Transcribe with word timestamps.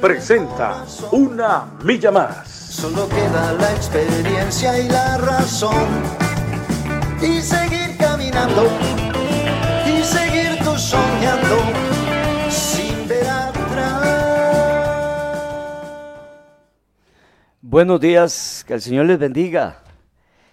presenta 0.00 0.86
Una 1.12 1.66
Milla 1.84 2.10
Más. 2.10 2.48
Solo 2.48 3.06
queda 3.08 3.52
la 3.52 3.70
experiencia 3.72 4.78
y 4.78 4.88
la 4.88 5.18
razón. 5.18 5.86
Y 7.20 7.40
seguir 7.42 7.96
caminando. 7.98 8.66
Y 9.86 10.02
seguir 10.02 10.58
tú 10.64 10.76
soñando. 10.78 11.56
Sin 12.48 13.06
ver 13.06 13.28
atrás. 13.28 14.06
Buenos 17.60 18.00
días, 18.00 18.64
que 18.66 18.74
el 18.74 18.80
Señor 18.80 19.06
les 19.06 19.18
bendiga. 19.18 19.82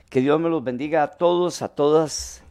Que 0.09 0.20
Dios 0.20 0.40
me 0.42 0.50
los 0.50 0.64
bendiga 0.64 1.04
a 1.04 1.08
todos, 1.08 1.62
a 1.62 1.70
todas. 1.70 2.44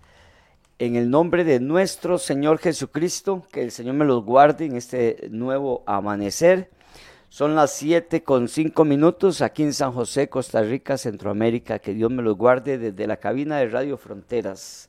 En 0.79 0.97
el 0.97 1.11
nombre 1.11 1.45
de 1.45 1.61
nuestro 1.61 2.19
Señor 2.19 2.59
Jesucristo, 2.59 3.47
que 3.53 3.63
el 3.63 3.71
Señor 3.71 3.95
me 3.95 4.05
los 4.05 4.25
guarde 4.25 4.65
en 4.67 4.77
este 4.77 5.29
nuevo 5.31 5.83
amanecer. 5.87 6.71
Son 7.29 7.55
las 7.55 7.73
7 7.73 8.23
con 8.23 8.49
5 8.49 8.85
minutos 8.85 9.43
aquí 9.43 9.63
en 9.65 9.73
San 9.73 9.93
José, 9.93 10.29
Costa 10.29 10.63
Rica, 10.63 10.97
Centroamérica. 10.97 11.81
Que 11.81 11.93
Dios 11.93 12.11
me 12.11 12.23
los 12.23 12.37
guarde 12.37 12.79
desde 12.79 13.07
la 13.07 13.17
cabina 13.17 13.59
de 13.59 13.69
Radio 13.69 13.97
Fronteras. 13.97 14.89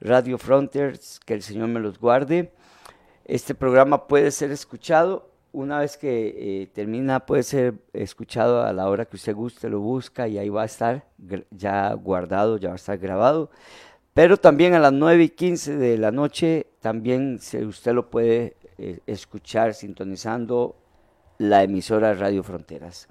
Radio 0.00 0.38
Frontiers, 0.38 1.20
que 1.24 1.34
el 1.34 1.42
Señor 1.42 1.68
me 1.68 1.80
los 1.80 1.98
guarde. 1.98 2.52
Este 3.24 3.54
programa 3.54 4.06
puede 4.06 4.30
ser 4.30 4.50
escuchado 4.50 5.30
una 5.54 5.78
vez 5.78 5.96
que 5.96 6.62
eh, 6.62 6.66
termina, 6.66 7.26
puede 7.26 7.44
ser 7.44 7.74
escuchado 7.92 8.62
a 8.62 8.72
la 8.72 8.88
hora 8.88 9.04
que 9.04 9.16
usted 9.16 9.34
guste, 9.34 9.68
lo 9.68 9.78
busca 9.80 10.26
y 10.26 10.36
ahí 10.36 10.48
va 10.48 10.62
a 10.62 10.66
estar 10.66 11.04
ya 11.50 11.92
guardado, 11.94 12.58
ya 12.58 12.68
va 12.68 12.74
a 12.74 12.76
estar 12.76 12.98
grabado. 12.98 13.50
Pero 14.14 14.36
también 14.36 14.74
a 14.74 14.80
las 14.80 14.92
9 14.92 15.24
y 15.24 15.28
15 15.28 15.76
de 15.76 15.96
la 15.96 16.10
noche, 16.10 16.66
también 16.80 17.38
usted 17.66 17.92
lo 17.92 18.10
puede 18.10 18.56
eh, 18.78 18.98
escuchar 19.06 19.74
sintonizando 19.74 20.76
la 21.38 21.62
emisora 21.62 22.14
Radio 22.14 22.42
Fronteras. 22.42 23.08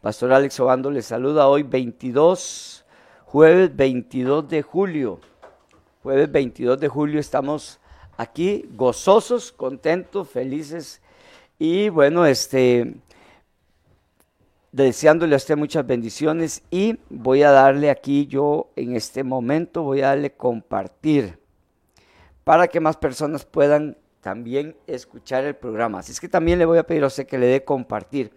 Pastor 0.00 0.32
Alex 0.32 0.58
Obando 0.60 0.90
le 0.90 1.02
saluda 1.02 1.48
hoy 1.48 1.62
22, 1.62 2.84
jueves 3.24 3.74
22 3.74 4.48
de 4.48 4.62
julio. 4.62 5.20
Jueves 6.02 6.30
22 6.30 6.78
de 6.80 6.88
julio 6.88 7.20
estamos 7.20 7.80
aquí 8.16 8.68
gozosos, 8.74 9.52
contentos, 9.52 10.28
felices 10.28 11.02
y 11.58 11.88
bueno, 11.88 12.24
este 12.24 12.94
deseándole 14.70 15.34
a 15.34 15.38
usted 15.38 15.56
muchas 15.56 15.86
bendiciones 15.86 16.62
y 16.70 16.98
voy 17.10 17.42
a 17.42 17.50
darle 17.50 17.90
aquí 17.90 18.26
yo 18.26 18.70
en 18.76 18.96
este 18.96 19.24
momento, 19.24 19.82
voy 19.82 20.02
a 20.02 20.08
darle 20.08 20.30
compartir 20.30 21.38
para 22.44 22.68
que 22.68 22.80
más 22.80 22.96
personas 22.96 23.44
puedan 23.44 23.96
también 24.20 24.76
escuchar 24.86 25.44
el 25.44 25.54
programa. 25.54 26.00
Así 26.00 26.12
es 26.12 26.20
que 26.20 26.28
también 26.28 26.58
le 26.58 26.64
voy 26.64 26.78
a 26.78 26.86
pedir 26.86 27.04
a 27.04 27.08
usted 27.08 27.26
que 27.26 27.38
le 27.38 27.46
dé 27.46 27.64
compartir. 27.64 28.32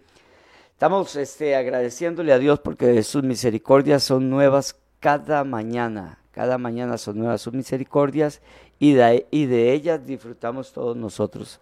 Estamos 0.72 1.14
este, 1.16 1.54
agradeciéndole 1.54 2.32
a 2.32 2.38
Dios 2.38 2.60
porque 2.60 3.02
sus 3.02 3.22
misericordias 3.22 4.02
son 4.02 4.30
nuevas 4.30 4.76
cada 5.00 5.44
mañana. 5.44 6.18
Cada 6.32 6.58
mañana 6.58 6.96
son 6.98 7.18
nuevas 7.18 7.42
sus 7.42 7.52
misericordias 7.52 8.40
y 8.78 8.94
de, 8.94 9.26
y 9.30 9.46
de 9.46 9.72
ellas 9.72 10.06
disfrutamos 10.06 10.72
todos 10.72 10.96
nosotros. 10.96 11.60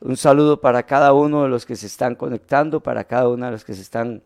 Un 0.00 0.16
saludo 0.16 0.60
para 0.60 0.82
cada 0.82 1.12
uno 1.12 1.44
de 1.44 1.48
los 1.48 1.64
que 1.64 1.76
se 1.76 1.86
están 1.86 2.14
conectando, 2.14 2.80
para 2.80 3.04
cada 3.04 3.28
uno 3.28 3.46
de 3.46 3.52
los 3.52 3.64
que 3.64 3.74
se 3.74 3.82
están 3.82 4.22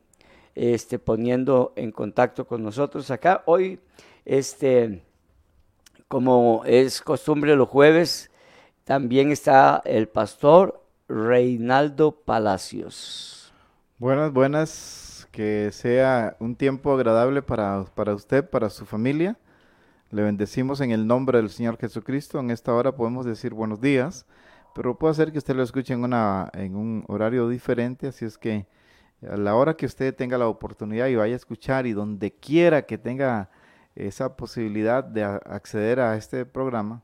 este, 0.54 0.98
poniendo 0.98 1.72
en 1.76 1.92
contacto 1.92 2.46
con 2.46 2.62
nosotros 2.62 3.10
acá. 3.10 3.42
Hoy, 3.46 3.78
este, 4.24 5.02
como 6.08 6.62
es 6.64 7.00
costumbre 7.00 7.54
los 7.56 7.68
jueves, 7.68 8.30
también 8.86 9.30
está 9.30 9.82
el 9.84 10.08
pastor 10.08 10.82
Reinaldo 11.08 12.12
Palacios. 12.12 13.52
Buenas, 13.98 14.32
buenas, 14.32 15.28
que 15.30 15.68
sea 15.72 16.38
un 16.40 16.56
tiempo 16.56 16.94
agradable 16.94 17.42
para, 17.42 17.84
para 17.94 18.14
usted, 18.14 18.48
para 18.48 18.70
su 18.70 18.86
familia. 18.86 19.36
Le 20.10 20.22
bendecimos 20.22 20.80
en 20.80 20.92
el 20.92 21.06
nombre 21.06 21.36
del 21.36 21.50
Señor 21.50 21.76
Jesucristo. 21.76 22.40
En 22.40 22.50
esta 22.50 22.72
hora 22.72 22.96
podemos 22.96 23.26
decir 23.26 23.52
buenos 23.52 23.82
días 23.82 24.24
pero 24.76 24.98
puede 24.98 25.14
ser 25.14 25.32
que 25.32 25.38
usted 25.38 25.56
lo 25.56 25.62
escuche 25.62 25.94
en, 25.94 26.04
una, 26.04 26.50
en 26.52 26.76
un 26.76 27.02
horario 27.08 27.48
diferente, 27.48 28.08
así 28.08 28.26
es 28.26 28.36
que 28.36 28.66
a 29.26 29.38
la 29.38 29.54
hora 29.54 29.74
que 29.74 29.86
usted 29.86 30.14
tenga 30.14 30.36
la 30.36 30.48
oportunidad 30.48 31.06
y 31.06 31.16
vaya 31.16 31.32
a 31.32 31.36
escuchar 31.36 31.86
y 31.86 31.94
donde 31.94 32.30
quiera 32.30 32.82
que 32.82 32.98
tenga 32.98 33.48
esa 33.94 34.36
posibilidad 34.36 35.02
de 35.02 35.24
acceder 35.24 35.98
a 35.98 36.14
este 36.16 36.44
programa, 36.44 37.02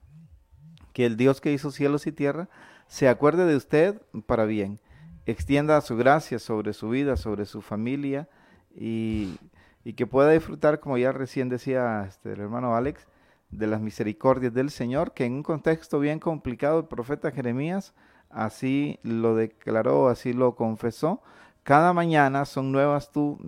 que 0.92 1.06
el 1.06 1.16
Dios 1.16 1.40
que 1.40 1.52
hizo 1.52 1.70
cielos 1.70 2.06
y 2.06 2.12
tierra 2.12 2.48
se 2.86 3.08
acuerde 3.08 3.46
de 3.46 3.56
usted 3.56 4.00
para 4.26 4.44
bien, 4.44 4.80
extienda 5.26 5.80
su 5.80 5.96
gracia 5.96 6.38
sobre 6.38 6.72
su 6.72 6.90
vida, 6.90 7.16
sobre 7.16 7.46
su 7.46 7.62
familia 7.62 8.28
y, 8.74 9.36
y 9.84 9.94
que 9.94 10.06
pueda 10.06 10.30
disfrutar, 10.30 10.80
como 10.80 10.98
ya 10.98 11.12
recién 11.12 11.48
decía 11.48 12.04
este, 12.08 12.32
el 12.32 12.40
hermano 12.40 12.76
Alex, 12.76 13.06
de 13.50 13.66
las 13.66 13.80
misericordias 13.80 14.54
del 14.54 14.70
Señor, 14.70 15.12
que 15.12 15.24
en 15.24 15.34
un 15.34 15.42
contexto 15.42 16.00
bien 16.00 16.18
complicado 16.18 16.80
el 16.80 16.86
profeta 16.86 17.30
Jeremías 17.30 17.92
así 18.30 18.98
lo 19.02 19.36
declaró, 19.36 20.08
así 20.08 20.32
lo 20.32 20.56
confesó. 20.56 21.22
Cada 21.62 21.92
mañana 21.92 22.44
son 22.44 22.72
nuevas 22.72 23.12
tus 23.12 23.38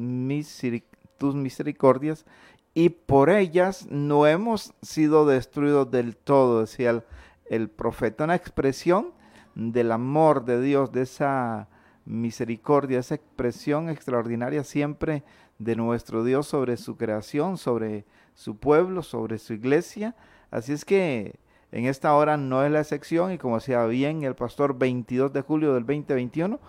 misericordias 1.34 2.26
y 2.74 2.90
por 2.90 3.30
ellas 3.30 3.86
no 3.90 4.26
hemos 4.26 4.74
sido 4.82 5.26
destruidos 5.26 5.90
del 5.90 6.16
todo, 6.16 6.60
decía 6.60 6.90
el, 6.90 7.02
el 7.46 7.68
profeta. 7.68 8.24
Una 8.24 8.34
expresión 8.34 9.12
del 9.54 9.92
amor 9.92 10.44
de 10.44 10.60
Dios, 10.60 10.92
de 10.92 11.02
esa 11.02 11.68
misericordia, 12.04 12.98
esa 12.98 13.14
expresión 13.14 13.88
extraordinaria 13.88 14.64
siempre 14.64 15.22
de 15.58 15.76
nuestro 15.76 16.24
Dios 16.24 16.46
sobre 16.46 16.76
su 16.76 16.96
creación, 16.96 17.56
sobre 17.56 18.04
su 18.34 18.56
pueblo, 18.56 19.02
sobre 19.02 19.38
su 19.38 19.52
iglesia. 19.52 20.14
Así 20.50 20.72
es 20.72 20.84
que 20.84 21.38
en 21.72 21.86
esta 21.86 22.14
hora 22.14 22.36
no 22.36 22.64
es 22.64 22.70
la 22.70 22.80
excepción 22.80 23.32
y 23.32 23.38
como 23.38 23.56
decía 23.56 23.84
bien 23.86 24.22
el 24.22 24.34
pastor 24.34 24.78
22 24.78 25.32
de 25.32 25.40
julio 25.40 25.74
del 25.74 25.84
2021, 25.84 26.60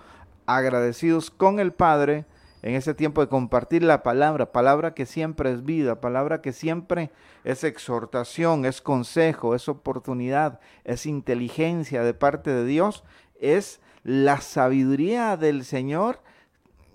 agradecidos 0.45 1.31
con 1.31 1.59
el 1.59 1.73
Padre 1.73 2.25
en 2.65 2.73
ese 2.73 2.95
tiempo 2.95 3.21
de 3.21 3.27
compartir 3.27 3.83
la 3.83 4.01
palabra, 4.01 4.51
palabra 4.51 4.95
que 4.95 5.05
siempre 5.05 5.51
es 5.51 5.63
vida, 5.63 6.01
palabra 6.01 6.41
que 6.41 6.51
siempre 6.51 7.11
es 7.43 7.63
exhortación, 7.63 8.65
es 8.65 8.81
consejo, 8.81 9.53
es 9.53 9.69
oportunidad, 9.69 10.59
es 10.83 11.05
inteligencia 11.05 12.01
de 12.01 12.15
parte 12.15 12.49
de 12.49 12.65
Dios, 12.65 13.03
es 13.39 13.81
la 14.03 14.41
sabiduría 14.41 15.37
del 15.37 15.63
Señor 15.63 16.21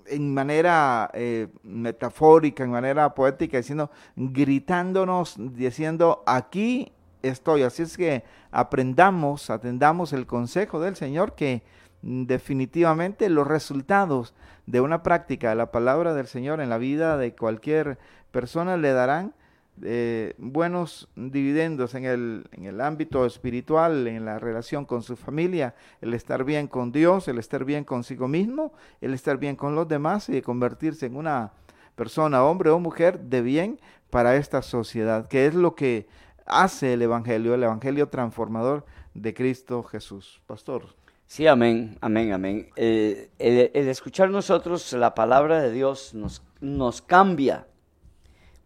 en 0.07 0.35
manera 0.35 1.09
eh, 1.15 1.47
metafórica, 1.63 2.65
en 2.65 2.73
manera 2.73 3.15
poética, 3.15 3.59
diciendo, 3.59 3.93
gritándonos, 4.17 5.37
diciendo, 5.39 6.25
aquí 6.27 6.91
estoy. 7.23 7.63
Así 7.63 7.83
es 7.83 7.97
que 7.97 8.25
aprendamos, 8.51 9.51
atendamos 9.51 10.13
el 10.13 10.27
consejo 10.27 10.81
del 10.81 10.97
Señor 10.97 11.37
que 11.37 11.63
definitivamente 12.03 13.29
los 13.29 13.47
resultados 13.47 14.35
de 14.67 14.81
una 14.81 15.03
práctica 15.03 15.51
de 15.51 15.57
la 15.57 15.71
palabra 15.71 16.15
del 16.15 16.27
Señor 16.27 16.61
en 16.61 16.71
la 16.71 16.79
vida 16.79 17.17
de 17.17 17.35
cualquier 17.35 17.99
persona 18.31 18.77
le 18.77 18.93
darán 18.93 19.35
eh, 19.83 20.35
buenos 20.37 21.09
dividendos 21.17 21.95
en 21.95 22.05
el, 22.05 22.45
en 22.53 22.67
el 22.67 22.81
ámbito 22.81 23.25
espiritual, 23.25 24.07
en 24.07 24.25
la 24.25 24.39
relación 24.39 24.85
con 24.85 25.03
su 25.03 25.17
familia, 25.17 25.75
el 26.03 26.13
estar 26.13 26.45
bien 26.45 26.69
con 26.69 26.93
Dios, 26.93 27.29
el 27.29 27.39
estar 27.39 27.65
bien 27.65 27.85
consigo 27.85 28.29
mismo, 28.29 28.73
el 29.01 29.15
estar 29.15 29.39
bien 29.39 29.57
con 29.57 29.75
los 29.75 29.89
demás 29.89 30.29
y 30.29 30.43
convertirse 30.43 31.07
en 31.07 31.17
una 31.17 31.53
persona, 31.97 32.45
hombre 32.45 32.71
o 32.71 32.79
mujer, 32.79 33.21
de 33.21 33.41
bien 33.41 33.81
para 34.11 34.37
esta 34.37 34.61
sociedad, 34.61 35.29
que 35.29 35.47
es 35.47 35.55
lo 35.55 35.75
que 35.75 36.07
hace 36.47 36.93
el 36.93 37.03
Evangelio, 37.03 37.55
el 37.55 37.63
Evangelio 37.63 38.09
transformador 38.09 38.85
de 39.15 39.33
Cristo 39.33 39.83
Jesús. 39.83 40.43
Pastor. 40.47 41.00
Sí, 41.31 41.47
amén, 41.47 41.97
amén, 42.01 42.33
amén. 42.33 42.71
Eh, 42.75 43.31
el, 43.39 43.87
escuchar 43.87 44.31
nosotros 44.31 44.93
la 44.95 45.15
palabra 45.15 45.63
de 45.63 45.71
Dios 45.71 46.13
nos, 46.13 46.43
nos 46.61 47.01
cambia 47.03 47.69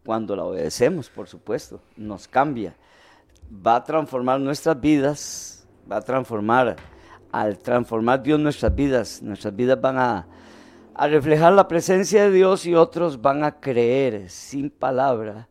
cuando 0.03 0.35
la 0.35 0.45
obedecemos, 0.45 1.11
por 1.11 1.27
supuesto, 1.27 1.79
nos 1.95 2.27
cambia. 2.27 2.75
Va 3.51 3.75
a 3.75 3.83
transformar 3.83 4.39
nuestras 4.39 4.81
vidas, 4.81 5.67
va 5.89 5.97
a 5.97 6.01
transformar, 6.01 6.75
al 7.31 7.59
transformar 7.59 8.23
Dios 8.23 8.39
nuestras 8.39 8.73
vidas, 8.73 9.21
nuestras 9.21 9.55
vidas 9.55 9.79
van 9.79 9.99
a, 9.99 10.27
a 10.95 11.07
reflejar 11.07 11.53
la 11.53 11.67
presencia 11.67 12.23
de 12.23 12.31
Dios 12.31 12.65
y 12.65 12.73
otros 12.73 13.21
van 13.21 13.43
a 13.43 13.59
creer 13.59 14.27
sin 14.31 14.71
palabra, 14.71 15.49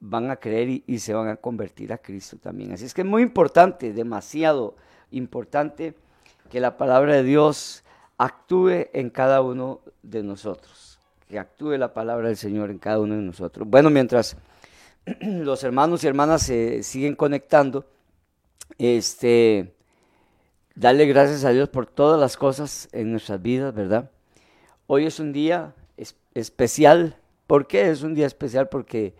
van 0.00 0.30
a 0.30 0.36
creer 0.36 0.82
y, 0.86 0.98
se 0.98 1.14
van 1.14 1.28
a 1.28 1.36
convertir 1.36 1.94
a 1.94 1.96
Cristo 1.96 2.36
también. 2.36 2.72
Así 2.72 2.84
es 2.84 2.92
que 2.92 3.00
es 3.00 3.06
muy 3.06 3.22
importante, 3.22 3.94
demasiado 3.94 4.76
importante 5.10 5.94
que 6.48 6.60
la 6.60 6.76
palabra 6.76 7.14
de 7.14 7.22
Dios 7.22 7.84
actúe 8.18 8.88
en 8.92 9.10
cada 9.10 9.42
uno 9.42 9.80
de 10.02 10.22
nosotros, 10.22 10.98
que 11.28 11.38
actúe 11.38 11.76
la 11.76 11.92
palabra 11.92 12.28
del 12.28 12.36
Señor 12.36 12.70
en 12.70 12.78
cada 12.78 13.00
uno 13.00 13.14
de 13.14 13.22
nosotros. 13.22 13.68
Bueno, 13.68 13.90
mientras 13.90 14.36
los 15.20 15.62
hermanos 15.64 16.02
y 16.02 16.06
hermanas 16.06 16.42
se 16.42 16.82
siguen 16.82 17.14
conectando, 17.14 17.84
este, 18.78 19.74
darle 20.74 21.06
gracias 21.06 21.44
a 21.44 21.50
Dios 21.50 21.68
por 21.68 21.86
todas 21.86 22.20
las 22.20 22.36
cosas 22.36 22.88
en 22.92 23.10
nuestras 23.10 23.40
vidas, 23.40 23.74
¿verdad? 23.74 24.10
Hoy 24.86 25.06
es 25.06 25.18
un 25.18 25.32
día 25.32 25.74
especial. 26.34 27.16
¿Por 27.46 27.66
qué 27.66 27.90
es 27.90 28.02
un 28.02 28.14
día 28.14 28.26
especial? 28.26 28.68
Porque, 28.68 29.14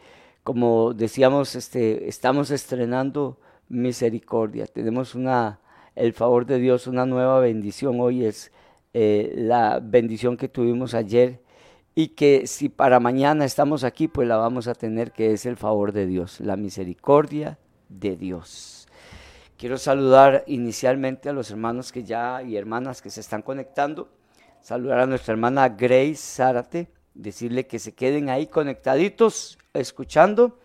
como 0.45 0.95
decíamos, 0.95 1.55
este, 1.57 2.09
estamos 2.09 2.51
estrenando 2.51 3.39
misericordia. 3.69 4.67
Tenemos 4.67 5.15
una, 5.15 5.59
el 5.97 6.13
favor 6.13 6.47
de 6.47 6.59
Dios, 6.59 6.87
una 6.87 7.07
nueva 7.07 7.41
bendición. 7.41 8.01
Hoy 8.01 8.25
es 8.25 8.53
eh, 8.93 9.33
la 9.35 9.81
bendición 9.83 10.37
que 10.37 10.49
tuvimos 10.49 10.95
ayer 10.95 11.41
y 11.95 12.09
que 12.09 12.47
si 12.47 12.69
para 12.69 13.01
mañana 13.01 13.47
estamos 13.47 13.83
aquí, 13.83 14.07
pues 14.07 14.29
la 14.29 14.37
vamos 14.37 14.69
a 14.69 14.75
tener, 14.75 15.13
que 15.13 15.33
es 15.33 15.47
el 15.47 15.57
favor 15.57 15.93
de 15.93 16.07
Dios, 16.07 16.41
la 16.41 16.57
misericordia 16.57 17.59
de 17.89 18.17
Dios. 18.17 18.87
Quiero 19.57 19.79
saludar 19.79 20.45
inicialmente 20.47 21.31
a 21.31 21.33
los 21.33 21.51
hermanos 21.51 21.91
que 21.91 22.05
ya 22.05 22.43
y 22.43 22.57
hermanas 22.57 23.01
que 23.01 23.09
se 23.09 23.21
están 23.21 23.41
conectando. 23.41 24.11
Saludar 24.61 25.01
a 25.01 25.07
nuestra 25.07 25.33
hermana 25.33 25.71
Grace 25.71 26.17
Zárate, 26.17 26.89
decirle 27.15 27.67
que 27.67 27.79
se 27.79 27.95
queden 27.95 28.29
ahí 28.29 28.49
conectaditos, 28.49 29.57
escuchando, 29.73 30.59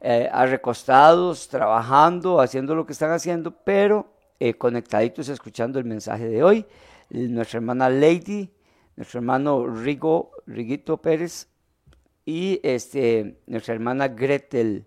eh, 0.00 0.30
recostados, 0.46 1.48
trabajando, 1.48 2.40
haciendo 2.40 2.74
lo 2.74 2.86
que 2.86 2.94
están 2.94 3.10
haciendo, 3.10 3.50
pero 3.50 4.13
eh, 4.40 4.54
conectaditos 4.54 5.28
escuchando 5.28 5.78
el 5.78 5.84
mensaje 5.84 6.28
de 6.28 6.42
hoy. 6.42 6.66
Nuestra 7.10 7.58
hermana 7.58 7.88
Lady, 7.88 8.50
nuestro 8.96 9.18
hermano 9.18 9.66
Rigo, 9.66 10.32
Riguito 10.46 10.96
Pérez 10.98 11.48
y 12.24 12.60
este, 12.62 13.38
nuestra 13.46 13.74
hermana 13.74 14.08
Gretel 14.08 14.86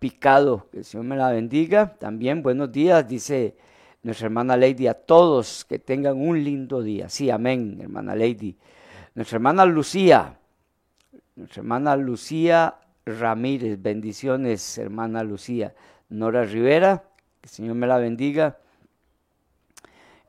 Picado. 0.00 0.68
Que 0.70 0.78
el 0.78 0.84
Señor 0.84 1.06
me 1.06 1.16
la 1.16 1.30
bendiga. 1.30 1.94
También 1.98 2.42
buenos 2.42 2.70
días, 2.72 3.06
dice 3.08 3.56
nuestra 4.02 4.26
hermana 4.26 4.56
Lady, 4.56 4.86
a 4.86 4.94
todos 4.94 5.64
que 5.64 5.78
tengan 5.78 6.20
un 6.20 6.42
lindo 6.42 6.80
día. 6.80 7.08
Sí, 7.08 7.28
amén, 7.30 7.78
hermana 7.80 8.14
Lady. 8.14 8.56
Nuestra 9.14 9.36
hermana 9.36 9.64
Lucía, 9.64 10.38
nuestra 11.34 11.60
hermana 11.60 11.96
Lucía 11.96 12.76
Ramírez, 13.04 13.80
bendiciones, 13.80 14.78
hermana 14.78 15.24
Lucía. 15.24 15.74
Nora 16.08 16.44
Rivera, 16.44 17.02
que 17.40 17.46
el 17.46 17.50
Señor 17.50 17.74
me 17.74 17.86
la 17.86 17.98
bendiga. 17.98 18.58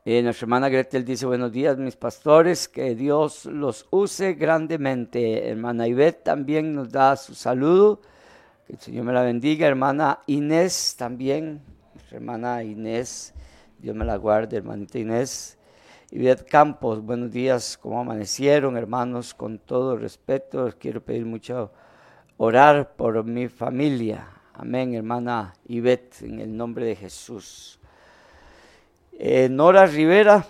Eh, 0.04 0.22
nuestra 0.22 0.44
hermana 0.44 0.68
Gretel 0.68 1.04
dice, 1.04 1.26
buenos 1.26 1.52
días 1.52 1.76
mis 1.76 1.96
pastores, 1.96 2.68
que 2.68 2.94
Dios 2.94 3.44
los 3.46 3.86
use 3.90 4.34
grandemente. 4.34 5.48
Hermana 5.48 5.86
Ivette 5.86 6.24
también 6.24 6.74
nos 6.74 6.90
da 6.90 7.16
su 7.16 7.34
saludo, 7.34 8.00
que 8.66 8.74
el 8.74 8.78
Señor 8.78 9.04
me 9.04 9.12
la 9.12 9.22
bendiga. 9.22 9.66
Hermana 9.66 10.20
Inés 10.26 10.94
también, 10.96 11.60
nuestra 11.94 12.16
hermana 12.16 12.62
Inés 12.62 13.34
Dios 13.78 13.94
me 13.94 14.04
la 14.04 14.16
guarde, 14.16 14.56
hermanita 14.56 14.98
Inés. 14.98 15.56
Ivette 16.10 16.48
Campos, 16.48 17.00
buenos 17.00 17.30
días, 17.30 17.78
¿cómo 17.78 18.00
amanecieron, 18.00 18.76
hermanos? 18.76 19.34
Con 19.34 19.58
todo 19.58 19.96
respeto, 19.96 20.72
quiero 20.80 21.00
pedir 21.00 21.24
mucho 21.24 21.70
orar 22.38 22.96
por 22.96 23.22
mi 23.24 23.46
familia. 23.46 24.26
Amén, 24.52 24.94
hermana 24.94 25.54
Ivette, 25.66 26.22
en 26.22 26.40
el 26.40 26.56
nombre 26.56 26.86
de 26.86 26.96
Jesús. 26.96 27.78
Eh, 29.20 29.48
Nora 29.48 29.84
Rivera, 29.84 30.46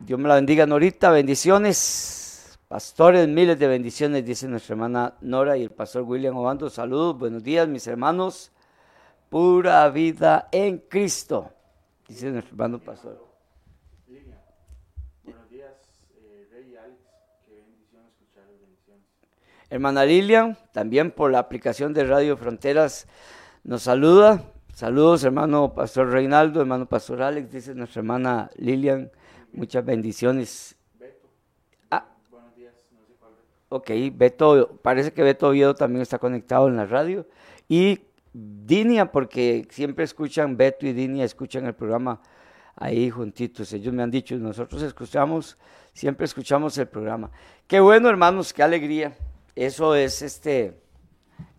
Dios 0.00 0.18
me 0.18 0.26
la 0.26 0.34
bendiga, 0.34 0.66
Norita, 0.66 1.10
bendiciones. 1.10 2.58
Pastores, 2.66 3.28
miles 3.28 3.56
de 3.56 3.68
bendiciones, 3.68 4.24
dice 4.24 4.48
nuestra 4.48 4.72
hermana 4.72 5.14
Nora 5.20 5.56
y 5.56 5.62
el 5.62 5.70
pastor 5.70 6.02
William 6.02 6.36
Obando. 6.36 6.68
Saludos, 6.68 7.16
buenos 7.16 7.44
días, 7.44 7.68
mis 7.68 7.86
hermanos. 7.86 8.50
Pura 9.28 9.88
vida 9.90 10.48
en 10.50 10.78
Cristo. 10.78 11.52
Dice 12.08 12.32
nuestro 12.32 12.54
hermano 12.54 12.80
pastor. 12.80 13.24
Hermana 19.70 20.04
Lilian, 20.04 20.58
también 20.72 21.12
por 21.12 21.30
la 21.30 21.38
aplicación 21.38 21.94
de 21.94 22.02
Radio 22.02 22.36
Fronteras, 22.36 23.06
nos 23.62 23.82
saluda. 23.82 24.42
Saludos, 24.74 25.22
hermano 25.22 25.72
Pastor 25.72 26.10
Reinaldo, 26.10 26.60
hermano 26.60 26.86
Pastor 26.86 27.22
Alex, 27.22 27.48
dice 27.48 27.76
nuestra 27.76 28.00
hermana 28.00 28.50
Lilian. 28.56 29.08
Muchas 29.52 29.84
bendiciones. 29.84 30.76
Beto. 30.98 31.28
Ah. 31.92 32.04
Buenos 32.28 32.56
días, 32.56 32.74
no 32.90 33.06
sé 33.06 33.14
cuál. 33.20 33.34
Ok, 33.68 33.90
Beto, 34.12 34.80
parece 34.82 35.12
que 35.12 35.22
Beto 35.22 35.46
Oviedo 35.46 35.76
también 35.76 36.02
está 36.02 36.18
conectado 36.18 36.66
en 36.66 36.74
la 36.74 36.86
radio. 36.86 37.24
Y 37.68 38.00
Dinia, 38.32 39.12
porque 39.12 39.64
siempre 39.70 40.04
escuchan, 40.04 40.56
Beto 40.56 40.88
y 40.88 40.92
Dinia 40.92 41.24
escuchan 41.24 41.66
el 41.66 41.74
programa 41.74 42.20
ahí 42.74 43.10
juntitos. 43.10 43.72
Ellos 43.72 43.94
me 43.94 44.02
han 44.02 44.10
dicho, 44.10 44.34
nosotros 44.34 44.82
escuchamos, 44.82 45.56
siempre 45.92 46.24
escuchamos 46.24 46.76
el 46.78 46.88
programa. 46.88 47.30
Qué 47.68 47.78
bueno, 47.78 48.08
hermanos, 48.08 48.52
qué 48.52 48.64
alegría. 48.64 49.16
Eso 49.54 49.94
es 49.94 50.20
este, 50.20 50.82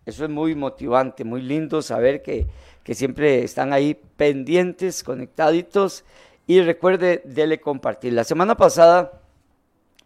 eso 0.04 0.24
es 0.24 0.30
muy 0.30 0.54
motivante, 0.54 1.24
muy 1.24 1.40
lindo 1.40 1.80
saber 1.80 2.22
que, 2.22 2.46
que 2.86 2.94
siempre 2.94 3.42
están 3.42 3.72
ahí 3.72 4.00
pendientes, 4.16 5.02
conectaditos. 5.02 6.04
Y 6.46 6.60
recuerde, 6.60 7.20
dele 7.24 7.60
compartir. 7.60 8.12
La 8.12 8.22
semana 8.22 8.56
pasada, 8.56 9.22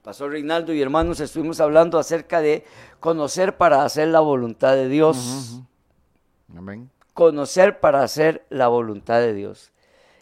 pasó 0.03 0.31
Reinaldo 0.31 0.73
y 0.73 0.81
hermanos, 0.81 1.21
estuvimos 1.21 1.61
hablando 1.61 1.99
acerca 1.99 2.41
de 2.41 2.65
conocer 2.99 3.59
para 3.59 3.85
hacer 3.85 4.09
la 4.09 4.21
voluntad 4.21 4.77
de 4.77 4.89
Dios. 4.89 5.61
Conocer 7.13 7.81
para 7.81 8.03
hacer 8.03 8.47
la 8.49 8.69
voluntad 8.69 9.21
de 9.21 9.35
Dios. 9.35 9.73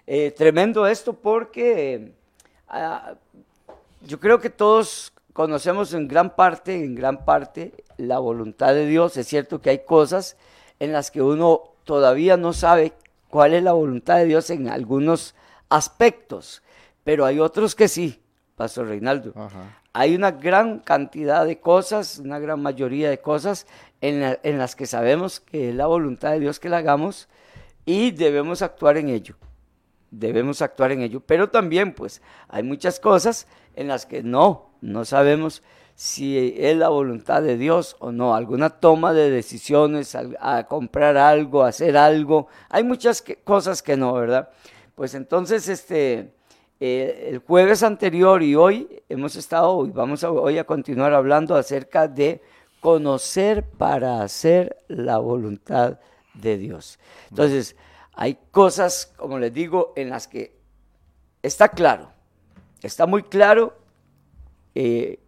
Eh, 0.09 0.33
tremendo 0.33 0.89
esto 0.89 1.13
porque 1.13 2.13
ah, 2.67 3.15
yo 4.05 4.19
creo 4.19 4.41
que 4.41 4.51
todos 4.51 5.13
conocemos 5.33 5.95
en 5.95 6.09
gran 6.09 6.35
parte, 6.35 6.75
en 6.75 6.97
gran 6.97 7.25
parte, 7.25 7.85
la 7.99 8.19
voluntad 8.19 8.75
de 8.75 8.87
Dios. 8.87 9.17
Es 9.17 9.29
cierto 9.29 9.61
que 9.61 9.71
hay 9.71 9.85
cosas 9.85 10.37
en 10.81 10.93
las 10.93 11.13
que 11.13 11.23
uno 11.23 11.78
todavía 11.89 12.37
no 12.37 12.53
sabe 12.53 12.93
cuál 13.31 13.55
es 13.55 13.63
la 13.63 13.73
voluntad 13.73 14.19
de 14.19 14.27
Dios 14.27 14.51
en 14.51 14.69
algunos 14.69 15.35
aspectos, 15.71 16.63
pero 17.03 17.25
hay 17.25 17.41
otros 17.41 17.75
que 17.75 17.89
sí, 17.89 18.21
Pastor 18.57 18.89
Reinaldo. 18.89 19.33
Hay 19.95 20.15
una 20.15 20.33
gran 20.33 20.81
cantidad 20.81 21.47
de 21.47 21.61
cosas, 21.61 22.19
una 22.19 22.39
gran 22.41 22.61
mayoría 22.61 23.09
de 23.09 23.23
cosas 23.23 23.67
en, 24.03 24.37
las 24.59 24.77
que 24.77 24.85
sabemos 24.85 25.41
que 25.41 25.71
es 25.71 25.75
la 25.75 25.87
voluntad 25.87 26.33
de 26.33 26.41
Dios 26.41 26.61
que 26.61 26.69
la 26.69 26.77
hagamos 26.77 27.27
y 27.87 28.11
debemos 28.11 28.61
actuar 28.61 28.99
en 28.99 29.09
ello. 29.09 29.37
Debemos 30.11 30.61
actuar 30.61 30.93
en 30.93 31.01
ello. 31.01 31.21
Pero 31.21 31.49
también, 31.49 31.95
pues, 31.95 32.21
hay 32.49 32.65
muchas 32.65 33.01
cosas 33.01 33.47
en 33.77 33.89
las 33.89 34.05
que 34.05 34.23
no, 34.23 34.73
no 34.83 35.07
sabemos 35.07 35.63
si 35.99 36.55
es 36.57 36.77
la 36.77 36.91
voluntad 36.91 37.43
de 37.43 37.57
Dios 37.57 37.97
o 37.99 38.13
no. 38.13 38.37
Alguna 38.37 38.71
toma 38.71 39.13
de 39.13 39.31
decisiones, 39.31 40.15
a, 40.15 40.63
comprar 40.69 41.17
algo, 41.17 41.65
a 41.65 41.71
hacer 41.71 41.97
algo. 41.97 42.47
Hay 42.69 42.85
muchas 42.85 43.25
cosas 43.43 43.83
que 43.83 43.97
no, 43.97 44.13
¿verdad? 44.13 44.49
Pues 44.95 45.15
entonces, 45.15 45.67
este, 45.67 46.33
eh, 46.79 47.31
el 47.31 47.39
jueves 47.39 47.83
anterior 47.83 48.45
y 48.45 48.55
hoy 48.55 49.03
hemos 49.09 49.35
estado, 49.35 49.85
y 49.87 49.91
vamos 49.91 50.23
a, 50.23 50.31
hoy 50.31 50.59
a 50.59 50.63
continuar 50.63 51.15
hablando 51.15 51.57
acerca 51.57 52.07
de 52.07 52.43
conocer 52.79 53.65
para 53.65 54.23
hacer 54.23 54.77
la 54.87 55.19
voluntad 55.19 55.99
de 56.33 56.59
Dios. 56.59 57.01
Entonces, 57.29 57.75
hay 58.13 58.39
cosas, 58.53 59.13
como 59.17 59.41
les 59.41 59.53
digo, 59.53 59.95
en 59.97 60.11
las 60.11 60.29
que 60.29 60.55
está 61.43 61.71
claro, 61.71 62.13
está 62.83 63.05
muy 63.07 63.25
claro, 63.25 63.77
eh, 64.77 65.19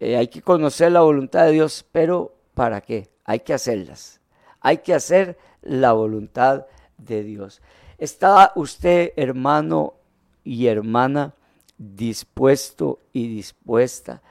eh, 0.00 0.16
hay 0.16 0.28
que 0.28 0.40
conocer 0.40 0.92
la 0.92 1.02
voluntad 1.02 1.44
de 1.44 1.52
Dios, 1.52 1.86
pero 1.92 2.34
¿para 2.54 2.80
qué? 2.80 3.10
Hay 3.24 3.40
que 3.40 3.52
hacerlas. 3.52 4.20
Hay 4.60 4.78
que 4.78 4.94
hacer 4.94 5.38
la 5.60 5.92
voluntad 5.92 6.66
de 6.96 7.22
Dios. 7.22 7.60
¿Está 7.98 8.52
usted, 8.56 9.12
hermano 9.16 9.94
y 10.42 10.66
hermana, 10.66 11.34
dispuesto 11.76 13.00
y 13.12 13.28
dispuesta 13.28 14.22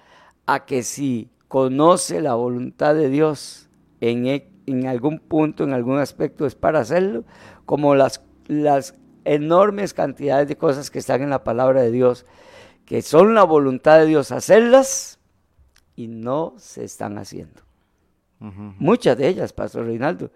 a 0.48 0.66
que 0.66 0.82
si 0.82 1.30
conoce 1.48 2.20
la 2.20 2.34
voluntad 2.34 2.96
de 2.96 3.10
Dios 3.10 3.70
en, 4.02 4.26
e, 4.26 4.52
algún 4.88 5.20
punto, 5.20 5.64
en 5.64 5.74
algún 5.74 6.00
aspecto, 6.00 6.48
es 6.48 6.56
para 6.56 6.80
hacerlo, 6.80 7.26
como 7.68 7.94
las, 7.94 8.24
las 8.48 8.96
enormes 9.24 9.94
cantidades 9.94 10.48
de 10.48 10.58
cosas 10.58 10.90
que 10.90 10.98
están 10.98 11.22
en 11.22 11.30
la 11.30 11.44
palabra 11.44 11.84
de 11.84 11.92
Dios, 11.92 12.26
que 12.86 13.04
son 13.04 13.36
la 13.36 13.44
voluntad 13.44 14.00
de 14.00 14.08
Dios 14.08 14.32
hacerlas 14.32 15.19
y 16.00 16.08
no 16.08 16.54
se 16.56 16.86
están 16.86 17.18
haciendo. 17.18 17.62
Muchas 18.40 19.18
de 19.18 19.28
ellas, 19.28 19.52
Pastor 19.52 19.86
Reinaldo, 19.86 20.32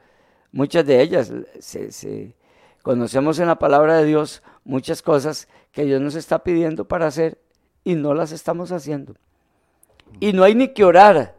muchas 0.52 0.86
de 0.86 1.02
ellas 1.02 1.32
se, 1.62 2.36
conocemos 2.82 3.40
en 3.40 3.48
la 3.48 3.58
palabra 3.58 3.96
de 3.96 4.04
Dios 4.04 4.44
muchas 4.66 5.02
cosas 5.02 5.48
que 5.72 5.86
Dios 5.86 6.02
nos 6.02 6.16
está 6.16 6.44
pidiendo 6.44 6.86
para 6.86 7.08
hacer 7.08 7.38
y 7.86 7.96
no 7.96 8.14
las 8.14 8.34
estamos 8.34 8.74
haciendo. 8.74 9.14
Y 10.20 10.34
no 10.34 10.44
hay 10.44 10.54
ni 10.54 10.68
que 10.68 10.84
orar, 10.84 11.38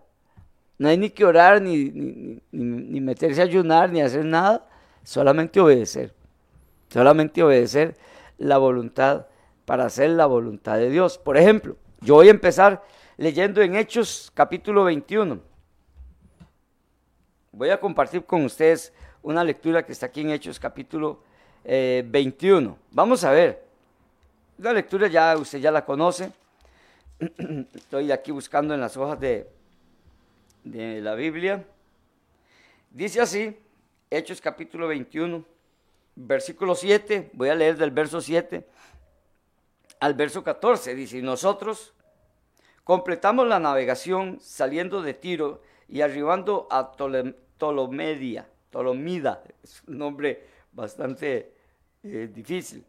no 0.79 0.89
hay 0.89 0.97
ni 0.97 1.11
que 1.11 1.27
orar, 1.27 1.61
ni, 1.61 2.41
ni, 2.51 3.01
meterse 3.03 3.43
a 3.43 3.45
ayunar, 3.45 3.93
ni 3.93 4.01
hacer 4.01 4.25
nada, 4.25 4.67
solamente 5.03 5.61
obedecer. 5.61 6.15
Solamente 6.89 7.43
obedecer 7.43 7.95
la 8.39 8.57
voluntad 8.57 9.27
para 9.67 9.85
hacer 9.85 10.09
la 10.09 10.25
voluntad 10.25 10.79
de 10.79 10.89
Dios. 10.89 11.19
Por 11.19 11.37
ejemplo, 11.37 11.77
yo 12.01 12.15
voy 12.15 12.29
a 12.29 12.31
empezar 12.31 12.83
leyendo 13.17 13.63
en 13.63 13.77
Hechos 13.77 14.31
capítulo 14.35 14.85
21. 14.85 15.41
Voy 17.53 17.71
a 17.71 17.79
compartir 17.79 18.25
con 18.25 18.45
ustedes 18.45 18.93
una 19.23 19.45
lectura 19.45 19.85
que 19.85 19.93
está 19.93 20.07
aquí 20.07 20.23
en 20.23 20.31
Hechos 20.31 20.59
capítulo 20.59 21.23
21. 21.65 22.71
Eh, 22.71 22.75
Vamos 22.91 23.25
a 23.25 23.31
ver. 23.31 23.65
La 24.59 24.73
lectura 24.73 25.09
ya 25.09 25.37
usted 25.37 25.59
ya 25.59 25.71
la 25.71 25.85
conoce. 25.85 26.33
Estoy 27.75 28.13
aquí 28.13 28.33
buscando 28.33 28.75
en 28.75 28.81
las 28.81 28.97
hojas 28.97 29.19
de, 29.21 29.49
de 30.65 31.01
la 31.01 31.15
Biblia. 31.15 31.65
Dice 32.91 33.21
así, 33.21 33.57
Hechos 34.11 34.41
capítulo 34.41 34.89
21, 34.89 35.45
versículo 36.15 36.75
7, 36.75 37.31
voy 37.33 37.49
a 37.49 37.55
leer 37.55 37.77
del 37.77 37.91
verso 37.91 38.21
7 38.21 38.65
al 40.01 40.15
verso 40.15 40.45
14, 40.45 40.95
dice, 40.95 41.23
nosotros 41.23 41.95
completamos 42.85 43.49
la 43.49 43.59
navegación 43.59 44.39
saliendo 44.41 45.03
de 45.03 45.15
Tiro 45.15 45.63
y 45.89 46.03
arribando 46.03 46.69
a 46.71 46.93
Tolomedia, 46.93 48.49
Tolomida, 48.71 49.43
es 49.63 49.83
un 49.87 49.99
nombre 49.99 50.47
bastante 50.73 51.55
eh, 52.03 52.29
difícil. 52.33 52.85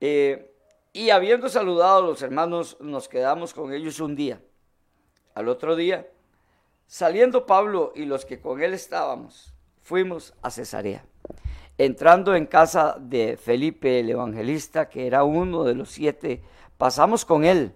Eh, 0.00 0.54
y 0.92 1.10
habiendo 1.10 1.48
saludado 1.48 2.04
a 2.04 2.06
los 2.06 2.22
hermanos, 2.22 2.76
nos 2.80 3.08
quedamos 3.08 3.54
con 3.54 3.72
ellos 3.72 3.98
un 4.00 4.14
día. 4.14 4.40
Al 5.34 5.48
otro 5.48 5.74
día, 5.74 6.06
saliendo 6.86 7.46
Pablo 7.46 7.92
y 7.94 8.04
los 8.04 8.24
que 8.24 8.40
con 8.40 8.62
él 8.62 8.74
estábamos, 8.74 9.54
fuimos 9.80 10.34
a 10.42 10.50
Cesarea. 10.50 11.04
Entrando 11.78 12.34
en 12.34 12.46
casa 12.46 12.96
de 13.00 13.38
Felipe 13.38 14.00
el 14.00 14.10
evangelista, 14.10 14.90
que 14.90 15.06
era 15.06 15.24
uno 15.24 15.64
de 15.64 15.74
los 15.74 15.90
siete, 15.90 16.42
pasamos 16.76 17.24
con 17.24 17.44
él. 17.44 17.72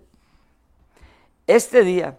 Este 1.46 1.82
día, 1.82 2.18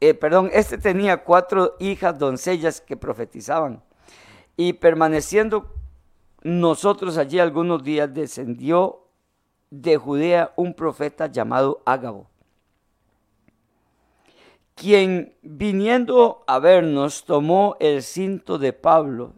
eh, 0.00 0.14
perdón, 0.14 0.50
este 0.52 0.78
tenía 0.78 1.24
cuatro 1.24 1.76
hijas 1.78 2.18
doncellas 2.18 2.80
que 2.80 2.96
profetizaban. 2.96 3.82
Y 4.56 4.72
permaneciendo 4.72 5.74
nosotros 6.42 7.16
allí 7.18 7.38
algunos 7.38 7.82
días, 7.82 8.12
descendió 8.12 9.04
de 9.70 9.96
Judea 9.96 10.52
un 10.56 10.74
profeta 10.74 11.26
llamado 11.26 11.82
Ágabo, 11.84 12.28
quien 14.74 15.34
viniendo 15.42 16.44
a 16.46 16.58
vernos 16.58 17.24
tomó 17.24 17.76
el 17.80 18.02
cinto 18.02 18.58
de 18.58 18.72
Pablo 18.72 19.34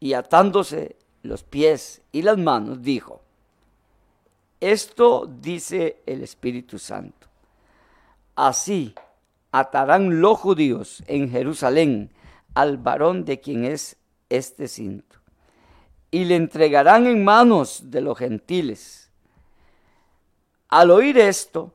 y 0.00 0.14
atándose 0.14 0.96
los 1.22 1.42
pies 1.42 2.02
y 2.12 2.22
las 2.22 2.38
manos 2.38 2.82
dijo, 2.82 3.20
esto 4.60 5.26
dice 5.26 6.02
el 6.06 6.22
Espíritu 6.22 6.78
Santo, 6.78 7.26
así 8.34 8.94
atarán 9.50 10.20
los 10.20 10.38
judíos 10.38 11.02
en 11.06 11.30
Jerusalén 11.30 12.12
al 12.54 12.78
varón 12.78 13.24
de 13.24 13.40
quien 13.40 13.64
es 13.64 13.96
este 14.28 14.68
cinto 14.68 15.22
y 16.10 16.26
le 16.26 16.36
entregarán 16.36 17.06
en 17.06 17.24
manos 17.24 17.90
de 17.90 18.02
los 18.02 18.18
gentiles. 18.18 19.10
Al 20.68 20.90
oír 20.90 21.18
esto, 21.18 21.74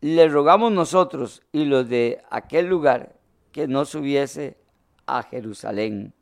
le 0.00 0.28
rogamos 0.28 0.72
nosotros 0.72 1.42
y 1.52 1.64
los 1.64 1.88
de 1.88 2.22
aquel 2.30 2.66
lugar 2.66 3.16
que 3.52 3.68
no 3.68 3.84
subiese 3.84 4.58
a 5.06 5.22
Jerusalén. 5.22 6.12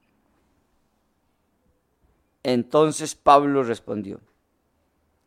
Entonces 2.43 3.15
Pablo 3.15 3.63
respondió, 3.63 4.21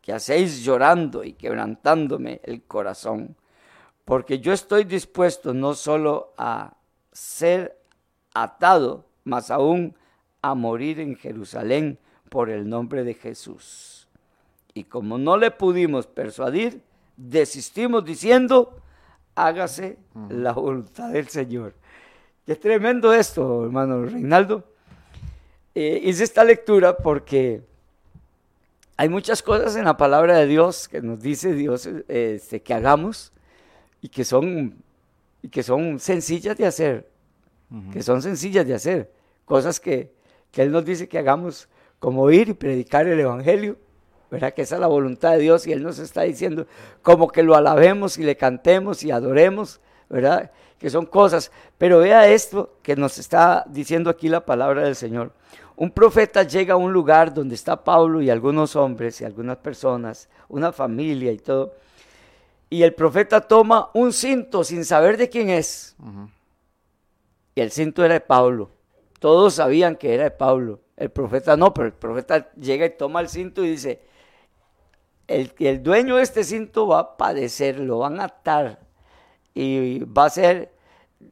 ¿qué 0.00 0.12
hacéis 0.12 0.62
llorando 0.62 1.24
y 1.24 1.32
quebrantándome 1.32 2.40
el 2.44 2.62
corazón? 2.62 3.36
Porque 4.08 4.38
yo 4.38 4.54
estoy 4.54 4.84
dispuesto 4.84 5.52
no 5.52 5.74
solo 5.74 6.32
a 6.38 6.78
ser 7.12 7.78
atado, 8.32 9.04
mas 9.24 9.50
aún 9.50 9.94
a 10.40 10.54
morir 10.54 10.98
en 10.98 11.14
Jerusalén 11.14 11.98
por 12.30 12.48
el 12.48 12.66
nombre 12.66 13.04
de 13.04 13.12
Jesús. 13.12 14.08
Y 14.72 14.84
como 14.84 15.18
no 15.18 15.36
le 15.36 15.50
pudimos 15.50 16.06
persuadir, 16.06 16.80
desistimos 17.18 18.02
diciendo, 18.02 18.80
hágase 19.34 19.98
la 20.30 20.52
voluntad 20.52 21.10
del 21.10 21.28
Señor. 21.28 21.74
Qué 22.46 22.56
tremendo 22.56 23.12
esto, 23.12 23.66
hermano 23.66 24.06
Reinaldo. 24.06 24.64
Eh, 25.74 26.00
hice 26.02 26.24
esta 26.24 26.44
lectura 26.44 26.96
porque 26.96 27.62
hay 28.96 29.10
muchas 29.10 29.42
cosas 29.42 29.76
en 29.76 29.84
la 29.84 29.98
palabra 29.98 30.38
de 30.38 30.46
Dios 30.46 30.88
que 30.88 31.02
nos 31.02 31.20
dice 31.20 31.52
Dios 31.52 31.86
este, 32.08 32.62
que 32.62 32.72
hagamos 32.72 33.32
y 34.00 34.08
que 34.08 34.24
son, 34.24 34.76
y 35.42 35.48
que 35.48 35.62
son 35.62 35.98
sencillas 35.98 36.56
de 36.56 36.66
hacer, 36.66 37.08
que 37.92 38.02
son 38.02 38.22
sencillas 38.22 38.66
de 38.66 38.74
hacer, 38.74 39.12
cosas 39.44 39.78
que, 39.80 40.12
que 40.50 40.62
Él 40.62 40.72
nos 40.72 40.84
dice 40.84 41.08
que 41.08 41.18
hagamos 41.18 41.68
como 41.98 42.30
ir 42.30 42.48
y 42.50 42.54
predicar 42.54 43.06
el 43.06 43.20
Evangelio, 43.20 43.76
¿verdad? 44.30 44.54
Que 44.54 44.62
esa 44.62 44.76
es 44.76 44.80
la 44.80 44.86
voluntad 44.86 45.32
de 45.32 45.38
Dios 45.38 45.66
y 45.66 45.72
Él 45.72 45.82
nos 45.82 45.98
está 45.98 46.22
diciendo 46.22 46.66
como 47.02 47.28
que 47.28 47.42
lo 47.42 47.54
alabemos 47.54 48.18
y 48.18 48.22
le 48.22 48.36
cantemos 48.36 49.02
y 49.02 49.10
adoremos, 49.10 49.80
¿verdad? 50.08 50.50
Que 50.78 50.90
son 50.90 51.06
cosas. 51.06 51.50
Pero 51.76 51.98
vea 51.98 52.28
esto 52.28 52.76
que 52.82 52.96
nos 52.96 53.18
está 53.18 53.64
diciendo 53.68 54.10
aquí 54.10 54.28
la 54.28 54.44
palabra 54.44 54.82
del 54.82 54.96
Señor. 54.96 55.32
Un 55.76 55.90
profeta 55.90 56.42
llega 56.42 56.74
a 56.74 56.76
un 56.76 56.92
lugar 56.92 57.32
donde 57.32 57.54
está 57.54 57.84
Pablo 57.84 58.20
y 58.20 58.30
algunos 58.30 58.74
hombres 58.76 59.20
y 59.20 59.24
algunas 59.24 59.58
personas, 59.58 60.28
una 60.48 60.72
familia 60.72 61.30
y 61.32 61.38
todo. 61.38 61.74
Y 62.70 62.82
el 62.82 62.94
profeta 62.94 63.40
toma 63.40 63.90
un 63.94 64.12
cinto 64.12 64.62
sin 64.64 64.84
saber 64.84 65.16
de 65.16 65.28
quién 65.28 65.48
es. 65.48 65.96
Y 67.54 67.60
el 67.60 67.70
cinto 67.70 68.04
era 68.04 68.14
de 68.14 68.20
Pablo. 68.20 68.70
Todos 69.20 69.54
sabían 69.54 69.96
que 69.96 70.14
era 70.14 70.24
de 70.24 70.30
Pablo. 70.30 70.80
El 70.96 71.10
profeta 71.10 71.56
no, 71.56 71.72
pero 71.72 71.86
el 71.86 71.94
profeta 71.94 72.50
llega 72.52 72.86
y 72.86 72.96
toma 72.96 73.20
el 73.20 73.28
cinto 73.28 73.64
y 73.64 73.70
dice, 73.70 74.02
el, 75.26 75.52
el 75.58 75.82
dueño 75.82 76.16
de 76.16 76.22
este 76.22 76.42
cinto 76.44 76.88
va 76.88 76.98
a 77.00 77.16
padecer, 77.16 77.78
lo 77.78 77.98
van 77.98 78.20
a 78.20 78.24
atar 78.24 78.80
y 79.54 80.00
va 80.04 80.26
a 80.26 80.30
ser, 80.30 80.72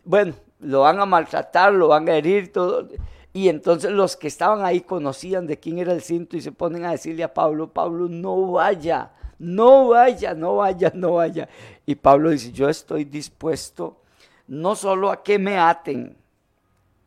bueno, 0.04 0.34
lo 0.60 0.80
van 0.80 0.98
a 0.98 1.06
maltratar, 1.06 1.72
lo 1.72 1.88
van 1.88 2.08
a 2.08 2.16
herir, 2.16 2.52
todo. 2.52 2.88
Y 3.32 3.48
entonces 3.48 3.90
los 3.90 4.16
que 4.16 4.28
estaban 4.28 4.64
ahí 4.64 4.80
conocían 4.80 5.46
de 5.46 5.60
quién 5.60 5.78
era 5.78 5.92
el 5.92 6.02
cinto 6.02 6.36
y 6.36 6.40
se 6.40 6.52
ponen 6.52 6.84
a 6.84 6.90
decirle 6.90 7.22
a 7.22 7.34
Pablo, 7.34 7.72
Pablo, 7.72 8.08
no 8.08 8.52
vaya, 8.52 9.12
no 9.38 9.88
vaya, 9.88 10.34
no 10.34 10.56
vaya, 10.56 10.92
no 10.94 11.14
vaya. 11.14 11.48
Y 11.84 11.94
Pablo 11.94 12.30
dice, 12.30 12.52
yo 12.52 12.68
estoy 12.68 13.04
dispuesto 13.04 14.02
no 14.46 14.76
solo 14.76 15.10
a 15.10 15.22
que 15.22 15.38
me 15.38 15.58
aten, 15.58 16.16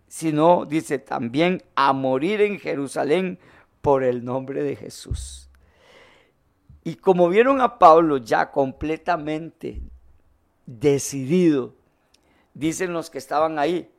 sino, 0.07 0.65
dice, 0.65 0.99
también 0.99 1.63
a 1.75 1.93
morir 1.93 2.41
en 2.41 2.59
Jerusalén 2.59 3.39
por 3.81 4.03
el 4.03 4.25
nombre 4.25 4.63
de 4.63 4.75
Jesús. 4.75 5.49
Y 6.83 6.95
como 6.95 7.29
vieron 7.29 7.61
a 7.61 7.77
Pablo 7.77 8.17
ya 8.17 8.51
completamente 8.51 9.81
decidido, 10.65 11.75
dicen 12.53 12.93
los 12.93 13.09
que 13.09 13.19
estaban 13.19 13.59
ahí, 13.59 13.89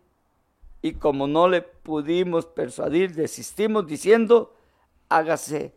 y 0.82 0.94
como 0.94 1.26
no 1.26 1.48
le 1.48 1.62
pudimos 1.62 2.46
persuadir, 2.46 3.14
desistimos 3.14 3.86
diciendo, 3.86 4.54
hágase 5.08 5.74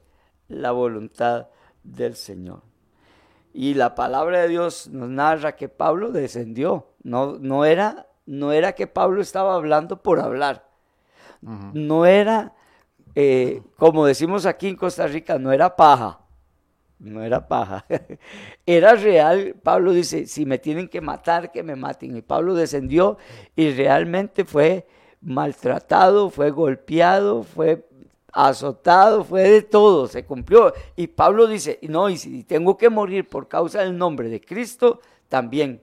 la 0.47 0.71
voluntad 0.71 1.47
del 1.83 2.15
Señor. 2.15 2.61
Y 3.53 3.75
la 3.75 3.95
palabra 3.95 4.41
de 4.41 4.47
Dios 4.47 4.87
nos 4.89 5.09
narra 5.09 5.55
que 5.55 5.69
Pablo 5.69 6.11
descendió, 6.11 6.87
no, 7.03 7.37
no 7.37 7.65
era 7.65 8.07
no 8.25 8.51
era 8.51 8.73
que 8.73 8.87
Pablo 8.87 9.21
estaba 9.21 9.55
hablando 9.55 10.01
por 10.01 10.19
hablar. 10.19 10.65
No 11.41 12.05
era, 12.05 12.53
eh, 13.15 13.61
como 13.75 14.05
decimos 14.05 14.45
aquí 14.45 14.69
en 14.69 14.77
Costa 14.77 15.07
Rica, 15.07 15.37
no 15.37 15.51
era 15.51 15.75
paja. 15.75 16.21
No 16.99 17.21
era 17.21 17.45
paja. 17.49 17.85
era 18.65 18.95
real. 18.95 19.55
Pablo 19.61 19.91
dice, 19.91 20.25
si 20.25 20.45
me 20.45 20.57
tienen 20.57 20.87
que 20.87 21.01
matar, 21.01 21.51
que 21.51 21.63
me 21.63 21.75
maten. 21.75 22.15
Y 22.15 22.21
Pablo 22.21 22.53
descendió 22.53 23.17
y 23.57 23.71
realmente 23.71 24.45
fue 24.45 24.87
maltratado, 25.19 26.29
fue 26.29 26.49
golpeado, 26.49 27.43
fue 27.43 27.89
azotado, 28.33 29.23
fue 29.23 29.43
de 29.43 29.61
todo, 29.61 30.07
se 30.07 30.25
cumplió. 30.25 30.73
Y 30.95 31.07
Pablo 31.07 31.47
dice, 31.47 31.79
no, 31.83 32.09
y 32.09 32.17
si 32.17 32.43
tengo 32.43 32.77
que 32.77 32.89
morir 32.89 33.29
por 33.29 33.47
causa 33.47 33.81
del 33.81 33.97
nombre 33.97 34.27
de 34.27 34.41
Cristo, 34.41 34.99
también 35.29 35.81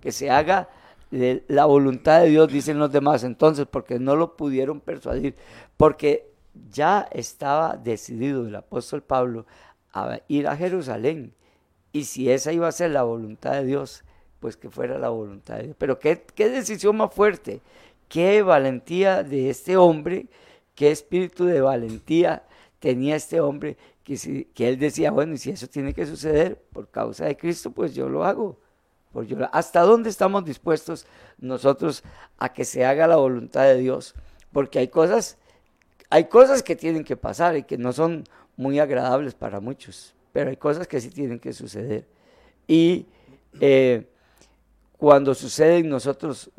que 0.00 0.12
se 0.12 0.30
haga 0.30 0.68
la 1.10 1.64
voluntad 1.64 2.20
de 2.20 2.30
Dios, 2.30 2.48
dicen 2.48 2.78
los 2.78 2.92
demás 2.92 3.24
entonces, 3.24 3.66
porque 3.66 3.98
no 3.98 4.16
lo 4.16 4.36
pudieron 4.36 4.80
persuadir, 4.80 5.34
porque 5.76 6.30
ya 6.70 7.08
estaba 7.10 7.76
decidido 7.76 8.46
el 8.46 8.54
apóstol 8.54 9.02
Pablo 9.02 9.46
a 9.92 10.20
ir 10.28 10.46
a 10.46 10.56
Jerusalén. 10.56 11.34
Y 11.92 12.04
si 12.04 12.30
esa 12.30 12.52
iba 12.52 12.68
a 12.68 12.72
ser 12.72 12.90
la 12.90 13.02
voluntad 13.02 13.52
de 13.52 13.64
Dios, 13.64 14.04
pues 14.40 14.56
que 14.56 14.70
fuera 14.70 14.98
la 14.98 15.08
voluntad 15.08 15.56
de 15.56 15.64
Dios. 15.64 15.76
Pero 15.78 15.98
qué, 15.98 16.24
qué 16.34 16.48
decisión 16.48 16.96
más 16.96 17.12
fuerte, 17.12 17.62
qué 18.08 18.42
valentía 18.42 19.22
de 19.22 19.50
este 19.50 19.76
hombre, 19.76 20.26
qué 20.76 20.92
espíritu 20.92 21.46
de 21.46 21.60
valentía 21.60 22.44
tenía 22.78 23.16
este 23.16 23.40
hombre, 23.40 23.76
que, 24.04 24.16
si, 24.16 24.44
que 24.44 24.68
él 24.68 24.78
decía, 24.78 25.10
bueno, 25.10 25.34
y 25.34 25.38
si 25.38 25.50
eso 25.50 25.66
tiene 25.66 25.92
que 25.92 26.06
suceder 26.06 26.62
por 26.72 26.88
causa 26.88 27.24
de 27.24 27.36
Cristo, 27.36 27.72
pues 27.72 27.92
yo 27.94 28.08
lo 28.08 28.24
hago. 28.24 28.60
Por 29.12 29.26
¿Hasta 29.52 29.80
dónde 29.80 30.10
estamos 30.10 30.44
dispuestos 30.44 31.06
nosotros 31.38 32.04
a 32.38 32.52
que 32.52 32.64
se 32.64 32.84
haga 32.84 33.06
la 33.06 33.16
voluntad 33.16 33.64
de 33.64 33.78
Dios? 33.78 34.14
Porque 34.52 34.78
hay 34.78 34.88
cosas, 34.88 35.38
hay 36.10 36.26
cosas 36.26 36.62
que 36.62 36.76
tienen 36.76 37.02
que 37.02 37.16
pasar 37.16 37.56
y 37.56 37.62
que 37.64 37.78
no 37.78 37.92
son 37.92 38.24
muy 38.56 38.78
agradables 38.78 39.34
para 39.34 39.58
muchos, 39.58 40.14
pero 40.32 40.50
hay 40.50 40.56
cosas 40.56 40.86
que 40.86 41.00
sí 41.00 41.08
tienen 41.08 41.40
que 41.40 41.52
suceder. 41.52 42.06
Y 42.68 43.06
eh, 43.58 44.06
cuando 44.98 45.34
suceden 45.34 45.88
nosotros 45.88 46.50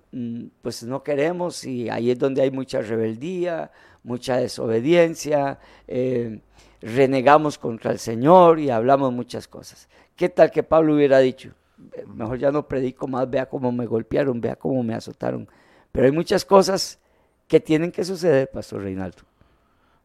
pues 0.62 0.84
no 0.84 1.04
queremos 1.04 1.64
y 1.66 1.90
ahí 1.90 2.12
es 2.12 2.20
donde 2.20 2.42
hay 2.42 2.52
mucha 2.52 2.82
rebeldía, 2.82 3.72
mucha 4.04 4.38
desobediencia, 4.38 5.60
eh, 5.88 6.40
renegamos 6.82 7.58
contra 7.58 7.92
el 7.92 8.00
Señor 8.00 8.60
y 8.60 8.70
hablamos 8.70 9.12
muchas 9.12 9.48
cosas. 9.48 9.90
¿Qué 10.16 10.30
tal 10.30 10.52
que 10.52 10.64
Pablo 10.64 10.96
hubiera 10.96 11.20
dicho? 11.20 11.52
Eh, 11.94 12.06
mejor 12.08 12.40
ya 12.40 12.52
no 12.52 12.68
predico 12.68 13.08
más, 13.08 13.30
vea 13.30 13.48
cómo 13.48 13.72
me 13.72 13.86
golpearon, 13.86 14.40
vea 14.40 14.56
cómo 14.56 14.82
me 14.84 14.96
azotaron. 14.96 15.48
Pero 15.92 16.06
hay 16.06 16.12
muchas 16.12 16.46
cosas 16.46 17.00
que 17.48 17.60
tienen 17.60 17.92
que 17.92 18.04
suceder, 18.04 18.50
Pastor 18.50 18.84
Reinaldo. 18.84 19.24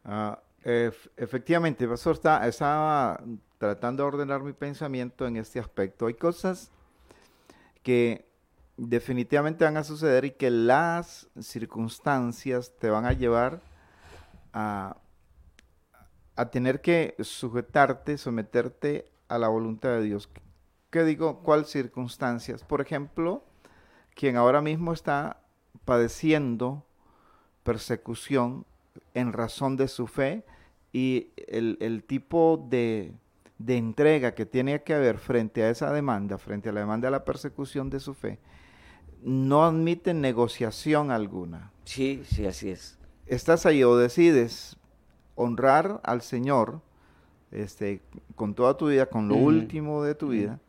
Ah, 0.05 0.39
efectivamente, 0.65 1.87
Pastor, 1.87 2.15
está, 2.15 2.47
estaba 2.47 3.21
tratando 3.59 4.03
de 4.03 4.09
ordenar 4.09 4.43
mi 4.43 4.53
pensamiento 4.53 5.27
en 5.27 5.37
este 5.37 5.61
aspecto. 5.61 6.07
Hay 6.07 6.15
cosas 6.15 6.71
que 7.83 8.32
definitivamente 8.77 9.65
van 9.65 9.77
a 9.77 9.85
suceder 9.85 10.25
y 10.25 10.31
que 10.33 10.51
las 10.51 11.29
circunstancias 11.41 12.73
te 12.79 12.91
van 12.91 13.07
a 13.07 13.13
llevar 13.13 13.61
a, 14.53 14.97
a 16.37 16.51
tener 16.51 16.81
que 16.81 17.15
sujetarte, 17.21 18.19
someterte 18.19 19.11
a 19.29 19.39
la 19.39 19.49
voluntad 19.49 19.91
de 19.91 20.03
Dios. 20.03 20.29
¿Qué 20.91 21.05
digo? 21.05 21.43
¿Cuáles 21.43 21.69
circunstancias? 21.69 22.65
Por 22.65 22.81
ejemplo, 22.81 23.45
quien 24.15 24.37
ahora 24.37 24.61
mismo 24.61 24.93
está 24.93 25.41
padeciendo 25.85 26.85
persecución 27.63 28.67
en 29.15 29.33
razón 29.33 29.77
de 29.77 29.89
su 29.89 30.07
fe 30.07 30.45
y 30.93 31.31
el, 31.49 31.79
el 31.81 32.05
tipo 32.05 32.67
de, 32.69 33.15
de 33.59 33.77
entrega 33.77 34.35
que 34.35 34.45
tiene 34.45 34.83
que 34.83 34.95
haber 34.95 35.19
frente 35.19 35.63
a 35.63 35.71
esa 35.71 35.93
demanda, 35.93 36.37
frente 36.39 36.69
a 36.69 36.73
la 36.73 36.81
demanda 36.81 37.07
de 37.07 37.13
la 37.13 37.25
persecución 37.25 37.89
de 37.89 38.01
su 38.01 38.13
fe, 38.13 38.39
no 39.23 39.65
admite 39.65 40.15
negociación 40.15 41.11
alguna. 41.11 41.71
Sí, 41.85 42.23
sí, 42.29 42.47
así 42.47 42.71
es. 42.71 42.99
Estás 43.27 43.67
ahí 43.67 43.83
o 43.85 43.97
decides 43.97 44.77
honrar 45.35 46.01
al 46.05 46.23
Señor 46.23 46.81
este, 47.51 48.03
con 48.35 48.55
toda 48.55 48.77
tu 48.77 48.89
vida, 48.89 49.07
con 49.07 49.29
lo 49.29 49.37
último 49.37 50.03
de 50.03 50.15
tu 50.15 50.29
vida, 50.29 50.61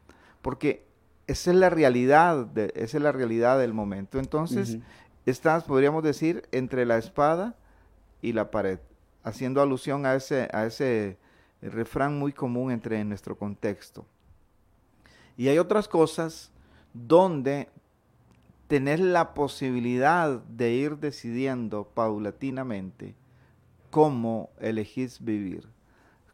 porque 0.42 0.86
esa 1.28 1.52
es 1.52 1.58
la 1.58 1.70
realidad, 1.70 2.46
de, 2.46 2.72
esa 2.76 2.98
es 2.98 3.04
la 3.04 3.12
realidad 3.12 3.58
del 3.58 3.74
momento. 3.74 4.20
Entonces, 4.20 4.78
estás, 5.26 5.64
podríamos 5.64 6.04
decir, 6.04 6.48
entre 6.52 6.86
la 6.86 6.98
espada 6.98 7.56
y 8.22 8.34
la 8.34 8.52
pared, 8.52 8.80
haciendo 9.24 9.62
alusión 9.62 10.06
a 10.06 10.16
ese, 10.16 10.50
a 10.52 10.66
ese 10.66 11.18
refrán 11.62 12.20
muy 12.20 12.34
común 12.34 12.72
entre 12.72 13.00
en 13.00 13.10
nuestro 13.10 13.38
contexto. 13.38 14.06
Y 15.38 15.48
hay 15.48 15.58
otras 15.58 15.88
cosas 15.88 16.52
donde 16.94 17.70
tener 18.74 19.00
la 19.00 19.36
posibilidad 19.36 20.42
de 20.46 20.72
ir 20.72 20.98
decidiendo 20.98 21.84
paulatinamente 21.94 23.14
cómo 23.92 24.50
elegís 24.60 25.24
vivir. 25.24 25.68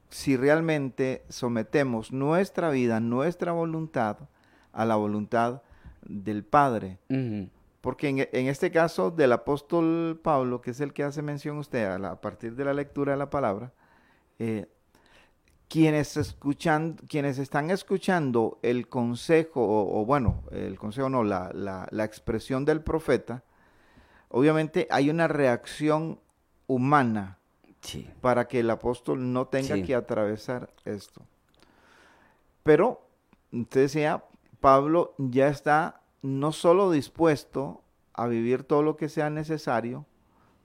Si 0.07 0.37
realmente 0.37 1.25
sometemos 1.27 2.13
nuestra 2.13 2.69
vida, 2.69 3.01
nuestra 3.01 3.51
voluntad 3.51 4.19
a 4.71 4.85
la 4.85 4.95
voluntad 4.95 5.63
del 6.01 6.45
Padre. 6.45 6.97
Porque 7.81 8.29
en, 8.31 8.47
este 8.47 8.71
caso 8.71 9.11
del 9.11 9.33
apóstol 9.33 10.17
Pablo, 10.23 10.61
que 10.61 10.71
es 10.71 10.79
el 10.79 10.93
que 10.93 11.03
hace 11.03 11.21
mención 11.21 11.57
usted 11.57 11.87
a, 11.87 12.21
partir 12.21 12.55
de 12.55 12.63
la 12.63 12.73
lectura 12.73 13.11
de 13.11 13.17
la 13.17 13.29
palabra, 13.29 13.73
eh, 14.37 14.69
quienes 15.69 16.17
escuchan, 16.17 16.97
quienes 17.07 17.37
están 17.37 17.69
escuchando 17.69 18.59
el 18.63 18.89
consejo, 18.89 19.61
o, 19.63 20.03
bueno, 20.03 20.43
el 20.51 20.77
consejo 20.79 21.09
no, 21.09 21.23
la, 21.23 21.51
la, 21.53 22.03
expresión 22.03 22.65
del 22.65 22.81
profeta, 22.81 23.43
obviamente 24.29 24.87
hay 24.89 25.11
una 25.11 25.27
reacción 25.27 26.19
humana 26.65 27.37
para 28.19 28.47
que 28.47 28.59
el 28.59 28.69
apóstol 28.71 29.31
no 29.31 29.47
tenga 29.47 29.81
que 29.83 29.93
atravesar 29.93 30.73
esto. 30.85 31.21
Pero, 32.63 33.07
usted 33.51 33.81
decía, 33.81 34.23
Pablo 34.59 35.13
ya 35.19 35.47
está 35.49 36.01
no 36.23 36.51
solo 36.51 36.91
dispuesto 36.91 37.83
a 38.13 38.25
vivir 38.27 38.63
todo 38.63 38.81
lo 38.81 38.97
que 38.97 39.07
sea 39.07 39.29
necesario 39.29 40.05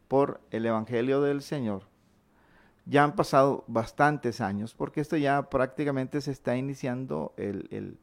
por 0.08 0.40
el 0.50 0.64
Evangelio 0.64 1.20
del 1.20 1.42
Señor, 1.42 1.84
ya 2.86 3.04
han 3.04 3.14
pasado 3.14 3.64
bastantes 3.66 4.40
años, 4.40 4.74
porque 4.74 5.00
esto 5.00 5.16
ya 5.16 5.48
prácticamente 5.48 6.20
se 6.20 6.30
está 6.30 6.56
iniciando 6.56 7.32
el, 7.36 7.98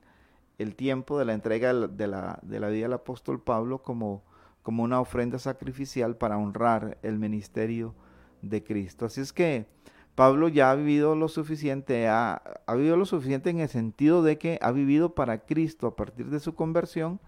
tiempo 0.75 1.17
de 1.17 1.25
la 1.25 1.33
entrega 1.33 1.73
de 1.73 2.07
la, 2.07 2.39
de 2.41 2.59
la, 2.59 2.69
vida 2.69 2.83
del 2.83 2.93
apóstol 2.93 3.41
Pablo 3.41 3.81
como, 3.81 4.23
como 4.63 4.83
una 4.83 4.99
ofrenda 4.99 5.39
sacrificial 5.39 6.17
para 6.17 6.37
honrar 6.37 6.97
el 7.03 7.19
ministerio 7.19 7.93
de 8.41 8.63
Cristo. 8.63 9.05
Así 9.05 9.21
es 9.21 9.33
que 9.33 9.67
Pablo 10.15 10.47
ya 10.47 10.71
ha 10.71 10.75
vivido 10.75 11.15
lo 11.15 11.29
suficiente, 11.29 12.07
ha, 12.07 12.41
ha 12.65 12.75
vivido 12.75 12.97
lo 12.97 13.05
suficiente 13.05 13.49
en 13.49 13.59
el 13.59 13.69
sentido 13.69 14.23
de 14.23 14.37
que 14.37 14.59
ha 14.61 14.71
vivido 14.71 15.15
para 15.15 15.45
Cristo 15.45 15.87
a 15.87 15.95
partir 15.95 16.27
de 16.27 16.39
su 16.39 16.55
conversión. 16.55 17.19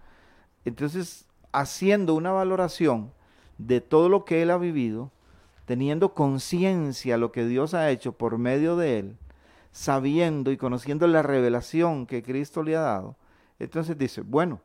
Entonces, 0.64 1.26
haciendo 1.52 2.14
una 2.14 2.32
valoración 2.32 3.12
de 3.58 3.80
todo 3.80 4.08
lo 4.08 4.24
que 4.24 4.42
él 4.42 4.50
ha 4.50 4.58
vivido, 4.58 5.10
teniendo 5.64 6.14
conciencia 6.14 7.16
lo 7.16 7.32
que 7.32 7.46
Dios 7.46 7.74
ha 7.74 7.90
hecho 7.90 8.12
por 8.12 8.38
medio 8.38 8.76
de 8.76 8.98
él, 8.98 9.18
sabiendo 9.72 10.52
y 10.52 10.56
conociendo 10.56 11.06
la 11.06 11.22
revelación 11.22 12.06
que 12.06 12.22
Cristo 12.22 12.62
le 12.62 12.76
ha 12.76 12.80
dado, 12.80 13.16
entonces 13.58 13.96
dice, 13.96 14.20
bueno, 14.20 14.60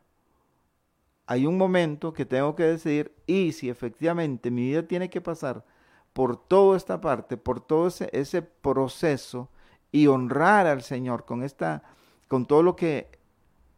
hay 1.25 1.45
un 1.45 1.57
momento 1.57 2.12
que 2.12 2.25
tengo 2.25 2.55
que 2.55 2.63
decidir 2.63 3.15
y 3.27 3.51
si 3.51 3.69
efectivamente 3.69 4.51
mi 4.51 4.63
vida 4.63 4.88
tiene 4.88 5.09
que 5.09 5.21
pasar 5.21 5.63
por 6.12 6.35
toda 6.35 6.75
esta 6.75 6.99
parte, 6.99 7.38
por 7.38 7.62
todo 7.62 7.88
ese, 7.88 8.09
ese 8.13 8.41
proceso 8.41 9.49
y 9.91 10.07
honrar 10.07 10.67
al 10.67 10.81
Señor 10.81 11.25
con 11.25 11.43
esta, 11.43 11.83
con 12.27 12.45
todo 12.45 12.63
lo 12.63 12.75
que 12.75 13.09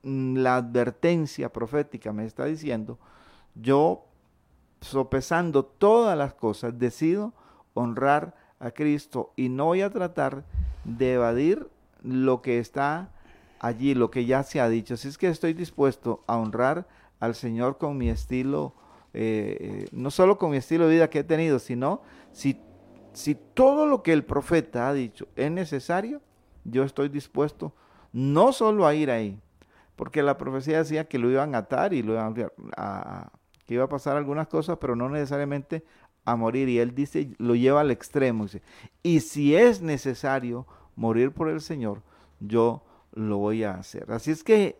mm, 0.03 0.37
la 0.37 0.55
advertencia 0.57 1.51
profética 1.51 2.13
me 2.13 2.25
está 2.25 2.45
diciendo, 2.45 2.97
yo 3.55 4.05
sopesando 4.81 5.63
todas 5.63 6.17
las 6.17 6.33
cosas, 6.33 6.77
decido 6.77 7.33
honrar 7.73 8.35
a 8.59 8.71
Cristo 8.71 9.31
y 9.35 9.49
no 9.49 9.65
voy 9.65 9.81
a 9.81 9.89
tratar 9.89 10.43
de 10.83 11.13
evadir 11.13 11.67
lo 12.03 12.41
que 12.41 12.59
está 12.59 13.11
allí, 13.59 13.93
lo 13.93 14.11
que 14.11 14.25
ya 14.25 14.43
se 14.43 14.59
ha 14.59 14.67
dicho. 14.67 14.97
Si 14.97 15.07
es 15.07 15.17
que 15.17 15.27
estoy 15.27 15.53
dispuesto 15.53 16.23
a 16.27 16.37
honrar 16.37 16.87
al 17.19 17.35
Señor 17.35 17.77
con 17.77 17.97
mi 17.97 18.09
estilo, 18.09 18.73
eh, 19.13 19.57
eh, 19.59 19.87
no 19.91 20.09
solo 20.09 20.37
con 20.37 20.51
mi 20.51 20.57
estilo 20.57 20.87
de 20.87 20.95
vida 20.95 21.09
que 21.09 21.19
he 21.19 21.23
tenido, 21.23 21.59
sino 21.59 22.01
si, 22.31 22.59
si 23.13 23.35
todo 23.35 23.85
lo 23.85 24.01
que 24.01 24.13
el 24.13 24.23
profeta 24.23 24.89
ha 24.89 24.93
dicho 24.93 25.27
es 25.35 25.51
necesario, 25.51 26.21
yo 26.63 26.83
estoy 26.83 27.09
dispuesto 27.09 27.73
no 28.13 28.51
solo 28.51 28.87
a 28.87 28.93
ir 28.93 29.09
ahí, 29.09 29.39
porque 29.95 30.23
la 30.23 30.37
profecía 30.37 30.79
decía 30.79 31.07
que 31.07 31.19
lo 31.19 31.29
iban 31.29 31.55
a 31.55 31.59
atar 31.59 31.93
y 31.93 32.01
lo 32.01 32.13
iban 32.13 32.35
a, 32.75 33.31
iba 33.75 33.85
a 33.85 33.89
pasar 33.89 34.17
algunas 34.17 34.47
cosas, 34.47 34.77
pero 34.79 34.95
no 34.95 35.09
necesariamente 35.09 35.83
a 36.25 36.35
morir. 36.35 36.69
Y 36.69 36.79
él 36.79 36.93
dice, 36.93 37.31
lo 37.37 37.55
lleva 37.55 37.81
al 37.81 37.91
extremo. 37.91 38.45
Dice, 38.45 38.61
y 39.03 39.21
si 39.21 39.55
es 39.55 39.81
necesario 39.81 40.67
morir 40.95 41.31
por 41.31 41.49
el 41.49 41.61
Señor, 41.61 42.01
yo 42.39 42.83
lo 43.13 43.37
voy 43.37 43.63
a 43.63 43.75
hacer. 43.75 44.11
Así 44.11 44.31
es 44.31 44.43
que 44.43 44.79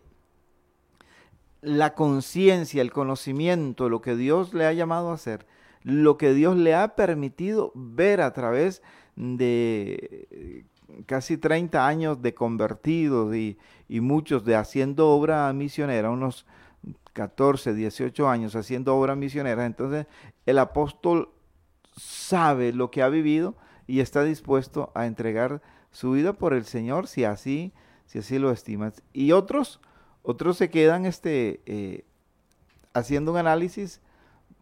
la 1.60 1.94
conciencia, 1.94 2.82
el 2.82 2.92
conocimiento, 2.92 3.88
lo 3.88 4.00
que 4.00 4.16
Dios 4.16 4.52
le 4.52 4.66
ha 4.66 4.72
llamado 4.72 5.10
a 5.10 5.14
hacer, 5.14 5.46
lo 5.82 6.16
que 6.16 6.34
Dios 6.34 6.56
le 6.56 6.74
ha 6.74 6.94
permitido 6.96 7.72
ver 7.74 8.20
a 8.20 8.32
través 8.32 8.82
de 9.16 10.66
casi 11.06 11.38
30 11.38 11.86
años 11.86 12.22
de 12.22 12.34
convertidos 12.34 13.34
y, 13.34 13.58
y 13.88 14.00
muchos 14.00 14.44
de 14.44 14.56
haciendo 14.56 15.08
obra 15.08 15.52
misionera, 15.52 16.10
unos 16.10 16.46
14, 17.12 17.74
18 17.74 18.28
años 18.28 18.56
haciendo 18.56 18.96
obra 18.96 19.14
misionera. 19.14 19.66
Entonces 19.66 20.06
el 20.46 20.58
apóstol 20.58 21.30
sabe 21.96 22.72
lo 22.72 22.90
que 22.90 23.02
ha 23.02 23.08
vivido 23.08 23.56
y 23.86 24.00
está 24.00 24.24
dispuesto 24.24 24.90
a 24.94 25.06
entregar 25.06 25.62
su 25.90 26.12
vida 26.12 26.32
por 26.32 26.54
el 26.54 26.64
Señor 26.64 27.06
si 27.06 27.24
así, 27.24 27.72
si 28.06 28.18
así 28.18 28.38
lo 28.38 28.50
estimas. 28.50 29.02
Y 29.12 29.32
otros, 29.32 29.80
otros 30.22 30.56
se 30.56 30.70
quedan 30.70 31.06
este, 31.06 31.60
eh, 31.66 32.04
haciendo 32.94 33.32
un 33.32 33.38
análisis 33.38 34.00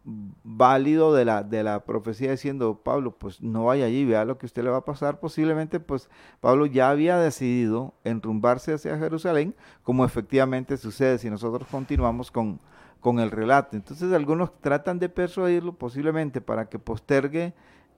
válido 0.03 1.13
de 1.13 1.25
la, 1.25 1.43
de 1.43 1.63
la 1.63 1.85
profecía 1.85 2.31
diciendo, 2.31 2.81
Pablo, 2.83 3.17
pues 3.17 3.41
no 3.41 3.65
vaya 3.65 3.85
allí, 3.85 4.05
vea 4.05 4.25
lo 4.25 4.37
que 4.37 4.45
usted 4.45 4.63
le 4.63 4.69
va 4.69 4.77
a 4.77 4.85
pasar. 4.85 5.19
Posiblemente, 5.19 5.79
pues 5.79 6.09
Pablo 6.39 6.65
ya 6.65 6.89
había 6.89 7.17
decidido 7.17 7.93
enrumbarse 8.03 8.73
hacia 8.73 8.97
Jerusalén, 8.97 9.55
como 9.83 10.05
efectivamente 10.05 10.77
sucede 10.77 11.17
si 11.19 11.29
nosotros 11.29 11.67
continuamos 11.69 12.31
con, 12.31 12.59
con 12.99 13.19
el 13.19 13.31
relato. 13.31 13.75
Entonces 13.75 14.11
algunos 14.13 14.59
tratan 14.61 14.99
de 14.99 15.09
persuadirlo 15.09 15.73
posiblemente 15.73 16.41
para 16.41 16.69
que 16.69 16.79
postergue 16.79 17.53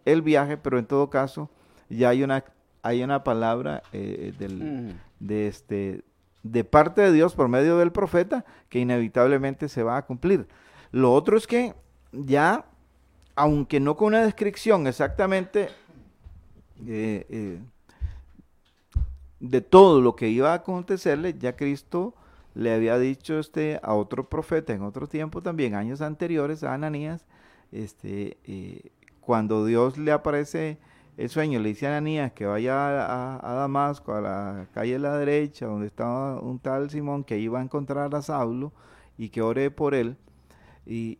el 0.06 0.22
viaje, 0.22 0.58
pero 0.58 0.80
en 0.80 0.86
todo 0.86 1.10
caso 1.10 1.50
ya 1.90 2.10
hay 2.10 2.24
una, 2.24 2.44
hay 2.82 3.04
una 3.04 3.24
palabra 3.24 3.84
eh, 3.94 4.34
del, 4.38 4.56
mm. 4.56 4.90
de, 5.20 5.48
este, 5.48 6.04
de 6.44 6.64
parte 6.64 7.02
de 7.02 7.12
Dios 7.14 7.34
por 7.36 7.48
medio 7.48 7.78
del 7.78 7.92
profeta 7.92 8.44
que 8.70 8.80
inevitablemente 8.80 9.70
se 9.70 9.84
va 9.84 9.98
a 9.98 10.06
cumplir. 10.06 10.48
Lo 10.92 11.14
otro 11.14 11.38
es 11.38 11.48
que 11.48 11.74
ya, 12.14 12.66
aunque 13.36 13.80
no 13.80 13.98
con 13.98 14.10
una 14.10 14.24
descripción 14.24 14.88
exactamente 14.88 15.70
eh, 16.88 17.26
eh, 17.30 17.60
de 19.40 19.62
todo 19.62 20.00
lo 20.02 20.16
que 20.16 20.30
iba 20.30 20.52
a 20.52 20.56
acontecerle, 20.56 21.38
ya 21.38 21.56
Cristo 21.56 22.14
le 22.56 22.74
había 22.74 22.98
dicho 23.00 23.40
este 23.40 23.80
a 23.82 23.94
otro 23.94 24.30
profeta 24.30 24.74
en 24.74 24.84
otro 24.84 25.08
tiempo 25.08 25.42
también, 25.42 25.76
años 25.76 26.02
anteriores 26.02 26.64
a 26.64 26.74
Ananías, 26.74 27.26
este, 27.72 28.38
eh, 28.46 28.92
cuando 29.20 29.66
Dios 29.66 29.98
le 29.98 30.12
aparece 30.12 30.78
el 31.18 31.30
sueño, 31.30 31.60
le 31.60 31.70
dice 31.70 31.88
a 31.88 31.90
Ananías 31.90 32.32
que 32.34 32.46
vaya 32.46 33.38
a, 33.38 33.54
Damasco, 33.56 34.14
a 34.14 34.22
la 34.22 34.68
calle 34.74 34.94
de 34.94 35.00
la 35.00 35.18
derecha, 35.18 35.66
donde 35.66 35.88
estaba 35.88 36.40
un 36.40 36.60
tal 36.60 36.90
Simón 36.90 37.24
que 37.24 37.40
iba 37.40 37.60
a 37.60 37.64
encontrar 37.64 38.14
a 38.14 38.22
Saulo 38.22 38.72
y 39.18 39.30
que 39.30 39.42
ore 39.42 39.72
por 39.72 39.96
él. 39.96 40.18
Y, 40.86 41.18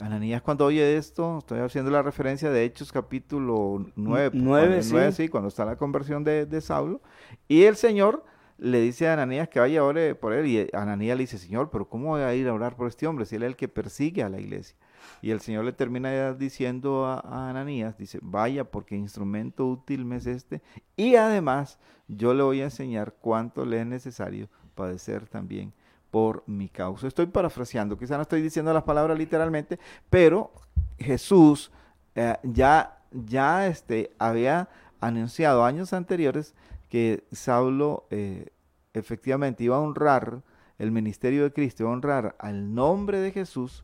Ananías 0.00 0.40
cuando 0.40 0.64
oye 0.64 0.96
esto, 0.96 1.38
estoy 1.38 1.60
haciendo 1.60 1.90
la 1.90 2.02
referencia 2.02 2.50
de 2.50 2.64
Hechos 2.64 2.90
capítulo 2.90 3.84
9, 3.94 4.30
9, 4.32 5.12
sí. 5.12 5.28
cuando 5.28 5.48
está 5.48 5.66
la 5.66 5.76
conversión 5.76 6.24
de, 6.24 6.46
de, 6.46 6.60
Saulo, 6.62 7.02
y 7.46 7.64
el 7.64 7.76
Señor 7.76 8.24
le 8.56 8.80
dice 8.80 9.08
a 9.08 9.12
Ananías 9.12 9.48
que 9.48 9.60
vaya 9.60 9.80
a 9.80 9.84
ore 9.84 10.14
por 10.14 10.32
él, 10.32 10.46
y 10.46 10.66
Ananías 10.72 11.16
le 11.16 11.24
dice, 11.24 11.36
Señor, 11.36 11.68
pero 11.70 11.88
¿cómo 11.88 12.10
voy 12.10 12.22
a 12.22 12.34
ir 12.34 12.48
a 12.48 12.54
orar 12.54 12.74
por 12.74 12.88
este 12.88 13.06
hombre 13.06 13.26
si 13.26 13.36
él 13.36 13.42
es 13.42 13.48
el 13.48 13.56
que 13.56 13.68
persigue 13.68 14.22
a 14.22 14.30
la 14.30 14.40
iglesia? 14.40 14.76
Y 15.20 15.30
el 15.30 15.40
Señor 15.40 15.64
le 15.64 15.72
termina 15.72 16.32
diciendo 16.32 17.04
a, 17.04 17.20
a 17.20 17.50
Ananías, 17.50 17.98
dice, 17.98 18.18
vaya 18.22 18.64
porque 18.64 18.96
instrumento 18.96 19.66
útil 19.66 20.06
me 20.06 20.16
es 20.16 20.26
este, 20.26 20.62
y 20.96 21.16
además 21.16 21.78
yo 22.08 22.32
le 22.32 22.42
voy 22.42 22.62
a 22.62 22.64
enseñar 22.64 23.14
cuánto 23.20 23.66
le 23.66 23.80
es 23.80 23.86
necesario 23.86 24.48
padecer 24.74 25.28
también 25.28 25.74
por 26.12 26.44
mi 26.46 26.68
causa. 26.68 27.08
Estoy 27.08 27.26
parafraseando, 27.26 27.96
quizá 27.96 28.16
no 28.16 28.22
estoy 28.22 28.42
diciendo 28.42 28.72
las 28.72 28.84
palabras 28.84 29.18
literalmente, 29.18 29.80
pero 30.10 30.52
Jesús 30.98 31.72
eh, 32.14 32.36
ya, 32.42 32.98
ya 33.10 33.66
este, 33.66 34.12
había 34.18 34.68
anunciado 35.00 35.64
años 35.64 35.94
anteriores 35.94 36.54
que 36.90 37.24
Saulo 37.32 38.04
eh, 38.10 38.50
efectivamente 38.92 39.64
iba 39.64 39.76
a 39.76 39.80
honrar 39.80 40.42
el 40.78 40.90
ministerio 40.92 41.44
de 41.44 41.52
Cristo, 41.54 41.84
iba 41.84 41.90
a 41.90 41.94
honrar 41.94 42.36
al 42.38 42.74
nombre 42.74 43.18
de 43.18 43.32
Jesús 43.32 43.82